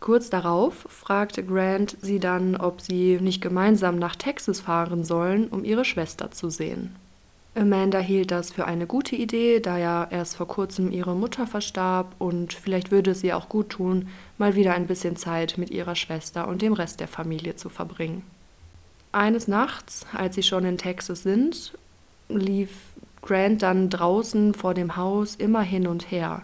Kurz 0.00 0.30
darauf 0.30 0.86
fragte 0.88 1.44
Grant 1.44 1.96
sie 2.00 2.18
dann, 2.18 2.56
ob 2.56 2.80
sie 2.80 3.18
nicht 3.20 3.42
gemeinsam 3.42 3.98
nach 3.98 4.16
Texas 4.16 4.60
fahren 4.60 5.04
sollen, 5.04 5.48
um 5.48 5.62
ihre 5.62 5.84
Schwester 5.84 6.30
zu 6.30 6.48
sehen. 6.48 6.96
Amanda 7.54 7.98
hielt 7.98 8.30
das 8.30 8.52
für 8.52 8.64
eine 8.64 8.86
gute 8.86 9.16
Idee, 9.16 9.60
da 9.60 9.76
ja 9.76 10.06
erst 10.08 10.36
vor 10.36 10.48
kurzem 10.48 10.90
ihre 10.92 11.14
Mutter 11.14 11.46
verstarb 11.46 12.14
und 12.18 12.54
vielleicht 12.54 12.90
würde 12.90 13.10
es 13.10 13.24
ihr 13.24 13.36
auch 13.36 13.48
gut 13.48 13.70
tun, 13.70 14.08
mal 14.38 14.54
wieder 14.54 14.72
ein 14.74 14.86
bisschen 14.86 15.16
Zeit 15.16 15.58
mit 15.58 15.70
ihrer 15.70 15.96
Schwester 15.96 16.48
und 16.48 16.62
dem 16.62 16.72
Rest 16.72 17.00
der 17.00 17.08
Familie 17.08 17.56
zu 17.56 17.68
verbringen. 17.68 18.22
Eines 19.12 19.48
Nachts, 19.48 20.06
als 20.14 20.36
sie 20.36 20.44
schon 20.44 20.64
in 20.64 20.78
Texas 20.78 21.24
sind, 21.24 21.76
lief 22.28 22.70
Grant 23.20 23.62
dann 23.62 23.90
draußen 23.90 24.54
vor 24.54 24.72
dem 24.72 24.96
Haus 24.96 25.34
immer 25.34 25.62
hin 25.62 25.86
und 25.88 26.10
her. 26.10 26.42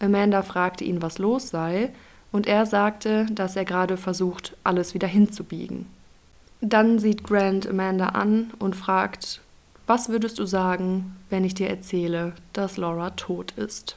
Amanda 0.00 0.42
fragte 0.42 0.84
ihn, 0.84 1.02
was 1.02 1.18
los 1.18 1.50
sei, 1.50 1.90
und 2.32 2.46
er 2.46 2.66
sagte, 2.66 3.26
dass 3.26 3.56
er 3.56 3.64
gerade 3.64 3.96
versucht, 3.96 4.56
alles 4.64 4.94
wieder 4.94 5.08
hinzubiegen. 5.08 5.86
Dann 6.60 6.98
sieht 6.98 7.24
Grant 7.24 7.68
Amanda 7.68 8.06
an 8.10 8.50
und 8.58 8.76
fragt, 8.76 9.40
was 9.86 10.08
würdest 10.08 10.38
du 10.38 10.44
sagen, 10.44 11.16
wenn 11.30 11.44
ich 11.44 11.54
dir 11.54 11.70
erzähle, 11.70 12.32
dass 12.52 12.76
Laura 12.76 13.10
tot 13.10 13.52
ist? 13.52 13.96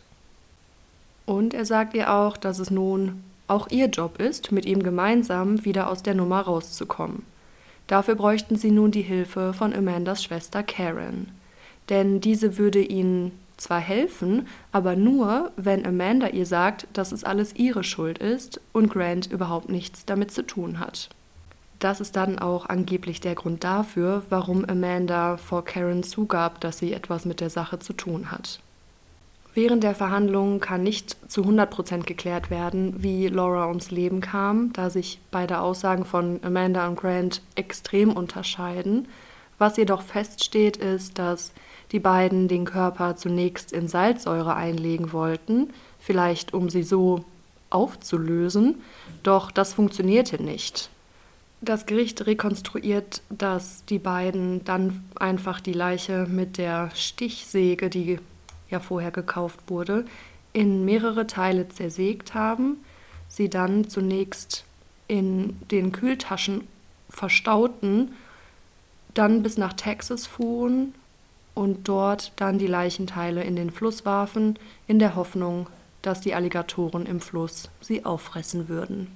Und 1.26 1.54
er 1.54 1.66
sagt 1.66 1.94
ihr 1.94 2.14
auch, 2.14 2.38
dass 2.38 2.60
es 2.60 2.72
nun 2.72 3.24
auch 3.48 3.68
ihr 3.70 3.88
Job 3.88 4.20
ist, 4.20 4.52
mit 4.52 4.66
ihm 4.66 4.82
gemeinsam 4.84 5.66
wieder 5.66 5.90
aus 5.90 6.04
der 6.04 6.16
Nummer 6.16 6.42
rauszukommen. 6.42 7.24
Dafür 7.88 8.16
bräuchten 8.16 8.56
sie 8.56 8.72
nun 8.72 8.92
die 8.92 9.02
Hilfe 9.02 9.54
von 9.54 9.74
Amandas 9.74 10.24
Schwester 10.24 10.64
Karen. 10.64 11.28
Denn 11.90 12.22
diese 12.22 12.58
würde 12.58 12.82
ihnen 12.82 13.32
zwar 13.62 13.80
helfen, 13.80 14.48
aber 14.72 14.96
nur, 14.96 15.52
wenn 15.56 15.86
Amanda 15.86 16.28
ihr 16.28 16.46
sagt, 16.46 16.88
dass 16.94 17.12
es 17.12 17.24
alles 17.24 17.56
ihre 17.56 17.84
Schuld 17.84 18.18
ist 18.18 18.60
und 18.74 18.92
Grant 18.92 19.32
überhaupt 19.32 19.70
nichts 19.70 20.06
damit 20.06 20.32
zu 20.32 20.46
tun 20.46 20.80
hat. 20.80 21.10
Das 21.80 22.00
ist 22.00 22.16
dann 22.16 22.38
auch 22.38 22.68
angeblich 22.68 23.22
der 23.22 23.34
Grund 23.34 23.64
dafür, 23.64 24.24
warum 24.30 24.66
Amanda 24.66 25.38
vor 25.38 25.66
Karen 25.66 26.04
zugab, 26.04 26.62
dass 26.62 26.78
sie 26.78 26.94
etwas 26.94 27.26
mit 27.26 27.40
der 27.40 27.50
Sache 27.50 27.80
zu 27.80 27.94
tun 27.94 28.30
hat. 28.30 28.60
Während 29.54 29.84
der 29.84 29.96
Verhandlungen 29.96 30.60
kann 30.60 30.84
nicht 30.84 31.18
zu 31.30 31.42
100% 31.42 32.04
geklärt 32.04 32.50
werden, 32.50 33.04
wie 33.04 33.28
Laura 33.28 33.68
ums 33.68 33.92
Leben 33.92 34.22
kam, 34.22 34.72
da 34.74 34.90
sich 34.90 35.20
beide 35.30 35.60
Aussagen 35.60 36.06
von 36.06 36.40
Amanda 36.44 36.88
und 36.88 36.96
Grant 36.96 37.42
extrem 37.56 38.12
unterscheiden. 38.12 39.08
Was 39.58 39.76
jedoch 39.76 40.04
feststeht, 40.04 40.78
ist, 40.78 41.20
dass 41.20 41.52
die 41.92 42.00
beiden 42.00 42.48
den 42.48 42.66
Körper 42.66 43.16
zunächst 43.18 43.74
in 43.74 43.88
Salzsäure 43.88 44.56
einlegen 44.56 45.12
wollten, 45.12 45.72
vielleicht 46.00 46.54
um 46.54 46.70
sie 46.70 46.84
so 46.84 47.26
aufzulösen, 47.70 48.76
doch 49.24 49.52
das 49.52 49.74
funktionierte 49.74 50.42
nicht. 50.42 50.90
Das 51.62 51.86
Gericht 51.86 52.26
rekonstruiert, 52.26 53.22
dass 53.30 53.86
die 53.86 54.00
beiden 54.00 54.64
dann 54.64 55.04
einfach 55.16 55.60
die 55.60 55.74
Leiche 55.74 56.26
mit 56.28 56.58
der 56.58 56.90
Stichsäge, 56.96 57.90
die 57.90 58.20
ja 58.70 58.80
vorher 58.80 59.12
gekauft 59.12 59.60
wurde, 59.68 60.06
in 60.54 60.86
mehrere 60.86 61.28
Teile 61.28 61.70
zersägt 61.70 62.34
haben, 62.34 62.78
sie 63.28 63.50
dann 63.50 63.90
zunächst 63.90 64.66
in 65.08 65.58
den 65.70 65.92
Kühltaschen 65.92 66.68
verstauten, 67.10 68.14
dann 69.14 69.44
bis 69.44 69.58
nach 69.58 69.74
Texas 69.74 70.26
fuhren 70.26 70.94
und 71.54 71.88
dort 71.88 72.32
dann 72.36 72.58
die 72.58 72.68
Leichenteile 72.68 73.44
in 73.44 73.56
den 73.56 73.72
Fluss 73.72 74.06
warfen, 74.06 74.58
in 74.88 75.00
der 75.00 75.16
Hoffnung, 75.16 75.68
dass 76.02 76.22
die 76.22 76.34
Alligatoren 76.34 77.06
im 77.06 77.20
Fluss 77.20 77.70
sie 77.82 78.06
auffressen 78.06 78.70
würden. 78.70 79.08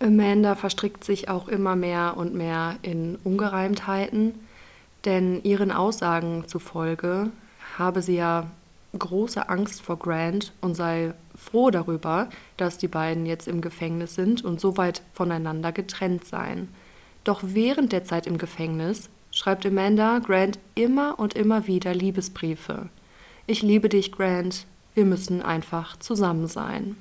Amanda 0.00 0.54
verstrickt 0.54 1.02
sich 1.02 1.28
auch 1.28 1.48
immer 1.48 1.74
mehr 1.74 2.14
und 2.16 2.34
mehr 2.34 2.76
in 2.82 3.16
Ungereimtheiten, 3.24 4.34
denn 5.04 5.42
ihren 5.42 5.72
Aussagen 5.72 6.44
zufolge 6.46 7.30
habe 7.78 8.02
sie 8.02 8.16
ja 8.16 8.48
große 8.96 9.48
Angst 9.48 9.82
vor 9.82 9.98
Grant 9.98 10.52
und 10.60 10.74
sei 10.74 11.14
froh 11.36 11.70
darüber, 11.70 12.28
dass 12.56 12.78
die 12.78 12.88
beiden 12.88 13.26
jetzt 13.26 13.48
im 13.48 13.60
Gefängnis 13.60 14.14
sind 14.14 14.44
und 14.44 14.60
so 14.60 14.76
weit 14.76 15.02
voneinander 15.12 15.72
getrennt 15.72 16.24
seien. 16.24 16.68
Doch 17.24 17.40
während 17.42 17.92
der 17.92 18.04
Zeit 18.04 18.26
im 18.26 18.38
Gefängnis 18.38 19.10
schreibt 19.38 19.64
Amanda 19.64 20.18
Grant 20.18 20.58
immer 20.74 21.16
und 21.20 21.34
immer 21.34 21.68
wieder 21.68 21.94
Liebesbriefe. 21.94 22.88
Ich 23.46 23.62
liebe 23.62 23.88
dich, 23.88 24.10
Grant, 24.10 24.66
wir 24.94 25.04
müssen 25.04 25.42
einfach 25.42 25.96
zusammen 25.96 26.48
sein. 26.48 26.96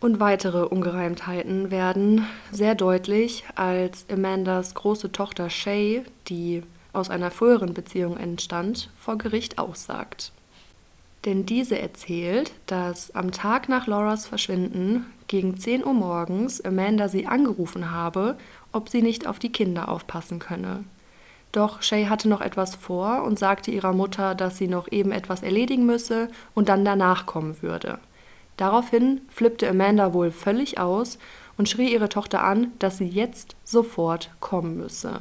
Und 0.00 0.18
weitere 0.18 0.64
Ungereimtheiten 0.64 1.70
werden 1.70 2.26
sehr 2.50 2.74
deutlich, 2.74 3.44
als 3.54 4.04
Amandas 4.10 4.74
große 4.74 5.12
Tochter 5.12 5.48
Shay, 5.48 6.02
die 6.26 6.64
aus 6.92 7.08
einer 7.08 7.30
früheren 7.30 7.72
Beziehung 7.72 8.16
entstand, 8.16 8.90
vor 8.98 9.16
Gericht 9.16 9.58
aussagt. 9.58 10.32
Denn 11.24 11.46
diese 11.46 11.78
erzählt, 11.78 12.50
dass 12.66 13.14
am 13.14 13.30
Tag 13.30 13.68
nach 13.68 13.86
Lauras 13.86 14.26
Verschwinden 14.26 15.06
gegen 15.28 15.56
10 15.56 15.84
Uhr 15.84 15.94
morgens 15.94 16.60
Amanda 16.60 17.08
sie 17.08 17.26
angerufen 17.26 17.92
habe, 17.92 18.36
ob 18.72 18.88
sie 18.88 19.02
nicht 19.02 19.28
auf 19.28 19.38
die 19.38 19.52
Kinder 19.52 19.88
aufpassen 19.88 20.40
könne. 20.40 20.82
Doch 21.52 21.82
Shay 21.82 22.06
hatte 22.06 22.28
noch 22.28 22.40
etwas 22.40 22.74
vor 22.74 23.22
und 23.24 23.38
sagte 23.38 23.70
ihrer 23.70 23.92
Mutter, 23.92 24.34
dass 24.34 24.58
sie 24.58 24.68
noch 24.68 24.90
eben 24.90 25.12
etwas 25.12 25.42
erledigen 25.42 25.86
müsse 25.86 26.28
und 26.54 26.68
dann 26.68 26.84
danach 26.84 27.26
kommen 27.26 27.62
würde. 27.62 27.98
Daraufhin 28.56 29.22
flippte 29.28 29.68
Amanda 29.68 30.12
wohl 30.12 30.30
völlig 30.30 30.78
aus 30.78 31.18
und 31.56 31.68
schrie 31.68 31.92
ihre 31.92 32.08
Tochter 32.08 32.42
an, 32.42 32.72
dass 32.78 32.98
sie 32.98 33.08
jetzt 33.08 33.56
sofort 33.64 34.30
kommen 34.40 34.76
müsse. 34.76 35.20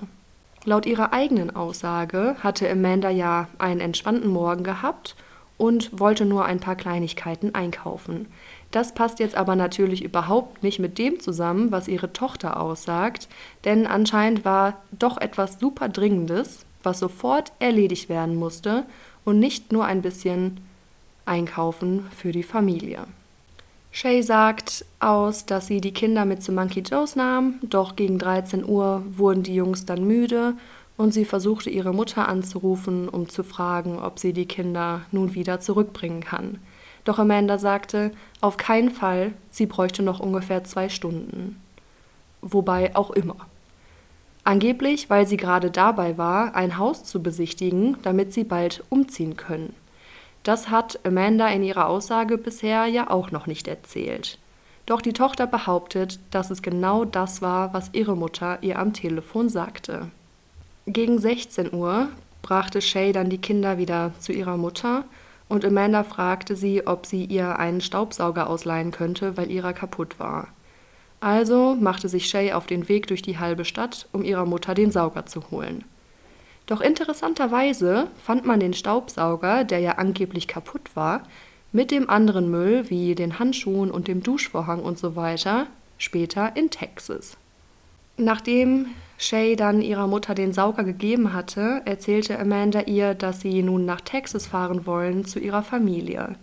Laut 0.66 0.86
ihrer 0.86 1.14
eigenen 1.14 1.56
Aussage 1.56 2.36
hatte 2.42 2.70
Amanda 2.70 3.10
ja 3.10 3.48
einen 3.58 3.80
entspannten 3.80 4.30
Morgen 4.30 4.64
gehabt 4.64 5.16
und 5.58 5.98
wollte 5.98 6.26
nur 6.26 6.46
ein 6.46 6.60
paar 6.60 6.76
Kleinigkeiten 6.76 7.56
einkaufen. 7.56 8.28
Das 8.72 8.93
passt 8.93 9.20
jetzt 9.20 9.36
aber 9.36 9.55
natürlich 9.55 10.03
überhaupt 10.03 10.61
nicht 10.63 10.80
mit 10.80 10.97
dem 10.97 11.20
zusammen, 11.20 11.72
was 11.72 11.88
ihre 11.88 12.11
Tochter 12.11 12.59
aussagt, 12.59 13.28
denn 13.63 13.88
anscheinend 13.88 14.43
war 14.43 14.82
doch 14.91 15.18
etwas 15.18 15.59
super 15.59 15.88
Dringendes, 15.89 16.65
was 16.84 16.99
sofort 16.99 17.53
erledigt 17.59 18.09
werden 18.09 18.36
musste 18.36 18.86
und 19.24 19.39
nicht 19.39 19.72
nur 19.72 19.86
ein 19.86 20.01
bisschen 20.01 20.59
einkaufen 21.26 22.05
für 22.15 22.32
die 22.32 22.43
Familie. 22.43 23.05
Shay 23.91 24.22
sagt 24.22 24.86
aus, 24.99 25.45
dass 25.45 25.68
sie 25.68 25.82
die 25.82 25.93
Kinder 25.93 26.26
mit 26.26 26.43
zu 26.43 26.51
Monkey 26.51 26.82
Joe's 26.82 27.15
nahm, 27.15 27.55
doch 27.63 27.95
gegen 27.95 28.20
13 28.20 28.63
Uhr 28.63 29.03
wurden 29.09 29.43
die 29.43 29.55
Jungs 29.55 29.86
dann 29.86 30.05
müde 30.05 30.53
und 30.97 31.13
sie 31.13 31.26
versuchte 31.26 31.70
ihre 31.70 31.93
Mutter 31.93 32.28
anzurufen, 32.28 33.09
um 33.09 33.30
zu 33.30 33.43
fragen, 33.43 33.97
ob 33.99 34.20
sie 34.20 34.34
die 34.34 34.45
Kinder 34.45 35.01
nun 35.11 35.34
wieder 35.34 35.61
zurückbringen 35.61 36.22
kann. 36.22 36.59
Doch 37.08 37.20
Amanda 37.20 37.58
sagte, 37.58 38.12
auf 38.41 38.58
keinen 38.58 38.91
Fall, 38.91 39.32
sie 39.49 39.66
bräuchte 39.66 40.03
noch 40.03 40.20
ungefähr 40.20 40.66
zwei 40.66 40.89
Stunden. 40.89 41.55
Wobei 42.41 42.97
auch 42.97 43.12
immer. 43.12 43.38
Angeblich, 44.43 45.10
weil 45.10 45.26
sie 45.26 45.38
gerade 45.38 45.72
dabei 45.72 46.18
war, 46.18 46.53
ein 46.53 46.78
Haus 46.78 47.05
zu 47.05 47.24
besichtigen, 47.24 47.95
damit 48.01 48.34
sie 48.34 48.43
bald 48.43 48.84
umziehen 48.89 49.38
können. 49.38 49.74
Das 50.43 50.70
hat 50.70 50.99
Amanda 51.05 51.47
in 51.47 51.64
ihrer 51.64 51.88
Aussage 51.88 52.38
bisher 52.38 52.88
ja 52.88 53.10
auch 53.10 53.32
noch 53.32 53.47
nicht 53.47 53.70
erzählt. 53.70 54.38
Doch 54.86 55.01
die 55.01 55.14
Tochter 55.14 55.47
behauptet, 55.47 56.20
dass 56.32 56.51
es 56.51 56.62
genau 56.62 57.05
das 57.05 57.41
war, 57.41 57.74
was 57.74 57.89
ihre 57.93 58.18
Mutter 58.18 58.58
ihr 58.60 58.80
am 58.80 58.91
Telefon 58.91 59.47
sagte. 59.47 60.12
Gegen 60.88 61.20
16 61.20 61.74
Uhr 61.74 62.10
brachte 62.41 62.82
Shay 62.82 63.14
dann 63.14 63.30
die 63.30 63.38
Kinder 63.38 63.78
wieder 63.78 64.12
zu 64.20 64.34
ihrer 64.34 64.58
Mutter 64.58 65.05
und 65.50 65.64
Amanda 65.64 66.04
fragte 66.04 66.56
sie, 66.56 66.86
ob 66.86 67.06
sie 67.06 67.26
ihr 67.26 67.58
einen 67.60 67.82
Staubsauger 67.82 68.50
ausleihen 68.50 68.91
könnte, 68.91 69.38
weil 69.38 69.50
ihrer 69.50 69.74
kaputt 69.74 70.20
war. 70.20 70.50
Also 71.20 71.76
machte 71.80 72.10
sich 72.10 72.28
Shay 72.28 72.54
auf 72.54 72.68
den 72.68 72.89
Weg 72.89 73.08
durch 73.08 73.22
die 73.22 73.39
halbe 73.39 73.66
Stadt, 73.66 74.08
um 74.12 74.24
ihrer 74.24 74.45
Mutter 74.45 74.74
den 74.74 74.91
Sauger 74.91 75.26
zu 75.26 75.50
holen. 75.50 75.84
Doch 76.68 76.82
interessanterweise 76.82 78.08
fand 78.22 78.45
man 78.45 78.60
den 78.60 78.74
Staubsauger, 78.74 79.64
der 79.64 79.80
ja 79.80 79.93
angeblich 79.93 80.48
kaputt 80.48 80.95
war, 80.95 81.24
mit 81.72 81.91
dem 81.91 82.10
anderen 82.10 82.52
Müll 82.52 82.89
wie 82.89 83.16
den 83.16 83.39
Handschuhen 83.39 83.89
und 83.89 84.08
dem 84.08 84.22
Duschvorhang 84.22 84.82
und 84.82 85.00
so 85.00 85.16
weiter 85.16 85.68
später 85.98 86.56
in 86.56 86.70
Texas. 86.70 87.38
Nachdem 88.18 88.88
Shay 89.18 89.55
dann 89.55 89.82
ihrer 89.82 90.05
Mutter 90.07 90.36
den 90.36 90.53
Sauger 90.53 90.84
gegeben 90.84 91.34
hatte, 91.34 91.82
erzählte 91.86 92.39
Amanda 92.39 92.82
ihr, 92.82 93.15
dass 93.15 93.41
sie 93.41 93.63
nun 93.63 93.86
nach 93.86 94.01
Texas 94.01 94.45
fahren 94.47 94.86
wollen 94.86 95.26
zu 95.26 95.39
ihrer 95.39 95.63
Familie. 95.63 96.36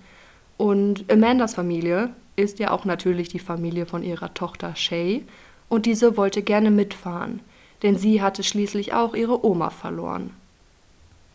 Und 0.57 1.11
Amandas 1.11 1.55
Familie 1.55 2.11
ist 2.37 2.59
ja 2.59 2.73
auch 2.73 2.85
natürlich 2.85 3.29
die 3.29 3.39
Familie 3.39 3.87
von 3.87 4.03
ihrer 4.03 4.35
Tochter 4.35 4.75
Shay 4.75 5.25
und 5.69 5.87
diese 5.87 6.17
wollte 6.17 6.43
gerne 6.43 6.71
mitfahren, 6.71 7.41
denn 7.83 7.97
sie 7.97 8.21
hatte 8.21 8.43
schließlich 8.43 8.93
auch 8.93 9.15
ihre 9.15 9.45
Oma 9.47 9.71
verloren. 9.71 10.31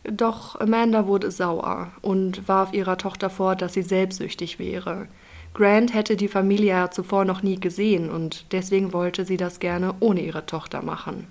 Doch 0.03 0.59
Amanda 0.59 1.07
wurde 1.07 1.31
sauer 1.31 1.91
und 2.01 2.47
warf 2.47 2.73
ihrer 2.73 2.97
Tochter 2.97 3.29
vor, 3.29 3.55
dass 3.55 3.73
sie 3.73 3.81
selbstsüchtig 3.81 4.59
wäre. 4.59 5.07
Grant 5.53 5.93
hätte 5.93 6.15
die 6.15 6.27
Familie 6.27 6.69
ja 6.69 6.91
zuvor 6.91 7.25
noch 7.25 7.43
nie 7.43 7.59
gesehen 7.59 8.09
und 8.09 8.45
deswegen 8.51 8.93
wollte 8.93 9.25
sie 9.25 9.37
das 9.37 9.59
gerne 9.59 9.95
ohne 9.99 10.21
ihre 10.21 10.45
Tochter 10.45 10.81
machen. 10.81 11.27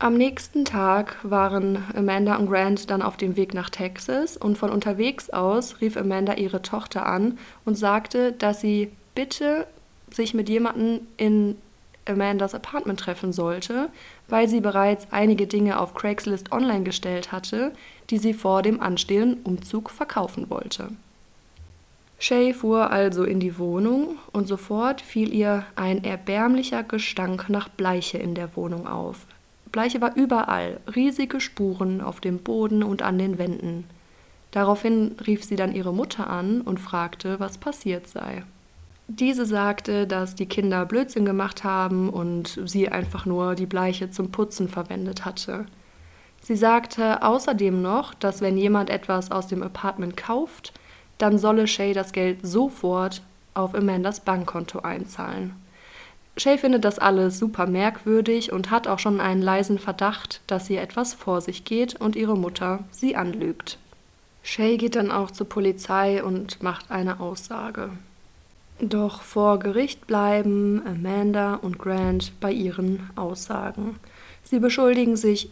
Am 0.00 0.14
nächsten 0.14 0.64
Tag 0.64 1.16
waren 1.24 1.82
Amanda 1.96 2.36
und 2.36 2.48
Grant 2.48 2.88
dann 2.88 3.02
auf 3.02 3.16
dem 3.16 3.36
Weg 3.36 3.52
nach 3.52 3.68
Texas 3.68 4.36
und 4.36 4.56
von 4.56 4.70
unterwegs 4.70 5.28
aus 5.30 5.80
rief 5.80 5.96
Amanda 5.96 6.34
ihre 6.34 6.62
Tochter 6.62 7.04
an 7.04 7.36
und 7.64 7.74
sagte, 7.74 8.30
dass 8.30 8.60
sie 8.60 8.92
bitte 9.16 9.66
sich 10.10 10.34
mit 10.34 10.48
jemandem 10.48 11.00
in 11.16 11.56
Amandas 12.08 12.54
Apartment 12.54 13.00
treffen 13.00 13.32
sollte, 13.32 13.90
weil 14.28 14.48
sie 14.48 14.60
bereits 14.60 15.08
einige 15.10 15.48
Dinge 15.48 15.80
auf 15.80 15.94
Craigslist 15.94 16.52
online 16.52 16.84
gestellt 16.84 17.32
hatte, 17.32 17.72
die 18.10 18.18
sie 18.18 18.34
vor 18.34 18.62
dem 18.62 18.80
anstehenden 18.80 19.42
Umzug 19.42 19.90
verkaufen 19.90 20.48
wollte. 20.48 20.90
Shay 22.18 22.52
fuhr 22.52 22.90
also 22.90 23.22
in 23.22 23.38
die 23.38 23.58
Wohnung 23.58 24.16
und 24.32 24.48
sofort 24.48 25.00
fiel 25.00 25.32
ihr 25.32 25.64
ein 25.76 26.02
erbärmlicher 26.02 26.82
Gestank 26.82 27.48
nach 27.48 27.68
Bleiche 27.68 28.18
in 28.18 28.34
der 28.34 28.56
Wohnung 28.56 28.88
auf. 28.88 29.26
Bleiche 29.70 30.00
war 30.00 30.16
überall, 30.16 30.80
riesige 30.94 31.40
Spuren 31.40 32.00
auf 32.00 32.20
dem 32.20 32.38
Boden 32.38 32.82
und 32.82 33.02
an 33.02 33.18
den 33.18 33.38
Wänden. 33.38 33.84
Daraufhin 34.50 35.14
rief 35.26 35.44
sie 35.44 35.56
dann 35.56 35.74
ihre 35.74 35.92
Mutter 35.92 36.28
an 36.28 36.62
und 36.62 36.80
fragte, 36.80 37.38
was 37.38 37.58
passiert 37.58 38.08
sei. 38.08 38.42
Diese 39.06 39.46
sagte, 39.46 40.06
dass 40.06 40.34
die 40.34 40.46
Kinder 40.46 40.84
Blödsinn 40.84 41.24
gemacht 41.24 41.64
haben 41.64 42.10
und 42.10 42.60
sie 42.64 42.88
einfach 42.88 43.26
nur 43.26 43.54
die 43.54 43.66
Bleiche 43.66 44.10
zum 44.10 44.32
Putzen 44.32 44.68
verwendet 44.68 45.24
hatte. 45.24 45.66
Sie 46.40 46.56
sagte 46.56 47.22
außerdem 47.22 47.80
noch, 47.80 48.14
dass 48.14 48.40
wenn 48.40 48.56
jemand 48.56 48.90
etwas 48.90 49.30
aus 49.30 49.46
dem 49.46 49.62
Apartment 49.62 50.16
kauft, 50.16 50.72
dann 51.18 51.38
solle 51.38 51.66
Shay 51.66 51.92
das 51.92 52.12
Geld 52.12 52.38
sofort 52.42 53.22
auf 53.54 53.74
Amandas 53.74 54.20
Bankkonto 54.20 54.80
einzahlen. 54.80 55.54
Shay 56.36 56.56
findet 56.56 56.84
das 56.84 57.00
alles 57.00 57.38
super 57.38 57.66
merkwürdig 57.66 58.52
und 58.52 58.70
hat 58.70 58.86
auch 58.86 59.00
schon 59.00 59.20
einen 59.20 59.42
leisen 59.42 59.80
Verdacht, 59.80 60.40
dass 60.46 60.68
hier 60.68 60.80
etwas 60.80 61.14
vor 61.14 61.40
sich 61.40 61.64
geht 61.64 62.00
und 62.00 62.14
ihre 62.14 62.36
Mutter 62.36 62.84
sie 62.92 63.16
anlügt. 63.16 63.78
Shay 64.44 64.76
geht 64.76 64.94
dann 64.94 65.10
auch 65.10 65.32
zur 65.32 65.48
Polizei 65.48 66.22
und 66.22 66.62
macht 66.62 66.90
eine 66.90 67.18
Aussage. 67.18 67.90
Doch 68.80 69.22
vor 69.22 69.58
Gericht 69.58 70.06
bleiben 70.06 70.80
Amanda 70.86 71.54
und 71.56 71.78
Grant 71.78 72.32
bei 72.40 72.52
ihren 72.52 73.10
Aussagen. 73.16 73.96
Sie 74.44 74.60
beschuldigen 74.60 75.16
sich 75.16 75.50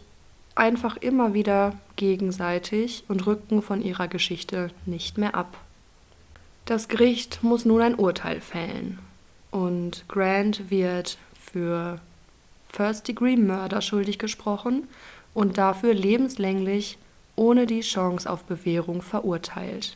einfach 0.57 0.97
immer 0.97 1.33
wieder 1.33 1.73
gegenseitig 1.95 3.03
und 3.07 3.25
rücken 3.25 3.61
von 3.61 3.81
ihrer 3.81 4.07
Geschichte 4.07 4.71
nicht 4.85 5.17
mehr 5.17 5.35
ab. 5.35 5.57
Das 6.65 6.87
Gericht 6.87 7.43
muss 7.43 7.65
nun 7.65 7.81
ein 7.81 7.95
Urteil 7.95 8.41
fällen 8.41 8.99
und 9.51 10.05
Grant 10.09 10.69
wird 10.69 11.17
für 11.39 11.99
First-Degree-Murder 12.69 13.81
schuldig 13.81 14.19
gesprochen 14.19 14.87
und 15.33 15.57
dafür 15.57 15.93
lebenslänglich 15.93 16.97
ohne 17.35 17.65
die 17.65 17.81
Chance 17.81 18.29
auf 18.29 18.43
Bewährung 18.43 19.01
verurteilt. 19.01 19.95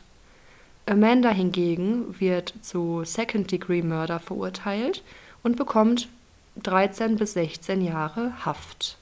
Amanda 0.86 1.30
hingegen 1.30 2.18
wird 2.18 2.54
zu 2.62 3.02
Second-Degree-Murder 3.04 4.18
verurteilt 4.18 5.02
und 5.42 5.56
bekommt 5.56 6.08
13 6.62 7.16
bis 7.16 7.34
16 7.34 7.82
Jahre 7.82 8.32
Haft. 8.44 8.96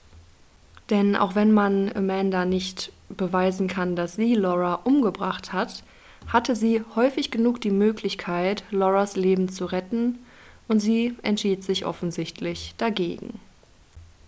Denn 0.91 1.17
auch 1.17 1.35
wenn 1.35 1.53
man 1.53 1.91
Amanda 1.95 2.45
nicht 2.45 2.93
beweisen 3.09 3.69
kann, 3.69 3.97
dass 3.97 4.17
sie 4.17 4.35
Laura 4.35 4.81
umgebracht 4.85 5.53
hat, 5.53 5.85
hatte 6.27 6.55
sie 6.55 6.83
häufig 6.95 7.31
genug 7.31 7.61
die 7.61 7.71
Möglichkeit, 7.71 8.65
Lauras 8.71 9.17
Leben 9.17 9.49
zu 9.49 9.67
retten, 9.67 10.19
und 10.69 10.79
sie 10.79 11.17
entschied 11.23 11.65
sich 11.65 11.85
offensichtlich 11.85 12.75
dagegen. 12.79 13.41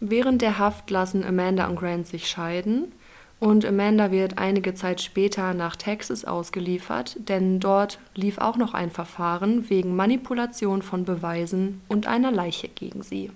Während 0.00 0.42
der 0.42 0.58
Haft 0.58 0.90
lassen 0.90 1.22
Amanda 1.22 1.68
und 1.68 1.76
Grant 1.76 2.08
sich 2.08 2.26
scheiden 2.28 2.90
und 3.38 3.64
Amanda 3.64 4.10
wird 4.10 4.38
einige 4.38 4.74
Zeit 4.74 5.00
später 5.00 5.54
nach 5.54 5.76
Texas 5.76 6.24
ausgeliefert, 6.24 7.16
denn 7.28 7.60
dort 7.60 8.00
lief 8.16 8.38
auch 8.38 8.56
noch 8.56 8.74
ein 8.74 8.90
Verfahren 8.90 9.70
wegen 9.70 9.94
Manipulation 9.94 10.82
von 10.82 11.04
Beweisen 11.04 11.80
und 11.86 12.08
einer 12.08 12.32
Leiche 12.32 12.66
gegen 12.68 13.02
sie. 13.02 13.30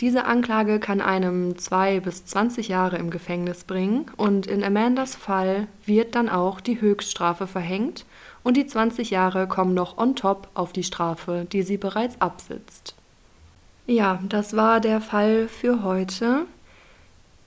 Diese 0.00 0.24
Anklage 0.24 0.80
kann 0.80 1.02
einem 1.02 1.58
zwei 1.58 2.00
bis 2.00 2.24
zwanzig 2.24 2.68
Jahre 2.68 2.96
im 2.96 3.10
Gefängnis 3.10 3.64
bringen 3.64 4.06
und 4.16 4.46
in 4.46 4.64
Amandas 4.64 5.14
Fall 5.14 5.66
wird 5.84 6.14
dann 6.14 6.30
auch 6.30 6.62
die 6.62 6.80
Höchststrafe 6.80 7.46
verhängt 7.46 8.06
und 8.42 8.56
die 8.56 8.66
20 8.66 9.10
Jahre 9.10 9.46
kommen 9.46 9.74
noch 9.74 9.98
on 9.98 10.16
top 10.16 10.48
auf 10.54 10.72
die 10.72 10.84
Strafe, 10.84 11.46
die 11.52 11.62
sie 11.62 11.76
bereits 11.76 12.18
absitzt. 12.20 12.94
Ja, 13.86 14.20
das 14.26 14.56
war 14.56 14.80
der 14.80 15.02
Fall 15.02 15.48
für 15.48 15.82
heute. 15.82 16.46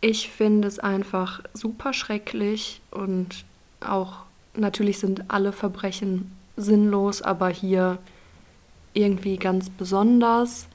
Ich 0.02 0.30
finde 0.30 0.68
es 0.68 0.78
einfach 0.78 1.42
super 1.54 1.94
schrecklich 1.94 2.82
und 2.92 3.46
auch 3.80 4.18
natürlich 4.54 5.00
sind 5.00 5.26
alle 5.30 5.54
Verbrechen 5.54 6.32
sinnlos, 6.56 7.24
aber 7.24 7.50
hier 7.50 7.98
irgendwie 8.94 9.38
ganz 9.38 9.72
besonders. 9.72 10.68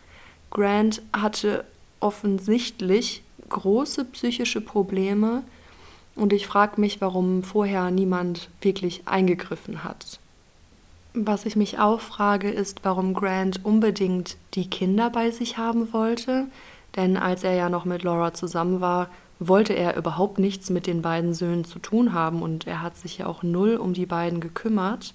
Grant 0.50 1.02
hatte 1.12 1.64
offensichtlich 2.00 3.22
große 3.48 4.04
psychische 4.06 4.60
Probleme 4.60 5.42
und 6.14 6.32
ich 6.32 6.46
frage 6.46 6.80
mich, 6.80 7.00
warum 7.00 7.42
vorher 7.42 7.90
niemand 7.90 8.48
wirklich 8.60 9.02
eingegriffen 9.06 9.84
hat. 9.84 10.18
Was 11.14 11.46
ich 11.46 11.56
mich 11.56 11.78
auch 11.78 12.00
frage, 12.00 12.50
ist, 12.50 12.80
warum 12.84 13.14
Grant 13.14 13.64
unbedingt 13.64 14.36
die 14.54 14.68
Kinder 14.68 15.10
bei 15.10 15.30
sich 15.30 15.58
haben 15.58 15.92
wollte. 15.92 16.46
Denn 16.96 17.16
als 17.16 17.44
er 17.44 17.54
ja 17.54 17.68
noch 17.68 17.84
mit 17.84 18.02
Laura 18.02 18.34
zusammen 18.34 18.80
war, 18.80 19.08
wollte 19.38 19.72
er 19.72 19.96
überhaupt 19.96 20.38
nichts 20.38 20.70
mit 20.70 20.86
den 20.86 21.02
beiden 21.02 21.34
Söhnen 21.34 21.64
zu 21.64 21.78
tun 21.78 22.12
haben 22.12 22.42
und 22.42 22.66
er 22.66 22.82
hat 22.82 22.96
sich 22.96 23.18
ja 23.18 23.26
auch 23.26 23.42
null 23.42 23.76
um 23.76 23.94
die 23.94 24.06
beiden 24.06 24.40
gekümmert. 24.40 25.14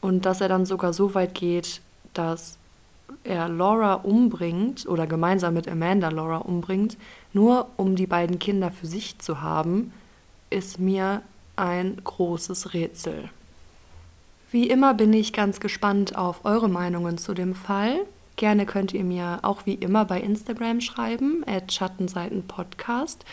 Und 0.00 0.26
dass 0.26 0.40
er 0.40 0.48
dann 0.48 0.66
sogar 0.66 0.92
so 0.92 1.14
weit 1.14 1.34
geht, 1.34 1.80
dass 2.14 2.58
er 3.24 3.48
Laura 3.48 3.94
umbringt 3.94 4.86
oder 4.86 5.06
gemeinsam 5.06 5.54
mit 5.54 5.68
Amanda 5.68 6.08
Laura 6.08 6.38
umbringt, 6.38 6.96
nur 7.32 7.68
um 7.76 7.96
die 7.96 8.06
beiden 8.06 8.38
Kinder 8.38 8.70
für 8.70 8.86
sich 8.86 9.18
zu 9.18 9.40
haben, 9.40 9.92
ist 10.50 10.78
mir 10.78 11.22
ein 11.56 11.96
großes 12.02 12.74
Rätsel. 12.74 13.28
Wie 14.50 14.68
immer 14.68 14.94
bin 14.94 15.12
ich 15.12 15.32
ganz 15.32 15.60
gespannt 15.60 16.16
auf 16.16 16.44
eure 16.44 16.68
Meinungen 16.68 17.18
zu 17.18 17.34
dem 17.34 17.54
Fall. 17.54 18.00
Gerne 18.36 18.66
könnt 18.66 18.92
ihr 18.92 19.04
mir 19.04 19.40
auch 19.42 19.66
wie 19.66 19.74
immer 19.74 20.04
bei 20.04 20.20
Instagram 20.20 20.80
schreiben, 20.80 21.44
at 21.46 21.72
Schattenseitenpodcast. 21.72 23.24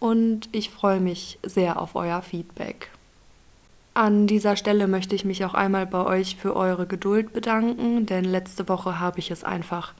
Und 0.00 0.48
ich 0.52 0.70
freue 0.70 1.00
mich 1.00 1.38
sehr 1.44 1.80
auf 1.80 1.94
euer 1.94 2.22
Feedback. 2.22 2.90
An 3.96 4.26
dieser 4.26 4.56
Stelle 4.56 4.88
möchte 4.88 5.14
ich 5.14 5.24
mich 5.24 5.44
auch 5.44 5.54
einmal 5.54 5.86
bei 5.86 6.04
euch 6.04 6.34
für 6.34 6.56
eure 6.56 6.84
Geduld 6.84 7.32
bedanken, 7.32 8.06
denn 8.06 8.24
letzte 8.24 8.68
Woche 8.68 8.98
habe 8.98 9.20
ich 9.20 9.30
es 9.30 9.44
einfach 9.44 9.94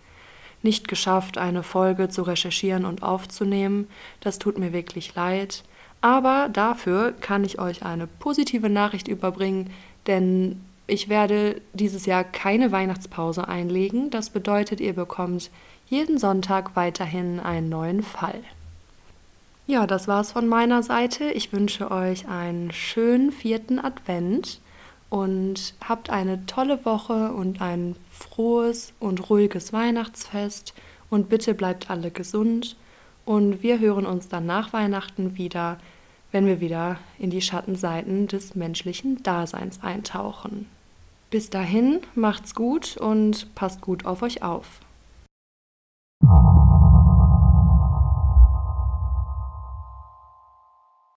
nicht 0.63 0.89
geschafft, 0.89 1.39
eine 1.39 1.63
Folge 1.63 2.09
zu 2.09 2.23
recherchieren 2.23 2.87
und 2.87 3.05
aufzunehmen. 3.05 3.87
Das 4.21 4.41
tut 4.41 4.59
mir 4.59 4.73
wirklich 4.73 5.15
leid. 5.15 5.63
Aber 6.01 6.49
dafür 6.53 7.13
kann 7.13 7.45
ich 7.45 7.61
euch 7.61 7.85
eine 7.85 8.09
positive 8.09 8.69
Nachricht 8.69 9.07
überbringen, 9.07 9.71
denn 10.09 10.61
ich 10.89 11.09
werde 11.09 11.63
dieses 11.73 12.05
Jahr 12.05 12.25
keine 12.25 12.73
Weihnachtspause 12.73 13.47
einlegen. 13.47 14.11
Das 14.11 14.31
bedeutet, 14.31 14.81
ihr 14.81 14.95
bekommt 14.95 15.51
jeden 15.87 16.19
Sonntag 16.19 16.75
weiterhin 16.75 17.39
einen 17.39 17.69
neuen 17.69 18.03
Fall. 18.03 18.43
Ja, 19.67 19.87
das 19.87 20.09
war's 20.09 20.33
von 20.33 20.47
meiner 20.47 20.83
Seite. 20.83 21.31
Ich 21.31 21.53
wünsche 21.53 21.91
euch 21.91 22.29
einen 22.29 22.71
schönen 22.71 23.33
vierten 23.33 23.79
Advent 23.79 24.61
und 25.11 25.75
habt 25.83 26.11
eine 26.11 26.45
tolle 26.47 26.85
Woche 26.85 27.33
und 27.33 27.61
ein 27.61 27.97
frohes 28.11 28.93
und 29.01 29.31
ruhiges 29.31 29.73
Weihnachtsfest. 29.73 30.75
Und 31.09 31.29
bitte 31.29 31.55
bleibt 31.55 31.91
alle 31.91 32.11
gesund. 32.11 32.77
Und 33.25 33.63
wir 33.63 33.79
hören 33.79 34.05
uns 34.05 34.29
dann 34.29 34.45
nach 34.45 34.73
Weihnachten 34.73 35.37
wieder 35.37 35.79
wenn 36.35 36.47
wir 36.49 36.61
wieder 36.61 36.99
in 37.21 37.31
die 37.31 37.41
Schattenseiten 37.41 38.27
des 38.27 38.57
menschlichen 38.57 39.23
Daseins 39.23 39.81
eintauchen. 39.85 40.67
Bis 41.31 41.49
dahin 41.49 42.01
macht's 42.17 42.57
gut 42.57 42.97
und 42.97 43.55
passt 43.55 43.81
gut 43.81 44.05
auf 44.05 44.21
euch 44.23 44.43
auf. 44.43 44.81